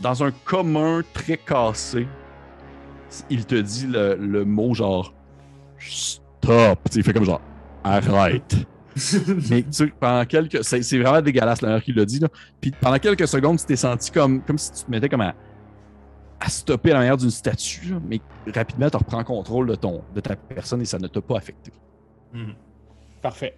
dans 0.00 0.24
un 0.24 0.30
commun 0.44 1.02
très 1.12 1.36
cassé, 1.36 2.08
il 3.30 3.44
te 3.46 3.54
dit 3.54 3.86
le, 3.86 4.16
le 4.16 4.44
mot 4.44 4.74
genre 4.74 5.14
stop. 5.78 6.78
Il 6.94 7.02
fait 7.02 7.12
comme 7.12 7.24
genre 7.24 7.40
arrête. 7.84 8.56
Mais 9.50 9.62
tu 9.62 9.68
sais, 9.70 9.92
pendant 9.98 10.24
quelques. 10.24 10.64
C'est 10.64 10.82
c'est 10.82 10.98
vraiment 10.98 11.22
dégueulasse 11.22 11.62
la 11.62 11.68
manière 11.68 11.82
qu'il 11.82 11.94
l'a 11.96 12.04
dit. 12.04 12.18
Là. 12.18 12.28
Puis 12.60 12.72
pendant 12.78 12.98
quelques 12.98 13.28
secondes, 13.28 13.58
tu 13.58 13.64
t'es 13.64 13.76
senti 13.76 14.10
comme, 14.10 14.42
comme 14.42 14.58
si 14.58 14.72
tu 14.72 14.84
te 14.84 14.90
mettais 14.90 15.08
comme 15.08 15.22
à, 15.22 15.34
à 16.44 16.48
stopper 16.48 16.90
à 16.90 16.94
la 16.94 17.00
manière 17.00 17.16
d'une 17.16 17.30
statue. 17.30 17.86
là. 17.90 17.96
Mais 18.08 18.20
rapidement, 18.54 18.90
tu 18.90 18.96
reprends 18.96 19.22
contrôle 19.24 19.68
de, 19.68 19.74
ton, 19.74 20.02
de 20.14 20.20
ta 20.20 20.34
personne 20.36 20.80
et 20.82 20.84
ça 20.84 20.98
ne 20.98 21.06
t'a 21.06 21.20
pas 21.20 21.36
affecté. 21.36 21.70
Mhm. 22.32 22.54
Parfait. 23.20 23.54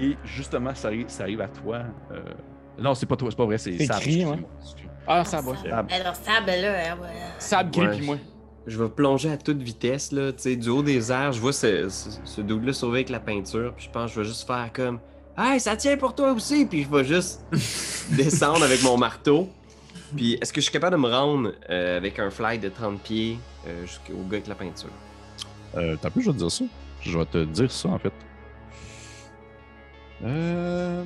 Et 0.00 0.16
justement, 0.24 0.74
ça 0.74 0.88
arrive, 0.88 1.08
ça 1.08 1.22
arrive 1.24 1.40
à 1.40 1.48
toi. 1.48 1.82
euh, 2.12 2.20
Non, 2.78 2.94
c'est 2.94 3.06
pas 3.06 3.16
toi, 3.16 3.28
c'est 3.30 3.36
pas 3.36 3.44
vrai, 3.46 3.58
c'est 3.58 3.76
C'est 3.78 3.86
Sab. 3.86 3.96
écrit, 3.98 4.10
excusez-moi. 4.20 4.36
Excuse- 4.60 4.88
Ah, 5.06 5.24
ça 5.24 5.40
va. 5.40 5.56
Sab. 5.56 5.90
Alors, 5.90 6.14
Sab, 6.16 6.46
là, 6.46 6.96
Sab 7.38 7.70
crie 7.72 7.80
Ouais. 7.86 7.96
puis 7.96 8.06
moi. 8.06 8.16
je 8.66 8.80
vais 8.82 8.88
plonger 8.88 9.30
à 9.32 9.36
toute 9.36 9.60
vitesse, 9.62 10.12
là, 10.12 10.32
tu 10.32 10.42
sais, 10.42 10.56
du 10.56 10.68
haut 10.68 10.82
des 10.82 11.10
airs. 11.10 11.32
Je 11.32 11.40
vois 11.40 11.52
ce, 11.52 11.88
ce, 11.88 12.10
ce 12.24 12.40
dude-là 12.40 12.72
sauver 12.72 12.98
avec 12.98 13.08
la 13.10 13.18
peinture. 13.20 13.72
Puis 13.76 13.86
je 13.86 13.90
pense 13.90 14.10
que 14.10 14.16
je 14.16 14.20
vais 14.20 14.26
juste 14.28 14.46
faire 14.46 14.70
comme 14.72 15.00
Hey, 15.36 15.58
ça 15.58 15.74
tient 15.76 15.96
pour 15.96 16.14
toi 16.14 16.32
aussi. 16.32 16.66
Puis 16.66 16.82
je 16.84 16.88
vais 16.90 17.04
juste 17.04 17.44
descendre 18.10 18.62
avec 18.62 18.82
mon 18.82 18.96
marteau. 18.98 19.48
Puis 20.16 20.34
est-ce 20.40 20.52
que 20.52 20.60
je 20.60 20.64
suis 20.64 20.72
capable 20.72 20.96
de 20.96 21.00
me 21.02 21.08
rendre 21.08 21.52
euh, 21.70 21.96
avec 21.96 22.18
un 22.18 22.30
fly 22.30 22.58
de 22.58 22.68
30 22.68 23.00
pieds 23.00 23.38
euh, 23.66 23.82
jusqu'au 23.86 24.14
gars 24.28 24.36
avec 24.38 24.46
la 24.46 24.54
peinture? 24.54 24.90
Euh, 25.76 25.96
T'as 26.00 26.10
plus, 26.10 26.22
je 26.22 26.26
vais 26.30 26.34
te 26.34 26.38
dire 26.38 26.50
ça. 26.50 26.64
Je 27.00 27.18
vais 27.18 27.24
te 27.24 27.44
dire 27.44 27.70
ça, 27.72 27.88
en 27.88 27.98
fait. 27.98 28.12
Euh... 30.24 31.02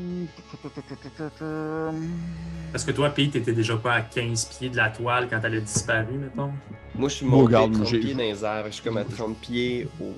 Parce 2.73 2.85
que 2.85 2.91
toi, 2.93 3.11
Pete, 3.11 3.33
t'étais 3.33 3.53
déjà 3.53 3.77
pas 3.77 3.95
à 3.95 4.01
15 4.03 4.45
pieds 4.47 4.69
de 4.69 4.77
la 4.77 4.91
toile 4.91 5.29
quand 5.31 5.41
elle 5.43 5.55
a 5.57 5.61
disparu, 5.61 6.13
mettons. 6.15 6.51
Moi, 6.95 7.09
je 7.09 7.15
suis 7.15 7.27
monté 7.27 7.45
regarde, 7.47 7.73
30 7.73 7.87
j'ai- 7.87 8.01
pieds 8.01 8.13
dans 8.13 8.19
les 8.21 8.45
airs. 8.45 8.65
Je 8.67 8.73
suis 8.73 8.83
comme 8.83 8.99
à 8.99 9.05
30 9.05 9.39
pieds 9.39 9.89
au. 10.01 10.13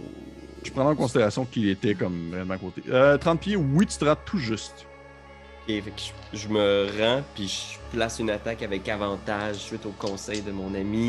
Je 0.64 0.72
prends 0.72 0.90
en 0.90 0.96
considération 0.96 1.44
qu'il 1.44 1.68
était 1.68 1.94
comme 1.94 2.30
vraiment 2.30 2.54
à 2.54 2.58
côté. 2.58 2.82
Euh, 2.88 3.16
30 3.16 3.40
pieds, 3.40 3.54
oui, 3.56 3.86
tu 3.86 3.96
te 3.96 4.14
tout 4.24 4.38
juste. 4.38 4.86
Fait 5.68 5.82
que 5.82 6.00
je, 6.32 6.38
je 6.38 6.48
me 6.48 6.86
rends, 6.98 7.22
puis 7.34 7.46
je 7.46 7.96
place 7.96 8.18
une 8.18 8.30
attaque 8.30 8.62
avec 8.62 8.88
avantage 8.88 9.56
suite 9.56 9.84
au 9.84 9.90
conseil 9.90 10.40
de 10.40 10.50
mon 10.50 10.74
ami. 10.74 11.08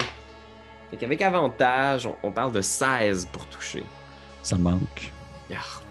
Fait 0.91 0.97
qu'avec 0.97 1.21
avantage, 1.21 2.05
on, 2.05 2.15
on 2.23 2.31
parle 2.31 2.51
de 2.51 2.61
16 2.61 3.29
pour 3.31 3.45
toucher. 3.45 3.83
Ça 4.43 4.57
manque. 4.57 5.13
Yarr. 5.49 5.81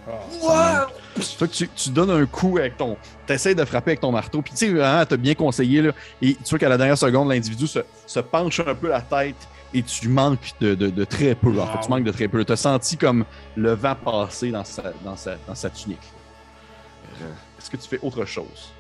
Ça 0.41 0.81
manque. 1.17 1.25
Fait 1.25 1.49
que 1.49 1.53
tu, 1.55 1.69
tu 1.75 1.89
donnes 1.91 2.11
un 2.11 2.27
coup 2.27 2.59
avec 2.59 2.77
ton. 2.77 2.99
T'essayes 3.27 3.55
de 3.55 3.65
frapper 3.65 3.93
avec 3.93 4.01
ton 4.01 4.13
marteau. 4.13 4.43
Puis 4.43 4.53
tu 4.53 4.59
sais, 4.59 4.69
vraiment, 4.69 5.05
t'as 5.07 5.17
bien 5.17 5.35
conseillé. 5.35 5.81
Là, 5.81 5.93
et 6.21 6.35
tu 6.35 6.51
vois 6.51 6.59
qu'à 6.59 6.69
la 6.69 6.77
dernière 6.77 6.99
seconde, 6.99 7.31
l'individu 7.31 7.67
se, 7.67 7.79
se 8.07 8.21
penche 8.21 8.61
un 8.61 8.75
peu 8.75 8.89
la 8.89 9.01
tête 9.01 9.49
et 9.73 9.83
tu 9.83 10.09
manques 10.09 10.53
de, 10.61 10.75
de- 10.75 10.91
de 10.91 11.05
très 11.05 11.35
peu. 11.35 11.59
En 11.59 11.67
fait, 11.69 11.81
tu 11.85 11.89
manques 11.89 12.05
de 12.05 12.13
très 12.13 12.29
peu. 12.29 12.45
T'as 12.45 12.57
senti 12.57 12.99
comme 12.99 13.25
le 13.57 13.73
vent 13.73 13.95
passer 13.95 14.51
dans 14.51 14.65
sa, 14.65 14.93
dans 15.05 15.17
sa, 15.17 15.37
dans 15.47 15.55
sa 15.55 15.71
tunique. 15.71 15.99
Euh, 17.23 17.33
Est-ce 17.59 17.71
que 17.71 17.77
tu 17.77 17.89
fais 17.89 17.99
autre 18.03 18.25
chose? 18.25 18.73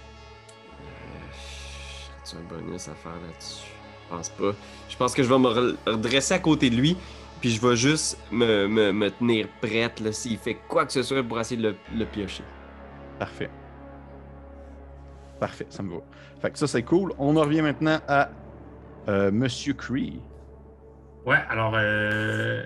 As-tu 2.22 2.36
un 2.36 2.40
bonus 2.42 2.88
à 2.88 2.94
faire 2.94 3.12
là-dessus? 3.12 3.66
Je 4.10 4.14
pense 4.16 4.28
pas. 4.30 4.52
Je 4.88 4.96
pense 4.96 5.14
que 5.14 5.22
je 5.22 5.28
vais 5.28 5.38
me 5.38 5.48
re- 5.48 5.76
redresser 5.86 6.34
à 6.34 6.38
côté 6.38 6.70
de 6.70 6.76
lui, 6.76 6.96
puis 7.40 7.50
je 7.50 7.60
vais 7.66 7.76
juste 7.76 8.18
me, 8.30 8.66
me, 8.66 8.92
me 8.92 9.10
tenir 9.10 9.48
prête 9.60 10.00
là, 10.00 10.12
s'il 10.12 10.38
fait 10.38 10.54
quoi 10.68 10.86
que 10.86 10.92
ce 10.92 11.02
soit 11.02 11.22
pour 11.22 11.38
essayer 11.40 11.60
de 11.60 11.68
le, 11.68 11.76
le 11.96 12.04
piocher. 12.06 12.44
Parfait. 13.18 13.50
Parfait, 15.40 15.66
ça 15.70 15.82
me 15.82 15.94
va. 15.94 16.00
Fait 16.40 16.50
que 16.50 16.58
ça, 16.58 16.66
c'est 16.66 16.82
cool. 16.82 17.12
On 17.18 17.36
en 17.36 17.42
revient 17.42 17.62
maintenant 17.62 17.98
à 18.08 18.28
euh, 19.08 19.30
Monsieur 19.30 19.74
Cree. 19.74 20.20
Ouais, 21.26 21.38
alors, 21.48 21.72
euh, 21.76 22.64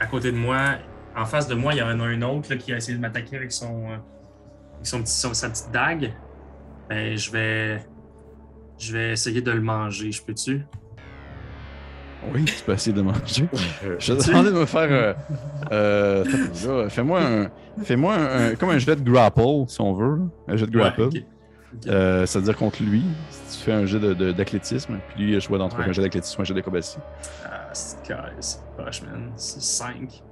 à 0.00 0.06
côté 0.06 0.32
de 0.32 0.36
moi, 0.36 0.76
en 1.16 1.24
face 1.26 1.46
de 1.48 1.54
moi, 1.54 1.74
il 1.74 1.78
y 1.78 1.82
en 1.82 1.88
a 2.00 2.04
un 2.04 2.22
autre 2.22 2.50
là, 2.50 2.56
qui 2.56 2.72
a 2.72 2.76
essayé 2.76 2.96
de 2.96 3.02
m'attaquer 3.02 3.36
avec 3.36 3.52
son, 3.52 3.90
euh, 3.90 3.96
avec 4.78 4.86
son 4.86 5.02
petit, 5.02 5.12
son- 5.12 5.34
sa 5.34 5.50
petite 5.50 5.70
dague. 5.72 6.12
Ben, 6.88 7.16
je 7.16 7.30
vais. 7.30 7.82
Je 8.78 8.92
vais 8.92 9.12
essayer 9.12 9.42
de 9.42 9.50
le 9.50 9.60
manger. 9.60 10.10
Je 10.12 10.22
peux-tu? 10.22 10.64
Oui, 12.32 12.44
tu 12.44 12.64
peux 12.64 12.72
essayer 12.72 12.94
de 12.94 13.02
manger. 13.02 13.48
Je 13.98 14.12
te 14.12 14.26
demandais 14.28 14.50
de 14.50 14.58
me 14.58 14.66
faire. 14.66 14.88
euh, 14.90 15.14
euh. 15.72 16.88
Fais-moi 16.88 17.20
un. 17.22 17.50
Fais-moi 17.84 18.14
un, 18.14 18.50
un- 18.50 18.54
comme 18.56 18.70
un 18.70 18.78
jet 18.78 18.96
de 18.96 19.08
grapple, 19.08 19.40
si 19.68 19.80
on 19.80 19.94
veut. 19.94 20.20
Un 20.48 20.56
jet 20.56 20.66
de 20.66 20.70
grapple. 20.76 21.02
Ouais. 21.02 21.24
Euh, 21.86 22.26
C'est-à-dire 22.26 22.56
contre 22.56 22.82
lui. 22.82 23.04
Si 23.30 23.58
tu 23.58 23.64
fais 23.64 23.72
un 23.72 23.86
jet 23.86 24.00
de- 24.00 24.14
de- 24.14 24.32
d'athlétisme, 24.32 24.98
puis 25.08 25.24
lui, 25.26 25.32
le 25.32 25.40
choix 25.40 25.58
d'entre 25.58 25.78
Ouais. 25.78 25.84
un 25.88 25.92
jet 25.92 26.02
d'athlétisme 26.02 26.40
ou 26.40 26.42
un 26.42 26.44
jet 26.44 26.54
d'acrobatie. 26.54 26.98
Ah, 27.44 27.68
c'est 27.72 27.98
c'est 28.40 28.60
poche, 28.76 29.02
man. 29.02 29.30
C'est 29.36 29.62
5. 29.62 30.22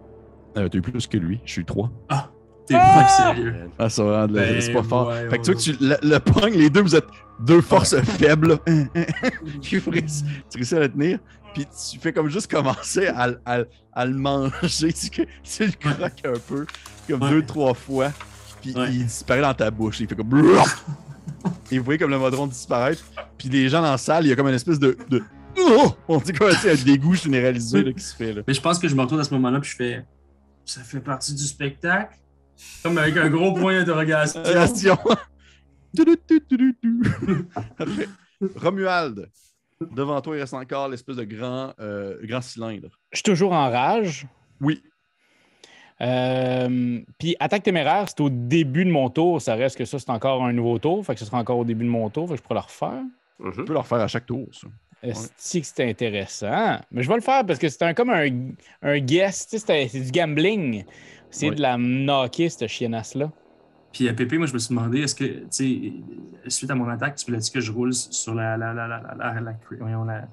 Euh, 0.57 0.69
T'as 0.69 0.79
eu 0.79 0.83
plus 0.83 1.07
que 1.07 1.19
lui. 1.19 1.41
Je 1.45 1.53
suis 1.53 1.65
3. 1.65 1.91
Ah! 2.09 2.31
T'es 2.66 2.74
pas 2.74 3.09
sérieux. 3.09 3.55
Ah, 3.79 3.88
ça 3.88 4.02
va, 4.05 4.11
là, 4.22 4.26
Ben, 4.26 4.61
c'est 4.61 4.72
pas 4.72 4.83
fort. 4.83 5.09
ouais, 5.09 5.29
fait 5.31 5.38
que 5.38 5.44
tu 5.44 5.52
vois 5.52 5.61
ouais. 5.61 5.66
que 5.72 5.79
tu 5.79 5.85
le, 5.85 5.96
le 6.02 6.18
pognes, 6.18 6.55
les 6.55 6.70
deux, 6.70 6.83
vous 6.83 6.96
êtes 6.96 7.07
deux 7.40 7.61
forces 7.61 7.96
faibles. 8.02 8.59
tu 9.62 9.83
réussis 9.87 10.74
à 10.74 10.79
le 10.81 10.88
tenir, 10.90 11.18
puis 11.55 11.66
tu 11.66 11.98
fais 11.98 12.12
comme 12.12 12.29
juste 12.29 12.50
commencer 12.50 13.07
à, 13.09 13.29
le- 13.29 13.40
à 13.44 13.59
le- 13.59 13.68
à 13.92 14.05
le 14.05 14.14
manger. 14.14 14.92
Tu, 14.92 15.11
tu 15.11 15.64
le 15.66 15.72
croques 15.72 16.24
un 16.24 16.38
peu, 16.48 16.66
comme 17.09 17.22
Ouais. 17.22 17.31
deux, 17.31 17.42
trois 17.46 17.74
fois, 17.74 18.12
puis 18.61 18.72
Ouais. 18.74 18.88
il 18.90 19.07
disparaît 19.07 19.42
dans 19.42 19.55
ta 19.55 19.70
bouche. 19.70 20.00
Il 20.00 20.09
fait 20.09 20.16
comme. 20.16 20.29
Et 21.70 21.79
vous 21.79 21.85
voyez 21.85 21.98
comme 21.98 22.11
le 22.11 22.18
modron 22.18 22.46
disparaître, 22.46 23.05
puis 23.38 23.48
les 23.48 23.68
gens 23.68 23.83
dans 23.83 23.90
la 23.92 23.98
salle, 23.98 24.24
il 24.26 24.31
y 24.31 24.33
a 24.33 24.37
comme 24.37 24.48
une 24.48 24.55
espèce 24.55 24.79
de. 24.79 24.96
de... 25.09 25.22
Oh! 25.59 25.92
On 26.09 26.18
dit 26.18 26.33
quoi, 26.33 26.52
c'est 26.55 26.72
un 26.72 26.85
dégoût 26.85 27.14
généralisé 27.14 27.83
là, 27.83 27.92
qui 27.92 28.00
se 28.02 28.14
fait. 28.14 28.33
Là. 28.33 28.42
Mais 28.46 28.55
je 28.55 28.61
pense 28.61 28.79
que 28.79 28.88
je 28.88 28.94
me 28.94 29.00
retourne 29.02 29.20
à 29.20 29.24
ce 29.24 29.33
moment-là 29.35 29.61
puis 29.61 29.70
je 29.70 29.76
fais. 29.76 30.05
Ça 30.64 30.81
fait 30.83 31.00
partie 31.00 31.33
du 31.35 31.44
spectacle? 31.44 32.16
Comme 32.83 32.99
avec 32.99 33.16
un 33.16 33.29
gros 33.31 33.53
point 33.55 33.79
d'interrogation. 33.79 34.42
Après, 37.79 38.07
Romuald, 38.57 39.31
devant 39.81 40.21
toi, 40.21 40.37
il 40.37 40.40
reste 40.40 40.55
encore 40.55 40.88
l'espèce 40.88 41.16
de 41.16 41.25
grand, 41.25 41.73
euh, 41.81 42.16
grand 42.23 42.40
cylindre. 42.42 42.88
Je 43.12 43.16
suis 43.19 43.23
toujours 43.23 43.53
en 43.53 43.71
rage. 43.71 44.27
Oui, 44.61 44.83
Euh, 46.03 47.01
Puis 47.19 47.37
attaque 47.40 47.62
téméraire, 47.62 48.07
c'est 48.09 48.21
au 48.21 48.29
début 48.31 48.85
de 48.85 48.90
mon 48.90 49.09
tour. 49.09 49.40
Ça 49.40 49.55
reste 49.55 49.79
que 49.79 49.85
ça, 49.87 49.99
c'est 49.99 50.11
encore 50.11 50.45
un 50.45 50.53
nouveau 50.53 50.79
tour. 50.79 51.05
Fait 51.05 51.14
que 51.14 51.21
ce 51.21 51.27
sera 51.27 51.38
encore 51.38 51.59
au 51.59 51.64
début 51.64 51.85
de 51.85 51.90
mon 51.90 52.11
tour. 52.11 52.29
Fait 52.29 52.35
que 52.35 52.38
je 52.38 52.42
pourrais 52.42 52.57
le 52.57 52.61
refaire. 52.61 53.03
Mhm. 53.38 53.53
tu 53.53 53.64
peux 53.64 53.73
le 53.73 53.79
refaire 53.79 54.01
à 54.01 54.09
chaque 54.09 54.27
tour. 54.27 54.47
Ça. 54.53 54.66
Est-ce 55.03 55.59
que 55.61 55.64
c'est 55.66 55.88
intéressant? 55.88 56.79
Mais 56.90 57.03
je 57.03 57.09
vais 57.09 57.14
le 57.14 57.21
faire 57.21 57.45
parce 57.47 57.59
que 57.59 57.69
c'est 57.69 57.83
un, 57.83 57.95
comme 57.95 58.11
un, 58.11 58.29
un 58.83 58.99
guess. 58.99 59.47
c'est 59.49 59.88
du 60.01 60.11
gambling. 60.11 60.85
C'est 61.31 61.51
de 61.51 61.61
la 61.61 61.77
knocker, 61.77 62.49
cette 62.49 62.69
chiennasse-là. 62.69 63.31
Puis 63.93 64.09
à 64.09 64.12
Pépé, 64.15 64.37
moi 64.39 64.47
je 64.47 64.53
me 64.53 64.59
suis 64.59 64.75
demandé, 64.75 65.01
est-ce 65.01 65.15
que, 65.15 65.25
tu 65.25 65.47
sais, 65.51 65.93
suite 66.49 66.71
à 66.71 66.75
mon 66.75 66.89
attaque, 66.89 67.17
tu 67.17 67.27
voulais-tu 67.27 67.51
que 67.51 67.61
je 67.61 67.73
roule 67.73 67.95
sur 67.95 68.35
la. 68.35 68.57
la, 68.57 68.73
la, 68.75 68.87
la, 68.87 69.01
la, 69.01 69.15
la, 69.35 69.41
la- 69.41 69.57
voyons, 69.81 70.05
la- 70.05 70.29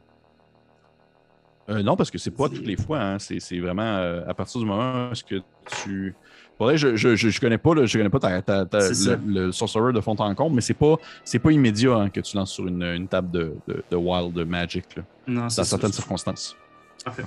Euh, 1.69 1.81
non, 1.81 1.95
parce 1.95 2.11
que 2.11 2.17
c'est 2.17 2.31
pas 2.31 2.49
toutes 2.49 2.65
les 2.67 2.75
fois. 2.75 2.99
Hein. 2.99 3.19
C'est, 3.19 3.39
c'est 3.39 3.59
vraiment 3.59 3.83
euh, 3.83 4.21
à 4.27 4.33
partir 4.33 4.59
du 4.59 4.67
moment 4.67 5.07
où 5.07 5.11
est-ce 5.13 5.23
que 5.23 5.41
tu. 5.83 6.13
Pour 6.57 6.67
vrai, 6.67 6.77
je, 6.77 6.95
je, 6.97 7.15
je, 7.15 7.39
connais 7.39 7.57
pas, 7.57 7.73
là, 7.73 7.85
je 7.85 7.97
connais 7.97 8.09
pas 8.09 8.19
ta, 8.19 8.39
le, 8.79 9.45
le 9.45 9.51
sorcerer 9.53 9.91
de 9.93 10.01
fond 10.01 10.15
en 10.19 10.35
comble, 10.35 10.55
mais 10.55 10.61
c'est 10.61 10.73
pas, 10.73 10.97
c'est 11.23 11.39
pas 11.39 11.51
immédiat 11.51 11.95
hein, 11.95 12.09
que 12.09 12.19
tu 12.19 12.35
lances 12.37 12.51
sur 12.51 12.67
une, 12.67 12.83
une 12.83 13.07
table 13.07 13.31
de, 13.31 13.55
de, 13.67 13.83
de 13.89 13.95
wild 13.95 14.37
magic. 14.45 14.95
Là. 14.97 15.03
Non, 15.25 15.41
dans 15.43 15.49
c'est 15.49 15.63
ça. 15.63 15.69
certaines 15.69 15.93
circonstances. 15.93 16.55
Parfait. 17.03 17.23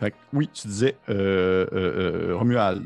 Fait 0.00 0.10
que, 0.12 0.16
oui, 0.32 0.48
tu 0.52 0.68
disais 0.68 0.96
euh, 1.08 1.66
euh, 1.72 2.28
euh, 2.30 2.36
Romuald. 2.36 2.84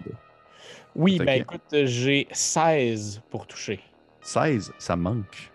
Oui, 0.94 1.18
ben 1.18 1.40
écoute, 1.40 1.62
j'ai 1.84 2.26
16 2.32 3.22
pour 3.30 3.46
toucher. 3.46 3.80
16, 4.20 4.72
ça 4.78 4.96
manque. 4.96 5.50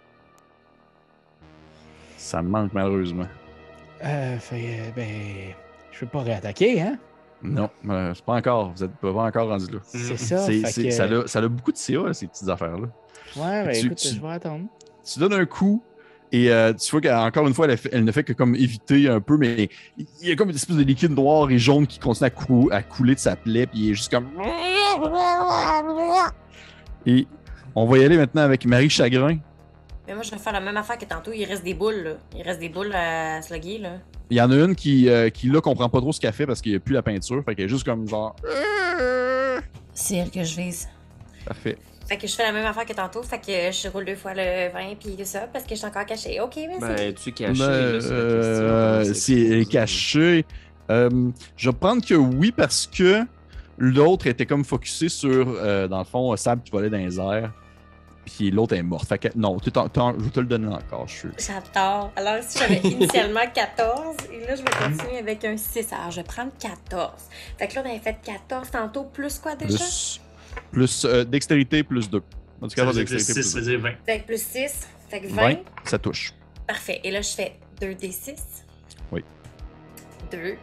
Ça 2.18 2.42
manque 2.42 2.74
malheureusement. 2.74 3.28
Euh, 4.04 4.38
fait, 4.40 4.80
euh, 4.80 4.92
ben, 4.96 5.54
je 5.92 6.00
peux 6.02 6.06
pas 6.08 6.22
réattaquer, 6.22 6.82
hein? 6.82 6.98
Non, 7.42 7.70
c'est 7.84 8.26
pas 8.26 8.34
encore. 8.34 8.72
Vous 8.72 8.84
êtes 8.84 8.96
pas 8.96 9.12
encore 9.12 9.50
rendu 9.50 9.72
là. 9.72 9.80
C'est 9.84 10.18
ça. 10.18 10.38
Fait 10.46 10.62
que- 10.84 10.92
ça, 10.92 11.04
a, 11.06 11.28
ça 11.28 11.40
a 11.40 11.48
beaucoup 11.48 11.72
de 11.72 11.78
CA, 11.78 12.14
ces 12.14 12.28
petites 12.28 12.50
affaires-là. 12.50 12.88
Ouais, 13.36 13.66
ben 13.66 13.72
Tu- 13.74 13.86
écoute, 13.86 13.98
tu- 13.98 14.08
je 14.16 14.22
vais 14.22 14.30
attendre. 14.30 14.66
Tu 15.06 15.20
donnes 15.20 15.34
un 15.34 15.46
coup 15.46 15.84
et 16.32 16.52
euh, 16.52 16.74
tu 16.74 16.92
vois 16.92 17.02
qu'encore 17.02 17.48
une 17.48 17.54
fois, 17.54 17.68
elle, 17.70 17.78
fait- 17.78 17.90
elle 17.94 18.04
ne 18.04 18.12
fait 18.12 18.24
que 18.24 18.34
comme 18.34 18.56
éviter 18.56 19.08
un 19.10 19.20
peu, 19.22 19.38
mais 19.38 19.70
il 19.98 20.28
y 20.28 20.32
a 20.32 20.36
comme 20.36 20.50
une 20.50 20.56
espèce 20.56 20.76
de 20.76 20.84
liquide 20.84 21.12
noir 21.12 21.50
et 21.50 21.58
jaune 21.58 21.88
qui 21.88 22.00
continue 22.00 22.28
à, 22.28 22.30
cou- 22.30 22.70
à 22.72 22.82
couler 22.84 23.16
de 23.16 23.20
sa 23.20 23.36
plaie, 23.36 23.66
puis 23.68 23.80
il 23.80 23.92
est 23.92 23.94
juste 23.94 24.12
comme. 24.12 24.28
Et 27.06 27.28
on 27.76 27.86
va 27.86 27.98
y 27.98 28.04
aller 28.04 28.18
maintenant 28.18 28.42
avec 28.42 28.66
Marie 28.66 28.90
Chagrin. 28.90 29.38
Mais 30.08 30.14
moi, 30.14 30.24
je 30.24 30.32
vais 30.32 30.38
faire 30.38 30.54
la 30.54 30.62
même 30.62 30.78
affaire 30.78 30.98
que 30.98 31.06
tantôt. 31.06 31.32
Il 31.34 31.44
reste 31.46 31.64
des 31.64 31.74
boules, 31.74 32.02
là. 32.04 32.12
Il 32.36 32.42
reste 32.42 32.60
des 32.60 32.70
boules 32.70 32.94
à 32.94 33.42
slugger, 33.42 33.78
là. 33.80 33.98
Il 34.30 34.38
y 34.38 34.42
en 34.42 34.50
a 34.52 34.56
une 34.56 34.76
qui, 34.76 35.10
euh, 35.10 35.30
qui 35.30 35.48
là, 35.48 35.60
comprend 35.62 35.90
pas 35.90 36.00
trop 36.00 36.12
ce 36.14 36.20
qu'elle 36.20 36.34
fait 36.34 36.46
parce 36.46 36.62
qu'il 36.62 36.72
n'y 36.72 36.78
a 36.78 36.80
plus 36.80 36.94
la 36.94 37.02
peinture. 37.02 37.44
Fait 37.46 37.56
qu'elle 37.56 37.66
est 37.66 37.70
juste 37.70 37.84
comme 37.86 38.08
genre. 38.08 38.36
C'est 39.94 40.16
elle 40.18 40.30
que 40.32 40.44
je 40.44 40.56
vise. 40.56 40.88
Parfait. 41.46 41.78
Fait 42.08 42.18
que 42.18 42.26
je 42.28 42.34
fais 42.36 42.44
la 42.44 42.52
même 42.52 42.66
affaire 42.66 42.86
que 42.86 42.94
tantôt. 42.94 43.22
Fait 43.24 43.40
que 43.40 43.72
je 43.72 43.88
roule 43.90 44.06
deux 44.06 44.16
fois 44.16 44.34
le 44.34 44.72
20 44.72 44.96
puis 45.00 45.16
tout 45.18 45.26
ça 45.26 45.42
parce 45.52 45.66
que 45.66 45.72
je 45.72 45.76
suis 45.76 45.86
encore 45.86 46.06
cachée. 46.06 46.40
Ok, 46.40 46.56
merci. 46.56 46.80
Ben, 46.82 47.14
tu 47.14 47.30
es 47.30 47.32
caché. 47.34 47.60
Ben, 47.60 48.02
c'est 48.02 48.12
euh, 48.12 49.14
si 49.14 49.34
est 49.54 49.70
cachée. 49.72 50.46
Euh, 50.90 51.10
je 51.58 51.70
vais 51.70 51.76
prendre 51.76 52.06
que 52.06 52.14
oui 52.14 52.52
parce 52.52 52.88
que 52.88 53.24
l'autre 53.78 54.28
était 54.28 54.46
comme 54.46 54.64
focusé 54.64 55.10
sur, 55.10 55.30
euh, 55.50 55.88
dans 55.90 56.00
le 56.00 56.06
fond, 56.06 56.36
Sable 56.38 56.62
qui 56.64 56.72
volait 56.72 56.90
dans 56.90 56.98
les 56.98 57.20
airs. 57.20 57.52
Puis 58.26 58.52
l'autre 58.52 58.76
est 58.76 58.84
morte. 58.84 59.08
Fait 59.08 59.18
que 59.18 59.28
non, 59.36 59.56
en- 59.76 60.00
en- 60.02 60.14
je 60.18 60.24
vais 60.24 60.30
te 60.30 60.40
le 60.42 60.46
donner 60.48 60.68
encore. 60.68 61.08
Je 61.08 61.14
suis. 61.14 61.30
J'adore. 61.38 62.12
Alors, 62.16 62.42
si 62.42 62.58
j'avais 62.60 62.76
initialement 62.84 63.40
14, 63.54 64.16
et 64.34 64.46
là, 64.46 64.56
je 64.56 64.62
vais 64.64 64.70
continuer 64.96 65.18
avec 65.20 65.46
un 65.46 65.56
6. 65.56 65.94
Alors, 65.94 66.12
je 66.12 66.18
vais 66.18 66.24
prendre 66.24 66.52
14. 66.60 67.12
Fait 67.58 67.68
que 67.70 67.76
là, 67.76 67.84
on 67.86 67.90
avait 67.90 68.00
fait 68.00 68.18
14 68.26 68.70
tantôt, 68.70 69.04
plus 69.06 69.40
quoi 69.40 69.56
déjà? 69.56 69.78
Plus, 69.78 70.20
plus 70.72 71.06
euh, 71.06 71.24
dextérité 71.24 71.84
plus 71.84 72.10
2. 72.10 72.22
En 72.62 72.68
tout 72.68 72.76
cas, 72.76 72.92
dextérité 72.92 73.34
6, 73.34 73.44
ça 73.44 73.60
plus 73.60 73.66
veut 73.66 73.72
dire 73.72 73.80
20. 73.82 73.92
Fait 74.06 74.20
que 74.20 74.26
plus 74.26 74.42
6, 74.42 74.88
fait 75.10 75.22
que 75.22 75.28
2. 75.28 75.34
20. 75.34 75.50
20, 75.50 75.58
ça 75.84 76.00
touche. 76.00 76.34
Parfait. 76.68 77.00
Et 77.04 77.12
là, 77.12 77.22
je 77.22 77.30
fais 77.30 77.54
2d6. 77.82 78.36
Oui. 79.12 79.24
2, 80.32 80.58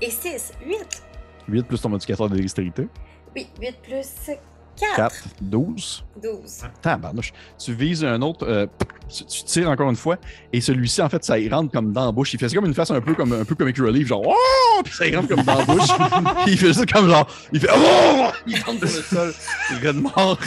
et 0.00 0.10
6. 0.10 0.52
8. 0.64 1.02
8 1.48 1.62
plus 1.66 1.80
ton 1.80 1.88
modificateur 1.88 2.28
de 2.28 2.36
dextérité. 2.36 2.88
Oui, 3.34 3.48
8 3.60 3.76
plus 3.82 4.30
4. 4.78 4.96
4, 4.96 5.14
12. 5.40 6.04
12. 6.22 6.62
Tabarnouche. 6.80 7.32
Tu 7.58 7.72
vises 7.74 8.04
un 8.04 8.20
autre, 8.22 8.46
euh, 8.46 8.66
tu, 9.08 9.24
tu 9.24 9.42
tires 9.44 9.70
encore 9.70 9.90
une 9.90 9.96
fois, 9.96 10.16
et 10.52 10.60
celui-ci, 10.60 11.02
en 11.02 11.08
fait, 11.08 11.24
ça 11.24 11.38
y 11.38 11.48
rentre 11.48 11.72
comme 11.72 11.92
dans 11.92 12.06
la 12.06 12.12
bouche. 12.12 12.32
Il 12.34 12.38
fait 12.40 12.52
comme 12.54 12.66
une 12.66 12.74
face 12.74 12.90
un 12.90 13.00
peu 13.00 13.14
comme 13.14 13.32
un 13.32 13.44
peu 13.44 13.54
comic 13.54 13.76
relief, 13.78 14.08
genre 14.08 14.22
oh! 14.26 14.82
Puis 14.84 14.94
ça 14.94 15.06
y 15.06 15.14
rentre 15.14 15.28
comme 15.28 15.42
dans 15.42 15.58
la 15.58 15.64
bouche. 15.64 15.88
Puis 16.44 16.52
il 16.52 16.58
fait 16.58 16.72
ça 16.72 16.86
comme 16.86 17.08
genre, 17.08 17.26
il 17.52 17.60
fait 17.60 17.70
oh! 17.74 18.28
Il 18.46 18.62
tombe 18.62 18.84
sur 18.86 18.98
le 18.98 19.02
sol, 19.02 19.34
il 19.82 19.86
est 19.86 19.92
mort. 19.92 20.38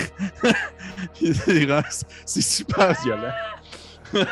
Puis 1.16 1.34
c'est 2.26 2.42
super 2.42 2.94
violent. 3.04 3.34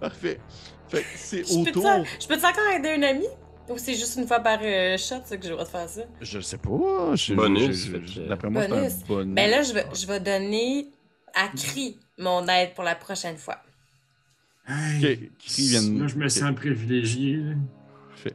Parfait. 0.00 0.40
Fait 0.88 1.02
que 1.02 1.06
c'est 1.16 1.42
autour. 1.52 2.04
je 2.20 2.26
peux-tu 2.26 2.46
encore 2.46 2.72
aider 2.74 2.90
un 2.90 3.02
ami? 3.02 3.26
Ou 3.70 3.76
c'est 3.76 3.94
juste 3.94 4.16
une 4.16 4.26
fois 4.26 4.40
par 4.40 4.58
euh, 4.62 4.96
shot 4.96 5.16
ça, 5.24 5.36
que 5.36 5.46
je 5.46 5.52
vais 5.52 5.64
te 5.64 5.68
faire 5.68 5.88
ça? 5.88 6.02
Je 6.20 6.40
sais 6.40 6.56
pas. 6.58 7.14
je- 7.14 7.34
Bonus, 7.34 7.86
je- 7.86 7.90
fait 7.92 8.06
je- 8.06 8.20
que- 8.22 8.28
D'après 8.28 8.48
moi, 8.50 8.62
c'est 8.62 8.68
Bonus. 8.70 8.92
un 8.92 9.06
bonus. 9.06 9.34
Ben 9.34 9.50
là, 9.50 9.62
je 9.62 9.72
vais, 9.74 9.86
je 9.94 10.06
vais 10.06 10.20
donner 10.20 10.86
à 11.34 11.48
Cri 11.48 11.98
mon 12.18 12.46
aide 12.48 12.74
pour 12.74 12.84
la 12.84 12.94
prochaine 12.94 13.36
fois. 13.36 13.58
Hey, 14.66 15.30
viennent- 15.56 16.00
Là, 16.00 16.06
je 16.08 16.16
me 16.16 16.28
sens 16.28 16.54
privilégié. 16.54 17.40
Fait, 18.16 18.34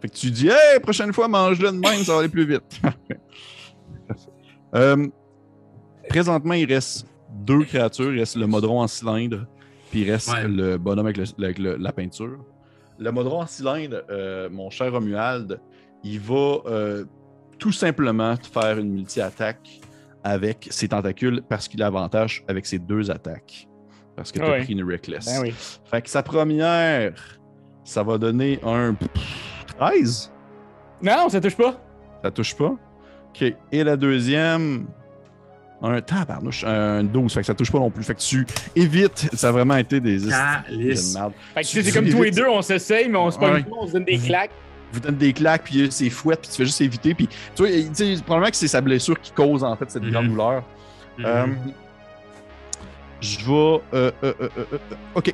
fait 0.00 0.08
que 0.08 0.14
tu 0.14 0.30
dis, 0.30 0.48
hey, 0.48 0.80
prochaine 0.80 1.12
fois, 1.12 1.28
mange-le 1.28 1.72
de 1.72 1.76
même, 1.78 2.02
ça 2.04 2.12
va 2.14 2.20
aller 2.20 2.28
plus 2.28 2.46
vite. 2.46 2.80
Euh, 4.74 5.08
présentement, 6.08 6.54
il 6.54 6.64
reste 6.72 7.06
deux 7.32 7.64
créatures. 7.64 8.12
Il 8.12 8.20
reste 8.20 8.36
le 8.36 8.46
modron 8.46 8.80
en 8.82 8.86
cylindre, 8.86 9.46
puis 9.90 10.02
il 10.02 10.10
reste 10.12 10.32
Ouais. 10.32 10.46
le 10.46 10.78
bonhomme 10.78 11.06
avec, 11.06 11.16
le- 11.16 11.44
avec 11.44 11.58
le- 11.58 11.76
la 11.76 11.92
peinture. 11.92 12.38
Le 13.00 13.10
modron 13.10 13.40
en 13.42 13.46
cylindre, 13.46 14.02
euh, 14.10 14.48
mon 14.50 14.70
cher 14.70 14.92
Romuald, 14.92 15.58
il 16.04 16.20
va 16.20 16.58
euh, 16.66 17.04
tout 17.58 17.72
simplement 17.72 18.36
te 18.36 18.46
faire 18.46 18.78
une 18.78 18.90
multi-attaque 18.90 19.80
avec 20.22 20.68
ses 20.70 20.88
tentacules 20.88 21.42
parce 21.48 21.66
qu'il 21.66 21.82
a 21.82 21.86
avantage 21.86 22.44
avec 22.46 22.66
ses 22.66 22.78
deux 22.78 23.10
attaques. 23.10 23.66
Parce 24.16 24.30
que 24.32 24.38
tu 24.38 24.44
as 24.44 24.50
Ouais. 24.50 24.62
pris 24.64 24.74
une 24.74 24.84
Reckless. 24.84 25.24
Ben 25.26 25.40
oui. 25.40 25.54
Fait 25.84 26.02
que 26.02 26.10
sa 26.10 26.22
première, 26.22 27.14
ça 27.84 28.02
va 28.02 28.18
donner 28.18 28.60
un 28.62 28.94
13. 29.78 30.30
Non, 31.02 31.28
ça 31.30 31.40
touche 31.40 31.56
pas. 31.56 31.80
Ça 32.22 32.30
touche 32.30 32.54
pas? 32.54 32.76
OK. 33.30 33.54
Et 33.72 33.82
la 33.84 33.96
deuxième, 33.96 34.86
un 35.82 36.00
tabarnouche, 36.00 36.64
un 36.64 37.02
12. 37.04 37.32
Fait 37.32 37.40
que 37.40 37.46
ça 37.46 37.54
touche 37.54 37.70
pas 37.72 37.78
non 37.78 37.90
plus. 37.90 38.04
Fait 38.04 38.14
que 38.14 38.20
tu 38.20 38.46
évites. 38.76 39.28
Ça 39.34 39.48
a 39.48 39.52
vraiment 39.52 39.76
été 39.76 40.00
des 40.00 40.18
de 40.18 40.26
merde. 40.26 41.32
Fait 41.54 41.62
que 41.62 41.66
Tu- 41.66 41.72
sais, 41.72 41.82
c'est 41.82 41.92
comme 41.92 42.08
tous 42.08 42.22
les 42.22 42.30
deux, 42.30 42.46
on 42.48 42.62
s'essaye, 42.62 43.08
mais 43.08 43.18
on 43.18 43.30
se 43.30 43.38
Ouais. 43.38 43.62
pas, 43.62 43.68
on 43.80 43.86
se 43.86 43.92
donne 43.92 44.04
des 44.04 44.18
claques. 44.18 44.50
Vous 44.92 45.00
donne 45.00 45.16
des 45.16 45.32
claques, 45.32 45.62
puis 45.64 45.82
euh, 45.82 45.90
c'est 45.90 46.10
fouette, 46.10 46.40
puis 46.40 46.50
tu 46.50 46.56
fais 46.56 46.64
juste 46.66 46.80
éviter. 46.80 47.14
Puis 47.14 47.28
tu 47.54 47.62
vois, 47.62 47.68
tu 47.70 47.94
sais, 47.94 48.16
probablement 48.24 48.50
que 48.50 48.56
c'est 48.56 48.66
sa 48.68 48.80
blessure 48.80 49.20
qui 49.20 49.30
cause 49.32 49.62
en 49.62 49.76
fait 49.76 49.88
cette 49.90 50.02
Mhm. 50.02 50.10
grande 50.10 50.28
douleur. 50.28 50.64
Mhm. 51.16 51.24
Euh, 51.26 51.46
je 53.20 53.38
vais. 53.38 53.52
euh, 53.52 53.80
euh, 53.94 54.10
euh, 54.24 54.34
euh, 54.42 54.48
euh, 54.72 54.78
OK. 55.14 55.32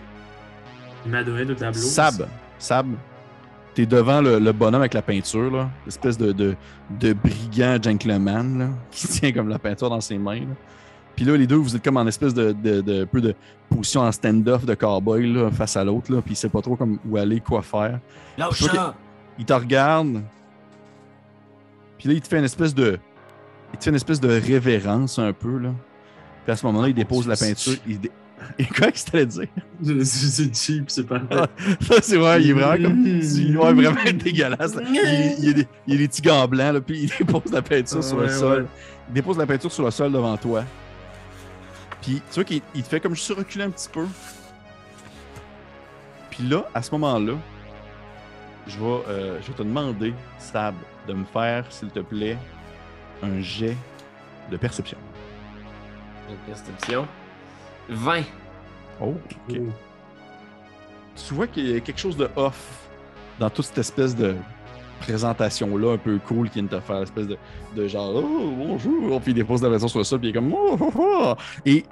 Il 1.05 1.11
m'a 1.13 1.23
donné 1.23 1.45
de 1.45 1.55
tableau. 1.55 1.81
Sab, 1.81 2.29
Sab, 2.59 2.87
t'es 3.77 3.85
devant 3.85 4.23
le, 4.23 4.39
le 4.39 4.53
bonhomme 4.53 4.81
avec 4.81 4.95
la 4.95 5.03
peinture, 5.03 5.51
là. 5.51 5.69
Espèce 5.87 6.17
de, 6.17 6.33
de, 6.33 6.57
de 6.99 7.13
brigand 7.13 7.77
gentleman, 7.83 8.59
là, 8.59 8.69
qui 8.91 9.07
tient 9.07 9.33
comme 9.33 9.51
la 9.51 9.59
peinture 9.59 9.91
dans 9.91 10.01
ses 10.01 10.17
mains, 10.17 10.41
là. 10.41 10.55
Puis 11.15 11.25
là, 11.27 11.37
les 11.37 11.47
deux, 11.47 11.57
vous 11.57 11.77
êtes 11.77 11.85
comme 11.85 11.97
en 11.99 12.07
espèce 12.07 12.33
de, 12.35 12.53
de, 12.53 12.81
de- 12.81 13.05
peu 13.05 13.21
de 13.21 13.35
position 13.71 14.01
en 14.01 14.13
stand-off 14.13 14.65
de 14.65 14.75
cowboy, 14.75 15.31
là, 15.33 15.51
face 15.51 15.77
à 15.77 15.85
l'autre, 15.85 16.11
là. 16.11 16.23
Puis 16.23 16.33
il 16.33 16.37
sait 16.37 16.49
pas 16.49 16.63
trop 16.63 16.75
comme 16.77 16.99
où 17.07 17.17
aller, 17.19 17.41
quoi 17.41 17.61
faire. 17.63 18.01
Lâche 18.39 18.65
ça! 18.65 18.95
Il 19.39 19.45
te 19.45 19.53
regarde. 19.53 20.23
Puis 21.99 22.09
là, 22.09 22.15
il 22.15 22.21
te 22.23 22.29
fait 22.29 22.39
une 22.39 22.45
espèce 22.45 22.75
de. 22.75 22.99
Il 23.75 23.79
te 23.79 23.85
fait 23.85 23.91
une 23.91 23.97
espèce 23.97 24.21
de 24.21 24.29
révérence 24.29 25.19
un 25.19 25.33
peu, 25.35 25.59
là. 25.59 25.71
Puis 26.45 26.53
à 26.53 26.57
ce 26.57 26.65
moment-là, 26.67 26.89
il 26.89 26.95
dépose 26.95 27.27
la 27.29 27.37
peinture. 27.37 27.75
Il 27.87 27.99
Et 28.59 28.65
quoi 28.67 28.91
que 28.93 28.99
tu 28.99 29.05
allais 29.15 29.27
dire? 29.27 29.49
C'est 30.05 30.55
cheap, 30.55 30.91
c'est 30.91 31.05
pas. 31.07 31.21
Ça, 31.81 32.01
c'est 32.03 32.17
vrai, 32.17 32.43
il 32.43 32.51
est 32.51 32.53
vraiment 32.53 32.83
comme. 32.89 33.07
Il 33.07 33.51
est 33.51 33.55
vraiment 33.55 34.13
dégueulasse. 34.13 34.75
là. 34.75 34.83
Il, 34.89 34.97
est- 34.97 35.37
il, 35.39 35.49
est 35.51 35.55
des, 35.55 35.69
il 35.87 35.95
a 35.95 35.97
des 35.99 36.09
petits 36.09 36.23
gants 36.23 36.47
blancs, 36.47 36.75
là, 36.75 36.81
puis 36.81 37.03
il 37.05 37.09
dépose 37.27 37.51
la 37.53 37.63
peinture 37.63 38.05
sur 38.05 38.17
le 38.19 38.25
Ouais, 38.27 38.33
sol. 38.33 38.63
ouais. 38.63 38.69
Il 39.09 39.15
dépose 39.15 39.39
la 39.39 39.47
peinture 39.47 39.73
sur 39.73 39.85
le 39.85 39.91
sol 39.91 40.13
devant 40.13 40.37
toi. 40.37 40.65
Puis 42.03 42.23
tu 42.31 42.35
vois 42.35 42.45
qu'il 42.45 42.61
il 42.75 42.83
te 42.83 42.89
fait 42.89 43.01
comme 43.01 43.15
juste 43.15 43.33
reculer 43.33 43.65
un 43.65 43.71
petit 43.71 43.89
peu. 43.89 44.05
Puis 46.31 46.45
là, 46.45 46.65
à 46.75 46.83
ce 46.83 46.91
moment-là, 46.93 47.35
je 48.67 48.79
vais, 48.79 48.85
euh, 49.09 49.39
je 49.43 49.47
vais 49.49 49.55
te 49.55 49.63
demander, 49.63 50.13
Sab, 50.39 50.75
de 51.09 51.13
me 51.15 51.25
faire, 51.25 51.65
s'il 51.71 51.89
te 51.89 52.01
plaît, 52.01 52.37
un 53.23 53.41
jet 53.41 53.77
de 54.51 54.57
perception. 54.57 54.99
Une 56.29 56.37
perception? 56.47 57.07
20. 57.89 58.23
Oh, 59.01 59.15
ok. 59.49 59.59
tu 61.17 61.35
vois 61.35 61.47
qu'il 61.47 61.69
y 61.69 61.77
a 61.77 61.81
quelque 61.81 62.01
chose 62.01 62.17
de 62.17 62.29
off 62.37 62.89
dans 63.39 63.51
toute 63.51 63.67
cette 63.67 63.79
espèce 63.79 64.17
de 64.17 64.35
présentation-là 65.01 65.93
un 65.95 65.99
peu 65.99 66.19
cool 66.19 66.49
qu'il 66.49 66.63
vient 66.63 66.71
de 66.71 66.77
te 66.77 66.81
faire, 66.81 67.01
l'espèce 67.01 67.27
de, 67.27 67.37
de 67.75 67.87
genre 67.87 68.13
Oh, 68.17 68.53
bonjour, 68.57 69.21
puis 69.21 69.33
il 69.33 69.35
dépose 69.35 69.63
la 69.63 69.69
version 69.69 69.89
sur 69.89 69.99
le 69.99 70.05
sol, 70.05 70.21
puis 70.21 70.29
il 70.29 70.31
est 70.31 70.35
comme 70.35 70.53
Oh, 70.53 70.77
oh, 70.81 70.93
oh. 70.97 71.35
Et 71.67 71.85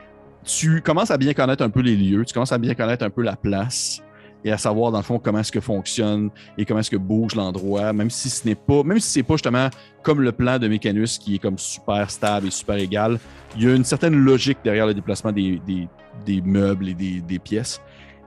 tu 0.45 0.81
commences 0.81 1.11
à 1.11 1.19
bien 1.19 1.35
connaître 1.35 1.63
un 1.63 1.71
peu 1.71 1.81
les 1.81 1.97
lieux, 1.97 2.25
tu 2.25 2.33
commences 2.33 2.53
à 2.53 2.59
bien 2.59 2.75
connaître 2.75 3.05
un 3.05 3.11
peu 3.11 3.23
la 3.23 3.37
place 3.37 4.03
et 4.45 4.53
à 4.53 4.59
savoir 4.59 4.93
dans 4.93 4.99
le 4.99 5.05
fond 5.05 5.19
comment 5.19 5.39
est-ce 5.39 5.51
que 5.53 5.61
fonctionne 5.61 6.31
et 6.59 6.65
comment 6.65 6.81
est-ce 6.81 6.91
que 6.91 6.97
bouge 6.97 7.35
l'endroit, 7.35 7.93
même 7.93 8.11
si 8.11 8.29
ce 8.29 8.47
n'est 8.47 8.55
pas, 8.55 8.83
même 8.83 9.01
si 9.01 9.09
c'est 9.11 9.23
pas 9.23 9.35
justement 9.35 9.69
comme 10.03 10.21
le 10.21 10.33
plan 10.33 10.59
de 10.59 10.69
Mécanus 10.69 11.19
qui 11.19 11.37
est 11.37 11.39
comme 11.39 11.59
super 11.59 12.11
stable 12.11 12.49
et 12.49 12.51
super 12.51 12.77
égal, 12.77 13.19
il 13.57 13.63
y 13.65 13.71
a 13.71 13.75
une 13.75 13.85
certaine 13.85 14.15
logique 14.15 14.59
derrière 14.63 14.87
le 14.87 14.95
déplacement 14.95 15.33
des, 15.33 15.61
des- 15.67 16.43
meubles 16.43 16.89
et 16.91 16.95
des, 16.95 17.21
des 17.21 17.39
pièces. 17.39 17.81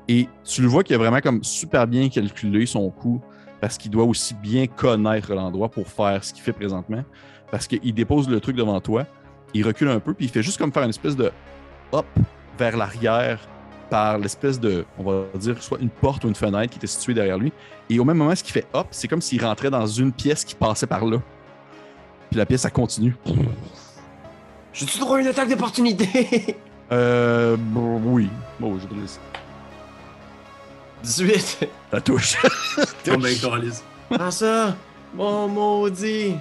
Et 0.07 0.27
tu 0.43 0.61
le 0.61 0.67
vois 0.67 0.83
qu'il 0.83 0.95
a 0.95 0.97
vraiment 0.99 1.19
comme 1.21 1.43
super 1.43 1.85
bien 1.85 2.09
calculé 2.09 2.65
son 2.65 2.89
coup 2.89 3.21
parce 3.59 3.77
qu'il 3.77 3.91
doit 3.91 4.03
aussi 4.05 4.33
bien 4.33 4.67
connaître 4.67 5.33
l'endroit 5.33 5.69
pour 5.69 5.87
faire 5.87 6.23
ce 6.23 6.33
qu'il 6.33 6.43
fait 6.43 6.53
présentement. 6.53 7.03
Parce 7.51 7.67
qu'il 7.67 7.93
dépose 7.93 8.29
le 8.29 8.39
truc 8.39 8.55
devant 8.55 8.79
toi, 8.81 9.05
il 9.53 9.65
recule 9.65 9.87
un 9.89 9.99
peu, 9.99 10.13
puis 10.13 10.25
il 10.25 10.31
fait 10.31 10.43
juste 10.43 10.57
comme 10.57 10.71
faire 10.71 10.83
une 10.83 10.89
espèce 10.89 11.15
de 11.15 11.31
hop 11.91 12.05
vers 12.57 12.75
l'arrière 12.77 13.39
par 13.89 14.17
l'espèce 14.17 14.59
de, 14.59 14.85
on 14.97 15.03
va 15.03 15.23
dire, 15.35 15.61
soit 15.61 15.79
une 15.79 15.89
porte 15.89 16.23
ou 16.23 16.27
une 16.27 16.35
fenêtre 16.35 16.71
qui 16.71 16.77
était 16.77 16.87
située 16.87 17.13
derrière 17.13 17.37
lui. 17.37 17.51
Et 17.89 17.99
au 17.99 18.03
même 18.03 18.17
moment, 18.17 18.35
ce 18.35 18.43
qu'il 18.43 18.53
fait 18.53 18.67
hop, 18.73 18.87
c'est 18.91 19.07
comme 19.07 19.21
s'il 19.21 19.43
rentrait 19.43 19.69
dans 19.69 19.85
une 19.85 20.11
pièce 20.11 20.43
qui 20.43 20.55
passait 20.55 20.87
par 20.87 21.05
là. 21.05 21.17
Puis 22.29 22.37
la 22.37 22.45
pièce, 22.45 22.61
ça 22.61 22.69
continue. 22.69 23.15
J'ai-tu 24.73 24.99
droit 24.99 25.17
à 25.17 25.21
une 25.21 25.27
attaque 25.27 25.49
d'opportunité? 25.49 26.57
Euh, 26.89 27.57
bon, 27.59 27.99
oui. 28.05 28.29
Bon, 28.61 28.79
je 28.79 28.85
te 28.85 28.93
laisse. 28.93 29.19
18. 31.03 31.67
Ça 31.91 31.99
touche. 31.99 32.37
Comme 33.03 33.23
calice. 33.23 33.83
Ah 34.17 34.31
ça! 34.31 34.73
Mon 35.13 35.49
maudit! 35.49 36.35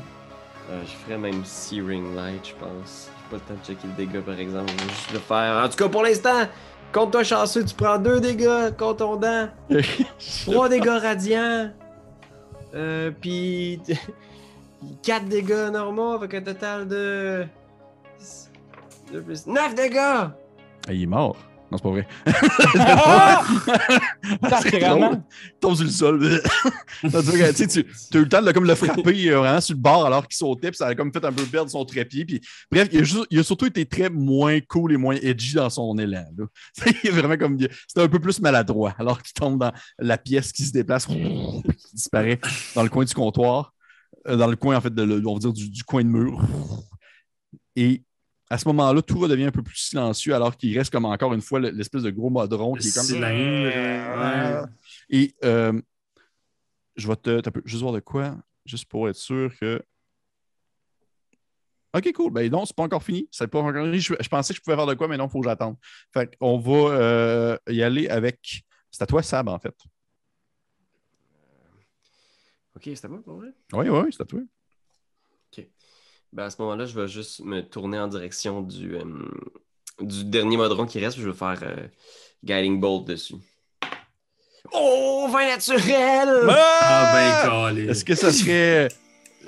Euh, 0.71 0.83
je 0.85 0.93
ferais 1.05 1.19
même 1.19 1.45
Searing 1.45 2.15
Light, 2.15 2.49
je 2.49 2.55
pense. 2.55 3.09
J'ai 3.09 3.37
pas 3.37 3.43
le 3.45 3.55
temps 3.55 3.61
de 3.61 3.67
checker 3.67 3.87
le 3.89 4.05
dégât, 4.05 4.21
par 4.21 4.39
exemple. 4.39 4.73
Je 4.77 4.85
vais 4.85 4.91
juste 4.91 5.13
le 5.13 5.19
faire. 5.19 5.65
En 5.65 5.69
tout 5.69 5.77
cas, 5.77 5.89
pour 5.89 6.03
l'instant, 6.03 6.49
contre 6.93 7.11
toi 7.13 7.25
chanceux, 7.25 7.65
tu 7.65 7.75
prends 7.75 7.99
2 7.99 8.21
dégâts 8.21 8.71
contre 8.79 8.97
ton 8.97 9.17
dent. 9.17 9.49
3 10.47 10.69
dégâts 10.69 10.89
radiants. 10.89 11.71
Euh, 12.75 13.11
puis 13.21 13.81
4 15.03 15.27
dégâts 15.27 15.71
normaux 15.73 16.13
avec 16.13 16.35
un 16.35 16.43
total 16.43 16.89
de. 16.89 17.47
2 19.13 19.23
plus 19.23 19.47
9 19.47 19.75
dégâts! 19.75 20.29
Il 20.91 21.03
est 21.03 21.07
mort. 21.07 21.37
Non, 21.71 21.79
c'est 21.79 21.83
pas 21.83 21.91
vrai. 21.91 22.07
Ah! 22.79 23.45
Sacrément. 24.51 25.27
tombe 25.61 25.75
sur 25.75 25.85
le 25.85 25.91
sol. 25.91 26.41
Tu 27.03 27.11
tu 27.11 27.69
sais, 27.71 27.85
tu 28.11 28.17
as 28.17 28.21
eu 28.21 28.23
le 28.25 28.29
temps 28.29 28.41
de 28.41 28.47
le- 28.47 28.53
comme, 28.53 28.65
le 28.65 28.75
frapper 28.75 29.31
vraiment 29.31 29.61
sur 29.61 29.75
le 29.75 29.81
bord 29.81 30.07
alors 30.07 30.27
qu'il 30.27 30.37
sautait, 30.37 30.71
puis 30.71 30.77
ça 30.79 30.87
a 30.87 30.95
comme 30.95 31.13
fait 31.13 31.25
un 31.25 31.33
peu 31.33 31.45
perdre 31.45 31.71
son 31.71 31.85
trépied. 31.85 32.25
Puis, 32.25 32.41
bref, 32.71 32.89
il 32.93 33.01
a, 33.01 33.03
juste- 33.03 33.27
il 33.31 33.39
a 33.39 33.43
surtout 33.43 33.67
été 33.67 33.85
très 33.85 34.09
moins 34.09 34.59
cool 34.61 34.93
et 34.93 34.97
moins 34.97 35.17
edgy 35.17 35.55
dans 35.55 35.69
son 35.71 35.97
élan. 35.99 36.25
là. 36.37 36.45
Il 37.05 37.09
est 37.11 37.13
vraiment 37.13 37.37
comme. 37.37 37.59
C'était 37.59 38.03
un 38.03 38.09
peu 38.09 38.19
plus 38.21 38.41
maladroit 38.41 38.95
alors 38.99 39.23
qu'il 39.23 39.33
tombe 39.35 39.59
dans 39.61 39.73
la 39.99 40.19
pièce 40.19 40.53
qui 40.53 40.63
se 40.65 40.73
déplace, 40.73 41.07
qui 41.07 41.21
disparaît 41.93 42.39
dans 42.75 42.83
le 42.83 42.89
coin 42.89 43.05
du 43.05 43.13
comptoir, 43.15 43.73
euh, 44.29 44.37
dans 44.37 44.47
le 44.47 44.57
coin, 44.57 44.77
en 44.77 44.81
fait, 44.81 44.95
de, 44.95 45.23
on 45.27 45.35
va 45.35 45.39
dire 45.41 45.53
du, 45.53 45.69
du 45.69 45.83
coin 45.85 46.03
de 46.03 46.09
mur. 46.09 46.41
Et 47.77 48.03
à 48.49 48.59
ce 48.59 48.69
moment-là, 48.69 49.03
tout 49.03 49.19
redevient 49.19 49.45
un 49.45 49.51
peu 49.51 49.63
plus 49.63 49.77
silencieux 49.77 50.35
alors 50.35 50.57
qu'il 50.57 50.77
reste 50.77 50.93
comme 50.93 51.05
encore 51.05 51.33
une 51.35 51.41
fois 51.41 51.59
le- 51.59 51.71
l'espèce 51.71 52.03
de 52.03 52.11
gros 52.11 52.31
modron 52.31 52.75
qui 52.75 52.89
est 52.89 52.93
comme. 52.95 53.05
Cylindre. 53.05 53.73
Ouais. 54.19 54.69
Et 55.11 55.35
euh, 55.45 55.81
je 56.97 57.09
vais 57.09 57.17
te, 57.17 57.43
juste 57.65 57.83
voir 57.83 57.93
de 57.93 58.01
quoi, 58.01 58.37
juste 58.65 58.87
pour 58.87 59.09
être 59.09 59.17
sûr 59.17 59.53
que. 59.59 59.83
Ok, 61.95 62.13
cool. 62.13 62.31
Ben 62.33 62.51
non, 62.51 62.67
c'est 62.67 62.77
pas 62.77 62.83
encore 62.83 63.03
fini. 63.03 63.27
C'est 63.31 63.47
pas 63.49 63.61
encore 63.61 63.85
fini. 63.85 63.99
Je, 64.01 64.15
je 64.21 64.29
pensais 64.29 64.53
que 64.53 64.59
je 64.59 64.63
pouvais 64.63 64.77
faire 64.77 64.87
de 64.87 64.95
quoi, 64.95 65.09
mais 65.09 65.17
non, 65.17 65.27
il 65.27 65.31
faut 65.31 65.41
que 65.41 65.49
j'attende. 65.49 65.77
Fait 66.13 66.37
qu'on 66.37 66.59
va 66.59 66.73
euh, 66.95 67.59
y 67.69 67.83
aller 67.83 68.07
avec. 68.09 68.65
C'est 68.91 69.03
à 69.03 69.07
toi, 69.07 69.23
Sab, 69.23 69.49
en 69.49 69.59
fait. 69.59 69.75
Ok, 72.77 72.83
c'était 72.85 73.09
pas 73.09 73.17
pour 73.19 73.37
vrai? 73.39 73.49
Oui, 73.73 73.89
oui, 73.89 74.09
c'est 74.11 74.23
à 74.23 74.27
toi. 74.27 74.41
Ben, 76.33 76.45
à 76.45 76.51
ce 76.51 76.61
moment-là, 76.63 76.87
je 76.87 76.99
vais 76.99 77.09
juste 77.09 77.41
me 77.45 77.61
tourner 77.61 77.99
en 77.99 78.09
direction 78.09 78.61
du, 78.61 78.95
euh, 78.97 79.05
du 80.01 80.25
dernier 80.25 80.57
modron 80.57 80.87
qui 80.87 80.99
reste, 80.99 81.15
puis 81.15 81.25
je 81.25 81.31
vais 81.31 81.37
faire 81.37 81.59
euh, 81.63 81.87
Guiding 82.45 82.81
Bolt 82.81 83.07
dessus. 83.07 83.37
Oh, 84.73 85.29
vin 85.33 85.47
naturel! 85.47 86.47
Ah, 86.49 87.13
ben, 87.15 87.51
calé. 87.51 87.89
Est-ce 87.89 88.05
que 88.05 88.15
ça 88.15 88.33
serait. 88.33 88.89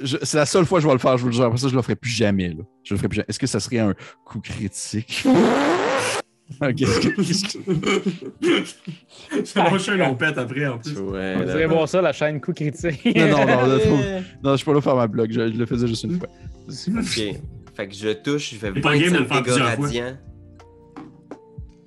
C'est 0.04 0.34
la 0.34 0.46
seule 0.46 0.64
fois 0.64 0.78
que 0.78 0.84
je 0.84 0.86
vais 0.86 0.94
le 0.94 1.00
faire, 1.00 1.16
je 1.16 1.22
vous 1.22 1.28
le 1.28 1.34
jure. 1.34 1.44
Après 1.44 1.58
ça, 1.58 1.68
je 1.68 1.74
le 1.74 1.82
ferai 1.82 1.96
plus 1.96 2.10
jamais. 2.10 2.50
Là. 2.50 2.62
Je 2.84 2.94
le 2.94 2.98
ferai 2.98 3.08
plus 3.08 3.16
jamais. 3.16 3.26
Est-ce 3.28 3.40
que 3.40 3.48
ça 3.48 3.58
serait 3.58 3.80
un 3.80 3.94
coup 4.24 4.40
critique? 4.40 5.24
Ok, 6.62 6.74
qu'est-ce 6.76 7.58
que- 7.58 9.90
un 9.90 9.96
long 9.96 10.14
pète 10.14 10.38
après, 10.38 10.66
en 10.66 10.78
plus. 10.78 10.98
Ouais, 10.98 11.34
On 11.36 11.40
là. 11.40 11.44
dirait 11.44 11.66
voir 11.66 11.86
ça, 11.88 12.00
la 12.00 12.12
chaîne 12.12 12.40
coup 12.40 12.52
critique. 12.54 13.04
Non, 13.04 13.28
non, 13.28 13.38
non, 13.46 13.66
là, 13.66 13.78
faut- 13.80 13.96
non, 14.42 14.52
je 14.52 14.56
suis 14.56 14.64
pas 14.64 14.70
là 14.72 14.76
pour 14.76 14.84
faire 14.84 14.96
ma 14.96 15.06
blog. 15.06 15.30
Je, 15.30 15.52
je 15.52 15.58
le 15.58 15.66
faisais 15.66 15.86
juste 15.86 16.04
une 16.04 16.18
fois. 16.18 16.28
Ok. 16.68 17.20
Fait 17.76 17.86
que 17.88 17.94
je 17.94 18.12
touche, 18.14 18.54
je 18.54 18.66
25 18.66 19.26
faire 19.28 19.42
dégâts 19.42 19.58
radiants. 19.60 20.16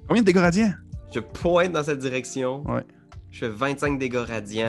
Combien 0.08 0.22
de 0.22 0.28
dégâts 0.28 0.38
radiants? 0.38 0.74
Je 1.14 1.20
pointe 1.20 1.72
dans 1.72 1.84
cette 1.84 2.00
direction. 2.00 2.64
Ouais. 2.70 2.84
Je 3.32 3.40
fais 3.40 3.50
25 3.50 3.98
dégâts 3.98 4.18
radiants. 4.18 4.68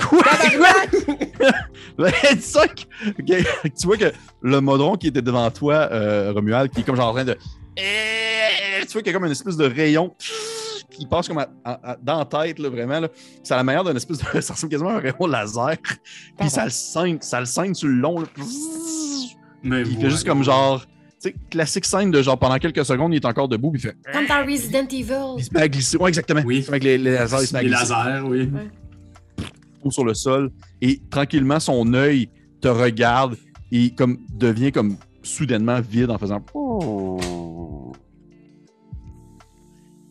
25! 1.99 2.86
Ok, 3.18 3.32
Tu 3.78 3.86
vois 3.86 3.97
que 3.97 4.12
le 4.43 4.61
modron 4.61 4.97
qui 4.97 5.09
était 5.09 5.22
devant 5.22 5.51
toi, 5.51 5.88
euh, 5.93 6.32
Romuald, 6.32 6.70
qui 6.70 6.80
est 6.80 6.84
comme 6.84 6.97
genre 6.97 7.11
en 7.11 7.12
train 7.12 7.24
de. 7.24 7.36
Tu 7.77 8.93
vois 8.93 9.03
qu'il 9.03 9.07
y 9.07 9.11
a 9.11 9.12
comme 9.12 9.25
une 9.25 9.33
espèce 9.33 9.57
de 9.57 9.64
rayon 9.64 10.14
qui 10.91 11.07
passe 11.07 11.27
comme 11.29 11.39
à- 11.39 11.49
à- 11.64 11.93
à- 11.93 11.97
dans 12.03 12.18
la 12.18 12.25
tête, 12.27 12.59
là, 12.59 12.68
vraiment. 12.68 13.01
Là. 13.01 13.09
C'est 13.43 13.55
à 13.55 13.57
la 13.57 13.64
manière 13.64 13.85
d'une 13.85 13.97
espèce 13.97 14.18
de. 14.18 14.25
Ça 14.41 14.53
ressemble 14.53 14.70
quasiment 14.70 14.91
à 14.91 14.95
un 14.95 14.99
rayon 15.01 15.27
laser. 15.27 15.77
Puis 16.39 16.51
ça 16.51 16.64
le 16.64 16.70
saigne, 16.70 17.18
ça 17.20 17.41
le 17.41 17.47
saigne 17.47 17.75
sur 17.75 17.89
le 17.89 17.95
long. 17.95 18.20
là. 18.20 18.27
Mais 19.62 19.83
Il 19.83 19.97
fait 19.99 20.11
juste 20.11 20.27
comme 20.27 20.43
genre. 20.45 20.85
Tu 21.23 21.29
sais, 21.31 21.35
classique 21.51 21.85
scène 21.85 22.11
de 22.11 22.20
genre 22.20 22.37
pendant 22.37 22.59
quelques 22.59 22.85
secondes, 22.85 23.12
il 23.14 23.16
est 23.16 23.25
encore 23.25 23.47
debout, 23.49 23.70
puis 23.70 23.81
il 23.81 23.89
fait. 23.89 23.97
Comme 24.12 24.27
dans 24.27 24.45
Resident 24.45 24.87
Evil. 24.91 25.37
Il 25.39 25.45
se 25.45 25.55
met 25.55 25.61
à 25.62 25.68
glisser. 25.68 25.97
Ouais, 25.97 26.09
exactement. 26.09 26.43
Oui. 26.45 26.64
Avec 26.66 26.83
les, 26.83 26.99
les 26.99 27.12
lasers, 27.12 27.37
il 27.43 27.47
se 27.47 27.53
met 27.53 27.59
à 27.61 27.62
Les 27.62 27.68
glisser. 27.68 27.93
lasers, 27.93 28.20
oui. 28.27 28.51
tombe 29.83 29.93
sur 29.93 30.05
le 30.05 30.14
sol 30.14 30.51
et 30.81 31.01
tranquillement 31.11 31.61
son 31.61 31.95
œil 31.95 32.29
te 32.61 32.66
regarde 32.68 33.37
et 33.70 33.91
comme 33.95 34.18
devient 34.35 34.73
comme 34.73 34.97
soudainement 35.23 35.81
vide 35.81 36.11
en 36.11 36.18
faisant 36.18 36.41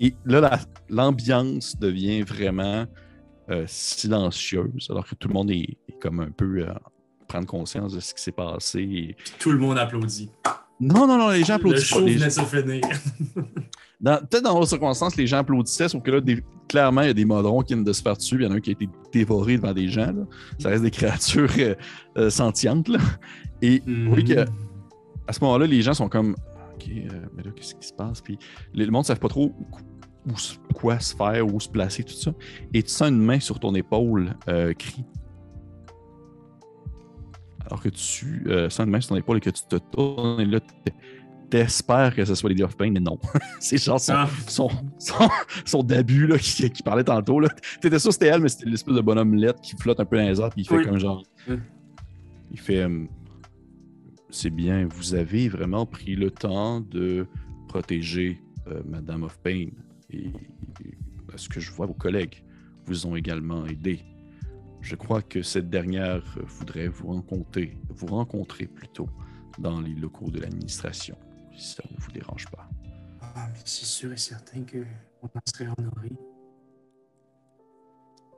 et 0.02 0.14
là 0.26 0.42
la- 0.42 0.60
l'ambiance 0.90 1.78
devient 1.80 2.22
vraiment 2.24 2.86
euh, 3.50 3.64
silencieuse 3.68 4.88
alors 4.90 5.06
que 5.08 5.16
tout 5.16 5.28
le 5.28 5.34
monde 5.34 5.52
est, 5.52 5.78
est 5.88 6.00
comme 6.02 6.20
un 6.20 6.32
peu 6.32 6.68
euh, 6.68 6.74
prendre 7.28 7.48
conscience 7.48 7.94
de 7.94 8.00
ce 8.00 8.14
qui 8.14 8.22
s'est 8.22 8.32
passé 8.32 8.80
et- 8.82 9.16
Tout 9.40 9.52
le 9.52 9.58
monde 9.60 9.78
applaudit. 9.78 10.30
non 10.80 11.08
non 11.08 11.18
non 11.18 11.30
les 11.30 11.44
gens 11.44 11.54
Le 11.54 11.60
applaudissent 11.60 11.90
pas 11.92 12.00
les 12.02 12.16
venait 12.16 12.30
gens- 12.30 12.42
de 12.44 12.48
se 12.48 12.56
finir. 12.56 12.82
peut-être 14.04 14.44
dans 14.44 14.54
d'autres 14.56 14.70
circonstances 14.70 15.16
les 15.16 15.28
gens 15.28 15.38
applaudissaient 15.38 15.90
sauf 15.90 16.02
que 16.02 16.12
là 16.12 16.22
des- 16.22 16.44
clairement 16.68 17.02
il 17.02 17.08
y 17.08 17.12
a 17.12 17.14
des 17.14 17.26
modrons 17.26 17.62
qui 17.62 17.74
viennent 17.74 17.84
de 17.86 17.94
se 17.94 18.02
faire 18.02 18.18
dessus 18.18 18.36
il 18.36 18.44
y 18.44 18.48
en 18.48 18.52
a 18.52 18.56
un 18.56 18.60
qui 18.60 18.72
a 18.72 18.74
été 18.74 18.90
dévoré 19.14 19.58
devant 19.58 19.74
des 19.74 19.88
gens 19.88 20.08
là. 20.12 20.24
ça 20.60 20.70
reste 20.70 20.84
des 20.84 20.92
créatures 20.92 21.50
euh, 21.60 21.76
euh, 22.18 22.30
sentientes 22.30 22.88
là. 22.88 23.00
et 23.62 23.82
Mhm. 23.86 24.14
oui 24.14 24.24
que 24.24 24.46
à 25.28 25.34
ce 25.34 25.40
moment-là, 25.44 25.66
les 25.68 25.82
gens 25.82 25.94
sont 25.94 26.10
comme 26.10 26.32
OK, 26.76 26.90
euh, 26.90 27.08
mais 27.38 27.44
là, 27.44 27.52
qu'est-ce 27.56 27.76
qui 27.76 27.88
se 27.88 27.94
passe? 27.94 28.20
Puis 28.22 28.38
le 28.74 28.84
le 28.84 28.92
monde 28.92 29.04
ne 29.04 29.08
savent 29.08 29.20
pas 29.20 29.30
trop 29.30 29.54
où, 30.28 30.34
quoi 30.74 31.00
se 31.00 31.16
faire, 31.16 31.46
où 31.48 31.60
se 31.60 31.70
placer, 31.70 32.04
tout 32.04 32.14
ça. 32.14 32.34
Et 32.74 32.84
tu 32.84 32.90
sens 32.90 33.10
une 33.10 33.22
main 33.22 33.40
sur 33.40 33.60
ton 33.60 33.74
épaule 33.76 34.36
euh, 34.48 34.74
crie. 34.74 35.04
Alors 37.66 37.82
que 37.82 37.90
tu 37.90 38.44
euh, 38.48 38.70
sens 38.70 38.86
une 38.86 38.92
main 38.92 39.02
sur 39.02 39.10
ton 39.10 39.16
épaule 39.18 39.38
et 39.38 39.42
que 39.42 39.50
tu 39.50 39.64
te 39.68 39.76
tournes 39.78 40.42
et 40.42 40.46
là, 40.46 40.60
t'espères 41.50 42.16
que 42.16 42.24
ce 42.26 42.36
soit 42.36 42.50
Lady 42.50 42.64
of 42.64 42.76
Pain, 42.76 42.92
mais 42.92 43.00
non. 43.00 43.18
C'est 43.60 43.82
genre 43.82 44.00
son, 44.00 44.14
Ah, 44.16 44.30
son, 44.48 44.70
son, 45.00 45.30
son 45.66 45.84
début 45.84 46.28
là, 46.28 46.38
qui, 46.38 46.70
qui 46.70 46.84
parlait 46.84 47.04
tantôt. 47.04 47.40
Là. 47.40 47.50
T'étais 47.82 48.00
sûr 48.00 48.10
que 48.10 48.14
c'était 48.14 48.28
elle, 48.28 48.42
mais 48.42 48.50
c'était 48.50 48.70
l'espèce 48.70 48.96
de 48.96 49.02
bonhomme 49.02 49.36
lettre 49.36 49.62
qui 49.62 49.76
flotte 49.78 50.00
un 50.00 50.06
peu 50.06 50.18
dans 50.18 50.28
les 50.28 50.40
airs, 50.42 50.50
puis 50.50 50.62
il 50.62 50.68
fait 50.68 50.78
Oui. 50.78 50.86
comme 50.86 50.98
genre. 51.00 51.24
Il 52.52 52.60
fait. 52.60 52.80
euh, 52.84 53.06
C'est 54.30 54.50
bien, 54.50 54.88
vous 54.94 55.14
avez 55.14 55.48
vraiment 55.50 55.86
pris 55.86 56.16
le 56.16 56.32
temps 56.32 56.82
de 56.82 57.26
protéger 57.70 58.42
euh, 58.68 58.82
Madame 58.86 59.24
of 59.24 59.38
Pain. 59.40 59.68
Et, 60.12 60.32
à 61.34 61.38
ce 61.38 61.48
que 61.48 61.60
je 61.60 61.72
vois, 61.72 61.86
vos 61.86 61.94
collègues 61.94 62.44
vous 62.86 63.08
ont 63.08 63.16
également 63.16 63.66
aidé. 63.66 64.04
Je 64.82 64.96
crois 64.96 65.22
que 65.22 65.42
cette 65.42 65.70
dernière 65.70 66.24
voudrait 66.44 66.88
vous 66.88 67.08
rencontrer, 67.08 67.78
vous 67.90 68.08
rencontrer 68.08 68.66
plutôt 68.66 69.10
dans 69.60 69.80
les 69.80 69.94
locaux 69.94 70.30
de 70.30 70.40
l'administration, 70.40 71.18
si 71.56 71.76
ça 71.76 71.84
ne 71.90 71.98
vous 71.98 72.12
dérange 72.12 72.48
pas. 72.48 72.68
ah, 73.22 73.48
c'est 73.64 73.86
sûr 73.86 74.12
et 74.12 74.18
certain 74.18 74.64
qu'on 74.64 75.28
en 75.28 75.42
serait 75.46 75.70
honoré. 75.78 76.12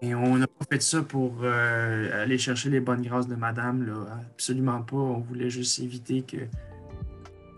Et 0.03 0.13
on 0.13 0.37
n'a 0.37 0.47
pas 0.47 0.65
fait 0.69 0.81
ça 0.81 1.01
pour 1.01 1.37
euh, 1.43 2.21
aller 2.21 2.37
chercher 2.37 2.69
les 2.69 2.81
bonnes 2.81 3.03
grâces 3.03 3.29
de 3.29 3.35
madame. 3.35 4.05
Absolument 4.33 4.81
pas. 4.81 4.97
On 4.97 5.19
voulait 5.19 5.49
juste 5.49 5.79
éviter 5.79 6.23
que 6.23 6.37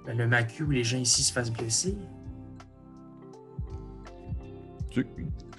ben, 0.06 0.16
le 0.16 0.28
macu 0.28 0.62
ou 0.62 0.70
les 0.70 0.84
gens 0.84 1.00
ici 1.00 1.24
se 1.24 1.34
fassent 1.34 1.52
blesser. 1.52 1.98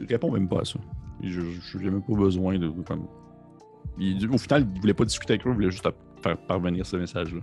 Il 0.01 0.07
répond 0.07 0.31
même 0.31 0.49
pas 0.49 0.61
à 0.61 0.65
ça. 0.65 0.79
Je 1.23 1.41
n'ai 1.79 1.91
même 1.91 2.03
pas 2.03 2.15
besoin 2.15 2.59
de. 2.59 2.69
Comme... 2.69 3.07
Au 4.33 4.39
final, 4.39 4.67
il 4.75 4.81
voulait 4.81 4.95
pas 4.95 5.05
discuter 5.05 5.35
avec 5.35 5.47
eux, 5.47 5.51
il 5.51 5.55
voulait 5.55 5.71
juste 5.71 5.89
faire 6.23 6.37
parvenir 6.37 6.85
ce 6.85 6.97
message-là. 6.97 7.41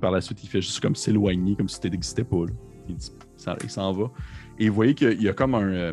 Par 0.00 0.12
la 0.12 0.20
suite, 0.20 0.42
il 0.44 0.48
fait 0.48 0.62
juste 0.62 0.80
comme 0.80 0.94
s'éloigner, 0.94 1.56
comme 1.56 1.68
si 1.68 1.80
tu 1.80 1.90
n'existais 1.90 2.24
pas. 2.24 2.44
Il 2.88 3.70
s'en 3.70 3.92
va. 3.92 4.10
Et 4.58 4.68
vous 4.68 4.74
voyez 4.74 4.94
qu'il 4.94 5.20
y 5.22 5.28
a 5.28 5.32
comme 5.32 5.54
un. 5.54 5.68
euh, 5.72 5.92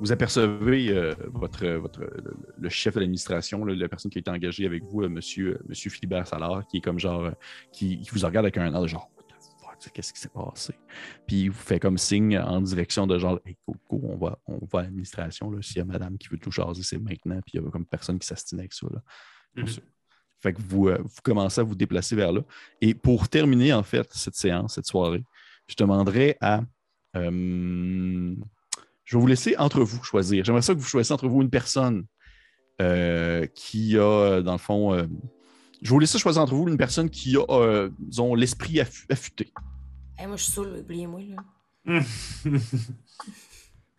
vous 0.00 0.12
apercevez 0.12 0.90
euh, 0.90 1.14
votre, 1.32 1.66
votre, 1.66 2.00
le, 2.58 2.68
chef 2.68 2.94
de 2.94 3.00
l'administration, 3.00 3.64
la 3.64 3.88
personne 3.88 4.10
qui 4.10 4.18
a 4.18 4.20
été 4.20 4.30
engagée 4.30 4.66
avec 4.66 4.82
vous, 4.84 5.02
euh, 5.02 5.08
monsieur, 5.08 5.58
monsieur 5.68 5.90
Philibert 5.90 6.26
Salard, 6.26 6.66
qui 6.66 6.78
est 6.78 6.80
comme 6.80 6.98
genre. 6.98 7.24
euh, 7.24 7.30
qui, 7.72 8.00
qui 8.00 8.10
vous 8.10 8.24
regarde 8.24 8.44
avec 8.44 8.58
un 8.58 8.72
air 8.72 8.82
de 8.82 8.86
genre. 8.86 9.10
Qu'est-ce 9.92 10.12
qui 10.12 10.20
s'est 10.20 10.28
passé? 10.28 10.74
Puis 11.26 11.42
il 11.42 11.48
vous 11.50 11.58
fait 11.58 11.80
comme 11.80 11.98
signe 11.98 12.38
en 12.38 12.60
direction 12.60 13.06
de 13.06 13.18
genre, 13.18 13.40
hey, 13.44 13.56
go, 13.66 13.74
go, 13.90 14.00
on 14.04 14.16
va, 14.16 14.38
on 14.46 14.58
va 14.66 14.80
à 14.80 14.82
l'administration. 14.82 15.50
S'il 15.62 15.78
y 15.78 15.80
a 15.80 15.84
madame 15.84 16.16
qui 16.18 16.28
veut 16.28 16.38
tout 16.38 16.50
jaser, 16.50 16.82
c'est 16.82 16.98
maintenant. 16.98 17.40
Puis 17.42 17.52
il 17.54 17.62
y 17.62 17.66
a 17.66 17.70
comme 17.70 17.86
personne 17.86 18.18
qui 18.18 18.26
s'astine 18.26 18.58
avec 18.60 18.72
ça. 18.72 18.86
Là. 18.90 19.02
Mhm. 19.56 19.66
Fait 20.40 20.52
que 20.52 20.60
vous, 20.60 20.88
euh, 20.88 20.98
vous 21.02 21.20
commencez 21.22 21.60
à 21.60 21.64
vous 21.64 21.74
déplacer 21.74 22.14
vers 22.16 22.32
là. 22.32 22.42
Et 22.80 22.94
pour 22.94 23.28
terminer, 23.28 23.72
en 23.72 23.82
fait, 23.82 24.12
cette 24.12 24.34
séance, 24.34 24.74
cette 24.74 24.86
soirée, 24.86 25.24
je 25.66 25.74
demanderais 25.76 26.36
à. 26.40 26.62
euh, 27.16 28.34
je 29.04 29.16
vais 29.16 29.20
vous 29.20 29.26
laisser 29.26 29.54
entre 29.58 29.80
vous 29.82 30.02
choisir. 30.02 30.44
J'aimerais 30.44 30.62
ça 30.62 30.74
que 30.74 30.78
vous 30.78 30.86
choisissiez 30.86 31.14
entre 31.14 31.28
vous 31.28 31.42
une 31.42 31.50
personne 31.50 32.04
euh, 32.80 33.46
qui 33.54 33.96
a, 33.98 34.40
dans 34.42 34.52
le 34.52 34.58
fond. 34.58 34.92
euh, 34.94 35.06
je 35.82 35.90
vais 35.90 35.94
vous 35.94 36.00
laisser 36.00 36.18
choisir 36.18 36.40
entre 36.42 36.54
vous 36.54 36.66
une 36.68 36.78
personne 36.78 37.10
qui 37.10 37.36
a, 37.36 37.44
euh, 37.50 37.90
l'esprit 38.36 38.80
affûté. 38.80 39.52
Hey, 40.18 40.26
moi, 40.26 40.36
je 40.36 40.42
suis 40.44 40.52
saoul, 40.52 40.76
oubliez-moi, 40.80 41.20
là. 41.86 42.00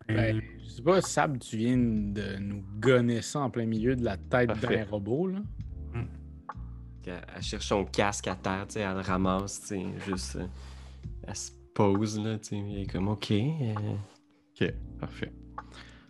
Ben, 0.08 0.40
je 0.62 0.68
sais 0.68 0.82
pas, 0.82 1.00
Sab, 1.00 1.38
tu 1.40 1.56
viens 1.56 1.76
de 1.76 2.36
nous 2.38 2.62
gonner 2.78 3.22
ça 3.22 3.40
en 3.40 3.50
plein 3.50 3.66
milieu 3.66 3.96
de 3.96 4.04
la 4.04 4.16
tête 4.16 4.46
Parfait. 4.48 4.84
d'un 4.84 4.90
robot, 4.90 5.26
là. 5.28 5.38
Elle, 7.08 7.20
elle 7.36 7.42
cherche 7.42 7.66
son 7.66 7.84
casque 7.84 8.26
à 8.28 8.34
terre, 8.36 8.66
tu 8.68 8.74
sais, 8.74 8.80
elle 8.80 8.94
le 8.94 9.00
ramasse, 9.00 9.60
tu 9.62 9.66
sais, 9.68 9.84
juste. 10.06 10.36
euh, 10.36 10.46
elle 11.26 11.36
se 11.36 11.50
pose, 11.74 12.18
là, 12.20 12.38
tu 12.38 12.48
sais, 12.48 12.58
elle 12.58 12.78
est 12.82 12.86
comme, 12.86 13.08
OK. 13.08 13.30
euh, 13.32 13.74
OK, 14.60 14.72
parfait. 15.00 15.32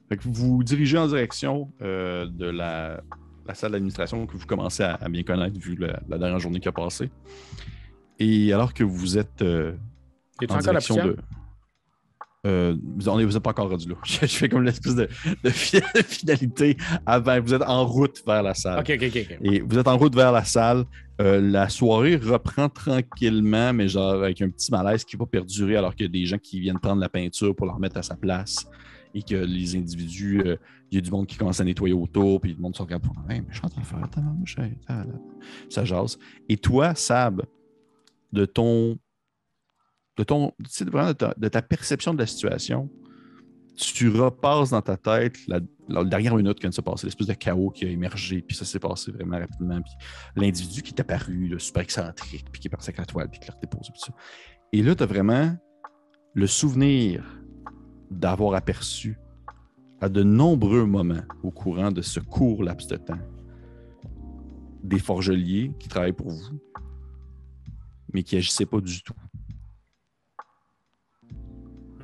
Fait 0.08 0.16
que 0.18 0.22
vous 0.24 0.32
vous 0.32 0.62
dirigez 0.64 0.96
en 0.98 1.06
direction 1.06 1.70
euh, 1.82 2.26
de 2.26 2.46
la, 2.46 3.02
la 3.46 3.54
salle 3.54 3.72
d'administration 3.72 4.26
que 4.26 4.36
vous 4.36 4.46
commencez 4.46 4.82
à, 4.84 4.94
à 4.94 5.08
bien 5.08 5.22
connaître 5.22 5.58
vu 5.58 5.74
la, 5.76 6.00
la 6.08 6.18
dernière 6.18 6.38
journée 6.38 6.60
qui 6.60 6.68
a 6.68 6.72
passé. 6.72 7.10
Et 8.18 8.52
alors 8.54 8.72
que 8.72 8.84
vous 8.84 9.18
êtes 9.18 9.42
euh, 9.42 9.74
Es-tu 10.42 10.52
en 10.52 10.56
encore 10.58 10.72
la 10.74 10.80
de. 10.80 11.16
Euh, 12.46 12.76
vous 12.96 13.10
n'êtes 13.28 13.38
pas 13.40 13.50
encore 13.50 13.70
rendu 13.70 13.88
là. 13.88 13.96
Je, 14.04 14.20
je 14.20 14.26
fais 14.26 14.48
comme 14.48 14.62
l'espèce 14.62 14.94
de, 14.94 15.08
de 15.42 15.50
fi- 15.50 15.80
de 15.80 16.02
finalité 16.06 16.76
avant. 17.04 17.40
Vous 17.40 17.54
êtes 17.54 17.62
en 17.62 17.84
route 17.84 18.22
vers 18.24 18.42
la 18.42 18.54
salle. 18.54 18.78
Ok, 18.78 18.90
ok, 18.94 19.02
ok. 19.08 19.26
ok. 19.32 19.38
Et 19.42 19.60
vous 19.60 19.78
êtes 19.78 19.88
en 19.88 19.96
route 19.98 20.14
vers 20.14 20.30
la 20.30 20.44
salle. 20.44 20.84
Euh, 21.20 21.40
la 21.40 21.68
soirée 21.68 22.16
reprend 22.16 22.68
tranquillement, 22.68 23.72
mais 23.72 23.88
genre 23.88 24.22
avec 24.22 24.40
un 24.42 24.50
petit 24.50 24.70
malaise 24.70 25.02
qui 25.04 25.16
va 25.16 25.26
perdurer 25.26 25.76
alors 25.76 25.94
qu'il 25.94 26.06
y 26.06 26.08
a 26.08 26.12
des 26.12 26.24
gens 26.26 26.38
qui 26.38 26.60
viennent 26.60 26.78
prendre 26.78 27.00
la 27.00 27.08
peinture 27.08 27.56
pour 27.56 27.66
la 27.66 27.72
remettre 27.72 27.96
à 27.96 28.02
sa 28.02 28.14
place 28.14 28.66
et 29.14 29.22
que 29.22 29.34
les 29.34 29.74
individus, 29.74 30.42
euh, 30.44 30.56
il 30.92 30.96
y 30.96 30.98
a 30.98 31.00
du 31.00 31.10
monde 31.10 31.26
qui 31.26 31.36
commence 31.38 31.58
à 31.58 31.64
nettoyer 31.64 31.94
autour, 31.94 32.38
puis 32.40 32.52
le 32.52 32.60
monde 32.60 32.76
se 32.76 32.82
regarde 32.82 33.02
pour 33.02 33.14
Hey, 33.30 33.40
mais 33.40 33.46
je 33.50 33.56
suis 33.56 33.64
en 33.66 33.70
train 33.70 33.80
de 33.80 33.86
faire 33.86 33.98
ça 35.70 35.84
jase. 35.86 36.18
Et 36.50 36.56
toi, 36.58 36.94
Sab, 36.94 37.42
de 38.32 38.44
ton. 38.44 38.98
De 40.16 40.24
ton. 40.24 40.52
ta, 41.18 41.34
de 41.36 41.48
ta 41.48 41.62
perception 41.62 42.14
de 42.14 42.18
la 42.18 42.26
situation, 42.26 42.90
tu 43.76 44.08
repasses 44.08 44.70
dans 44.70 44.82
ta 44.82 44.96
tête 44.96 45.36
la, 45.46 45.60
dernière 46.04 46.34
minute 46.34 46.54
qui 46.54 46.62
vient 46.62 46.70
de 46.70 46.74
se 46.74 46.80
passer, 46.80 47.06
l'espèce 47.06 47.26
de 47.26 47.34
chaos 47.34 47.70
qui 47.70 47.84
a 47.84 47.88
émergé, 47.88 48.40
puis 48.40 48.56
ça 48.56 48.64
s'est 48.64 48.78
passé 48.78 49.12
vraiment 49.12 49.38
rapidement. 49.38 49.80
Puis 49.82 49.92
l'individu 50.34 50.82
qui 50.82 50.94
est 50.94 51.00
apparu, 51.00 51.48
là, 51.48 51.58
super 51.58 51.82
excentrique, 51.82 52.46
puis 52.50 52.60
qui 52.60 52.68
est 52.68 52.70
parti 52.70 52.88
avec 52.88 52.98
la 52.98 53.04
toile, 53.04 53.28
puis 53.28 53.40
qui 53.40 53.48
l'a 53.48 53.54
redéposé, 53.54 53.92
puis. 53.92 54.12
Et 54.72 54.82
là, 54.82 54.94
tu 54.94 55.02
as 55.02 55.06
vraiment 55.06 55.56
le 56.34 56.46
souvenir 56.46 57.24
d'avoir 58.10 58.54
aperçu 58.54 59.18
à 60.00 60.08
de 60.08 60.22
nombreux 60.22 60.84
moments 60.84 61.22
au 61.42 61.50
courant 61.50 61.90
de 61.90 62.02
ce 62.02 62.20
court 62.20 62.62
laps 62.62 62.88
de 62.88 62.96
temps 62.96 63.18
des 64.82 64.98
forgeliers 64.98 65.72
qui 65.78 65.88
travaillent 65.88 66.12
pour 66.12 66.30
vous, 66.30 66.60
mais 68.12 68.22
qui 68.22 68.36
agissaient 68.36 68.66
pas 68.66 68.80
du 68.80 69.02
tout, 69.02 69.14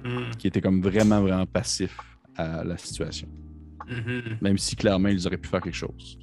Hmm. 0.04 0.30
qui 0.38 0.46
étaient 0.48 0.60
comme 0.60 0.82
vraiment, 0.82 1.20
vraiment 1.20 1.46
passifs 1.46 1.96
à 2.36 2.64
la 2.64 2.76
situation. 2.76 3.28
Mhm. 3.88 4.38
même 4.40 4.58
si 4.58 4.76
clairement 4.76 5.08
ils 5.08 5.26
auraient 5.26 5.36
pu 5.36 5.48
faire 5.48 5.60
quelque 5.60 5.74
chose. 5.74 6.16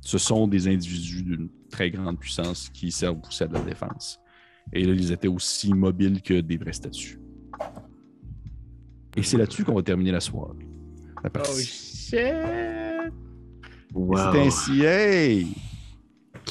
Ce 0.00 0.16
sont 0.18 0.48
des 0.48 0.66
individus 0.66 1.22
d'une 1.22 1.48
très 1.70 1.90
grande 1.90 2.18
puissance 2.18 2.68
qui 2.70 2.90
servent 2.90 3.20
aussi 3.26 3.42
à 3.42 3.46
de 3.46 3.54
la 3.54 3.60
défense. 3.60 4.18
Et 4.72 4.84
là, 4.84 4.94
ils 4.94 5.12
étaient 5.12 5.28
aussi 5.28 5.72
mobiles 5.74 6.22
que 6.22 6.40
des 6.40 6.56
vrais 6.56 6.72
statues. 6.72 7.18
Et 9.16 9.22
c'est 9.22 9.36
là-dessus 9.36 9.62
qu'on 9.64 9.74
va 9.74 9.82
terminer 9.82 10.10
la 10.12 10.20
soirée. 10.20 10.66
La 11.22 11.28
Oh 11.28 11.30
partie. 11.30 11.64
shit! 11.64 12.14
Et 12.18 13.10
Wow. 13.92 14.16
C'est 14.32 14.40
ainsi, 14.40 14.84
hey! 14.84 15.46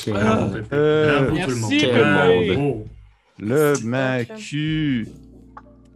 Bravo, 0.07 0.53
Pépé. 0.53 0.67
Euh, 0.73 1.21
Bravo, 1.31 1.43
tout 1.43 1.49
le 1.49 1.55
monde. 1.57 2.55
Bravo. 2.57 2.85
Le 3.39 3.75
C'est 3.75 3.83
macu. 3.83 5.07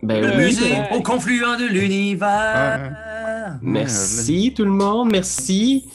Ben 0.04 0.22
Le 0.22 0.30
oui. 0.38 0.46
musée 0.46 0.72
Ouais. 0.72 0.90
au 0.96 1.02
confluent 1.02 1.58
de 1.60 1.66
l'univers. 1.68 3.58
Merci 3.62 4.54
tout 4.56 4.64
le 4.66 4.72
monde, 4.72 5.10
merci. 5.12 5.86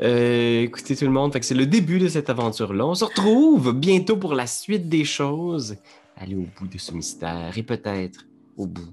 Euh, 0.00 0.62
écoutez 0.62 0.96
tout 0.96 1.04
le 1.04 1.10
monde, 1.10 1.36
c'est 1.40 1.54
le 1.54 1.66
début 1.66 1.98
de 1.98 2.08
cette 2.08 2.28
aventure-là. 2.30 2.86
On 2.86 2.94
se 2.94 3.04
retrouve 3.04 3.72
bientôt 3.72 4.16
pour 4.16 4.34
la 4.34 4.46
suite 4.46 4.88
des 4.88 5.04
choses. 5.04 5.76
Aller 6.16 6.34
au 6.34 6.46
bout 6.58 6.66
de 6.66 6.78
ce 6.78 6.92
mystère 6.92 7.52
et 7.56 7.62
peut-être 7.62 8.24
au 8.56 8.66
bout 8.66 8.92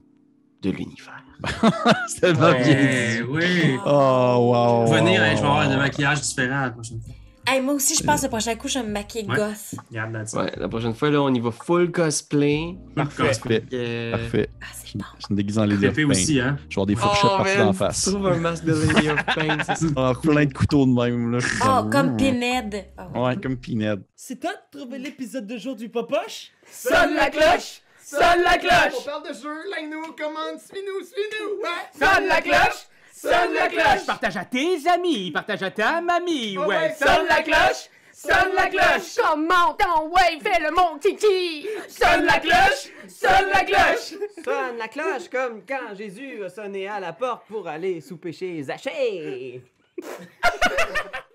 de 0.61 0.69
l'univers. 0.71 1.23
C'est 2.07 2.21
tellement 2.21 2.51
bien 2.51 2.59
Ouais, 2.59 3.17
dit. 3.17 3.23
oui. 3.29 3.77
Oh, 3.85 4.51
wow. 4.85 4.93
Venir, 4.93 5.21
hein, 5.21 5.29
je 5.35 5.41
vais 5.41 5.47
avoir 5.47 5.59
un 5.61 5.77
maquillage 5.77 6.21
différent 6.21 6.61
la 6.63 6.69
prochaine 6.71 6.99
fois. 7.01 7.13
Hey, 7.51 7.61
moi 7.61 7.73
aussi, 7.73 7.95
je 7.95 8.03
pense 8.03 8.19
que 8.21 8.25
le 8.25 8.29
prochain 8.29 8.55
coup, 8.55 8.67
je 8.67 8.77
vais 8.79 8.85
me 8.85 8.91
maquiller 8.91 9.27
Ouais. 9.27 9.35
gosse. 9.35 9.75
Regarde 9.89 10.13
là-dessus. 10.13 10.37
Ouais, 10.37 10.51
la 10.55 10.67
prochaine 10.69 10.93
fois, 10.93 11.09
là, 11.09 11.21
on 11.21 11.33
y 11.33 11.39
va 11.39 11.49
full 11.51 11.91
cosplay. 11.91 12.75
Parfait. 12.95 13.23
Parfait. 13.23 13.63
Euh, 13.73 14.11
Parfait. 14.11 14.49
Ah, 14.61 14.65
Je 14.71 14.91
c'est 14.91 14.97
bon. 14.97 15.05
je 15.19 15.25
me 15.33 15.37
déguise 15.37 15.57
en 15.59 15.65
Lady 15.65 15.87
of 15.87 15.95
Pain. 15.95 16.09
aussi, 16.09 16.39
hein. 16.39 16.57
Je 16.69 16.75
vais 16.75 16.81
avoir 16.81 16.85
des 16.85 16.95
fourchettes 16.95 17.23
Oh, 17.33 17.37
partout 17.37 17.57
man, 17.57 17.67
en 17.69 17.73
face. 17.73 18.05
Trouve 18.05 18.27
un 18.27 18.37
masque 18.37 18.65
de 18.65 18.73
Lady 18.73 19.09
of 19.09 19.25
Pain. 19.25 19.57
Ah, 19.97 20.13
plein 20.21 20.45
de 20.45 20.53
couteaux 20.53 20.85
de 20.85 20.91
même. 20.91 21.31
Là. 21.31 21.39
Je 21.39 21.47
Oh, 21.61 21.65
comme- 21.65 21.89
comme 21.91 22.17
Pinhead. 22.17 22.85
Oh. 23.15 23.19
Ouais, 23.25 23.35
comme 23.37 23.57
Pinhead. 23.57 24.03
C'est 24.15 24.39
toi 24.39 24.51
de 24.51 24.77
trouver 24.79 24.99
l'épisode 24.99 25.47
de 25.47 25.57
jour 25.57 25.75
du 25.75 25.89
Popoche? 25.89 26.51
Sonne 26.71 27.15
la 27.15 27.29
cloche! 27.31 27.81
Sonne 28.03 28.43
la 28.43 28.57
cloche! 28.57 29.05
parle 29.05 29.23
de 29.27 29.33
jeu, 29.33 29.49
like-nous, 29.71 30.13
commande, 30.17 30.59
suis-nous, 30.59 31.05
suis-nous! 31.05 31.61
Ouais. 31.63 31.89
Sonne 31.99 32.27
la 32.27 32.41
cloche! 32.41 32.85
Sonne 33.21 33.53
la 33.53 33.67
cloche! 33.67 34.05
Partage 34.05 34.37
à 34.37 34.45
tes 34.45 34.87
amis, 34.87 35.29
partage 35.31 35.61
à 35.63 35.71
ta 35.71 35.99
mamie, 35.99 36.57
Oh 36.57 36.61
ouais! 36.61 36.77
ouais, 36.77 36.95
Sonne 36.97 37.27
la 37.27 37.41
cloche! 37.41 37.89
Sonne 38.13 38.53
la 38.55 38.67
cloche! 38.67 39.17
Comment 39.21 39.73
ton 39.77 40.07
ouais, 40.07 40.39
fais 40.41 40.61
le 40.61 40.71
mon 40.71 40.97
titi! 40.99 41.67
Sonne 41.89 42.23
la 42.23 42.39
cloche! 42.39 42.87
Sonne 43.09 43.49
la 43.53 43.63
cloche! 43.65 44.13
Sonne 44.41 44.77
la 44.77 44.87
cloche 44.87 45.29
comme 45.29 45.63
quand 45.67 45.95
Jésus 45.97 46.45
a 46.45 46.49
sonné 46.49 46.87
à 46.87 47.01
la 47.01 47.11
porte 47.11 47.45
pour 47.47 47.67
aller 47.67 47.99
souper 47.99 48.31
chez 48.31 48.63
Zachée. 48.63 49.63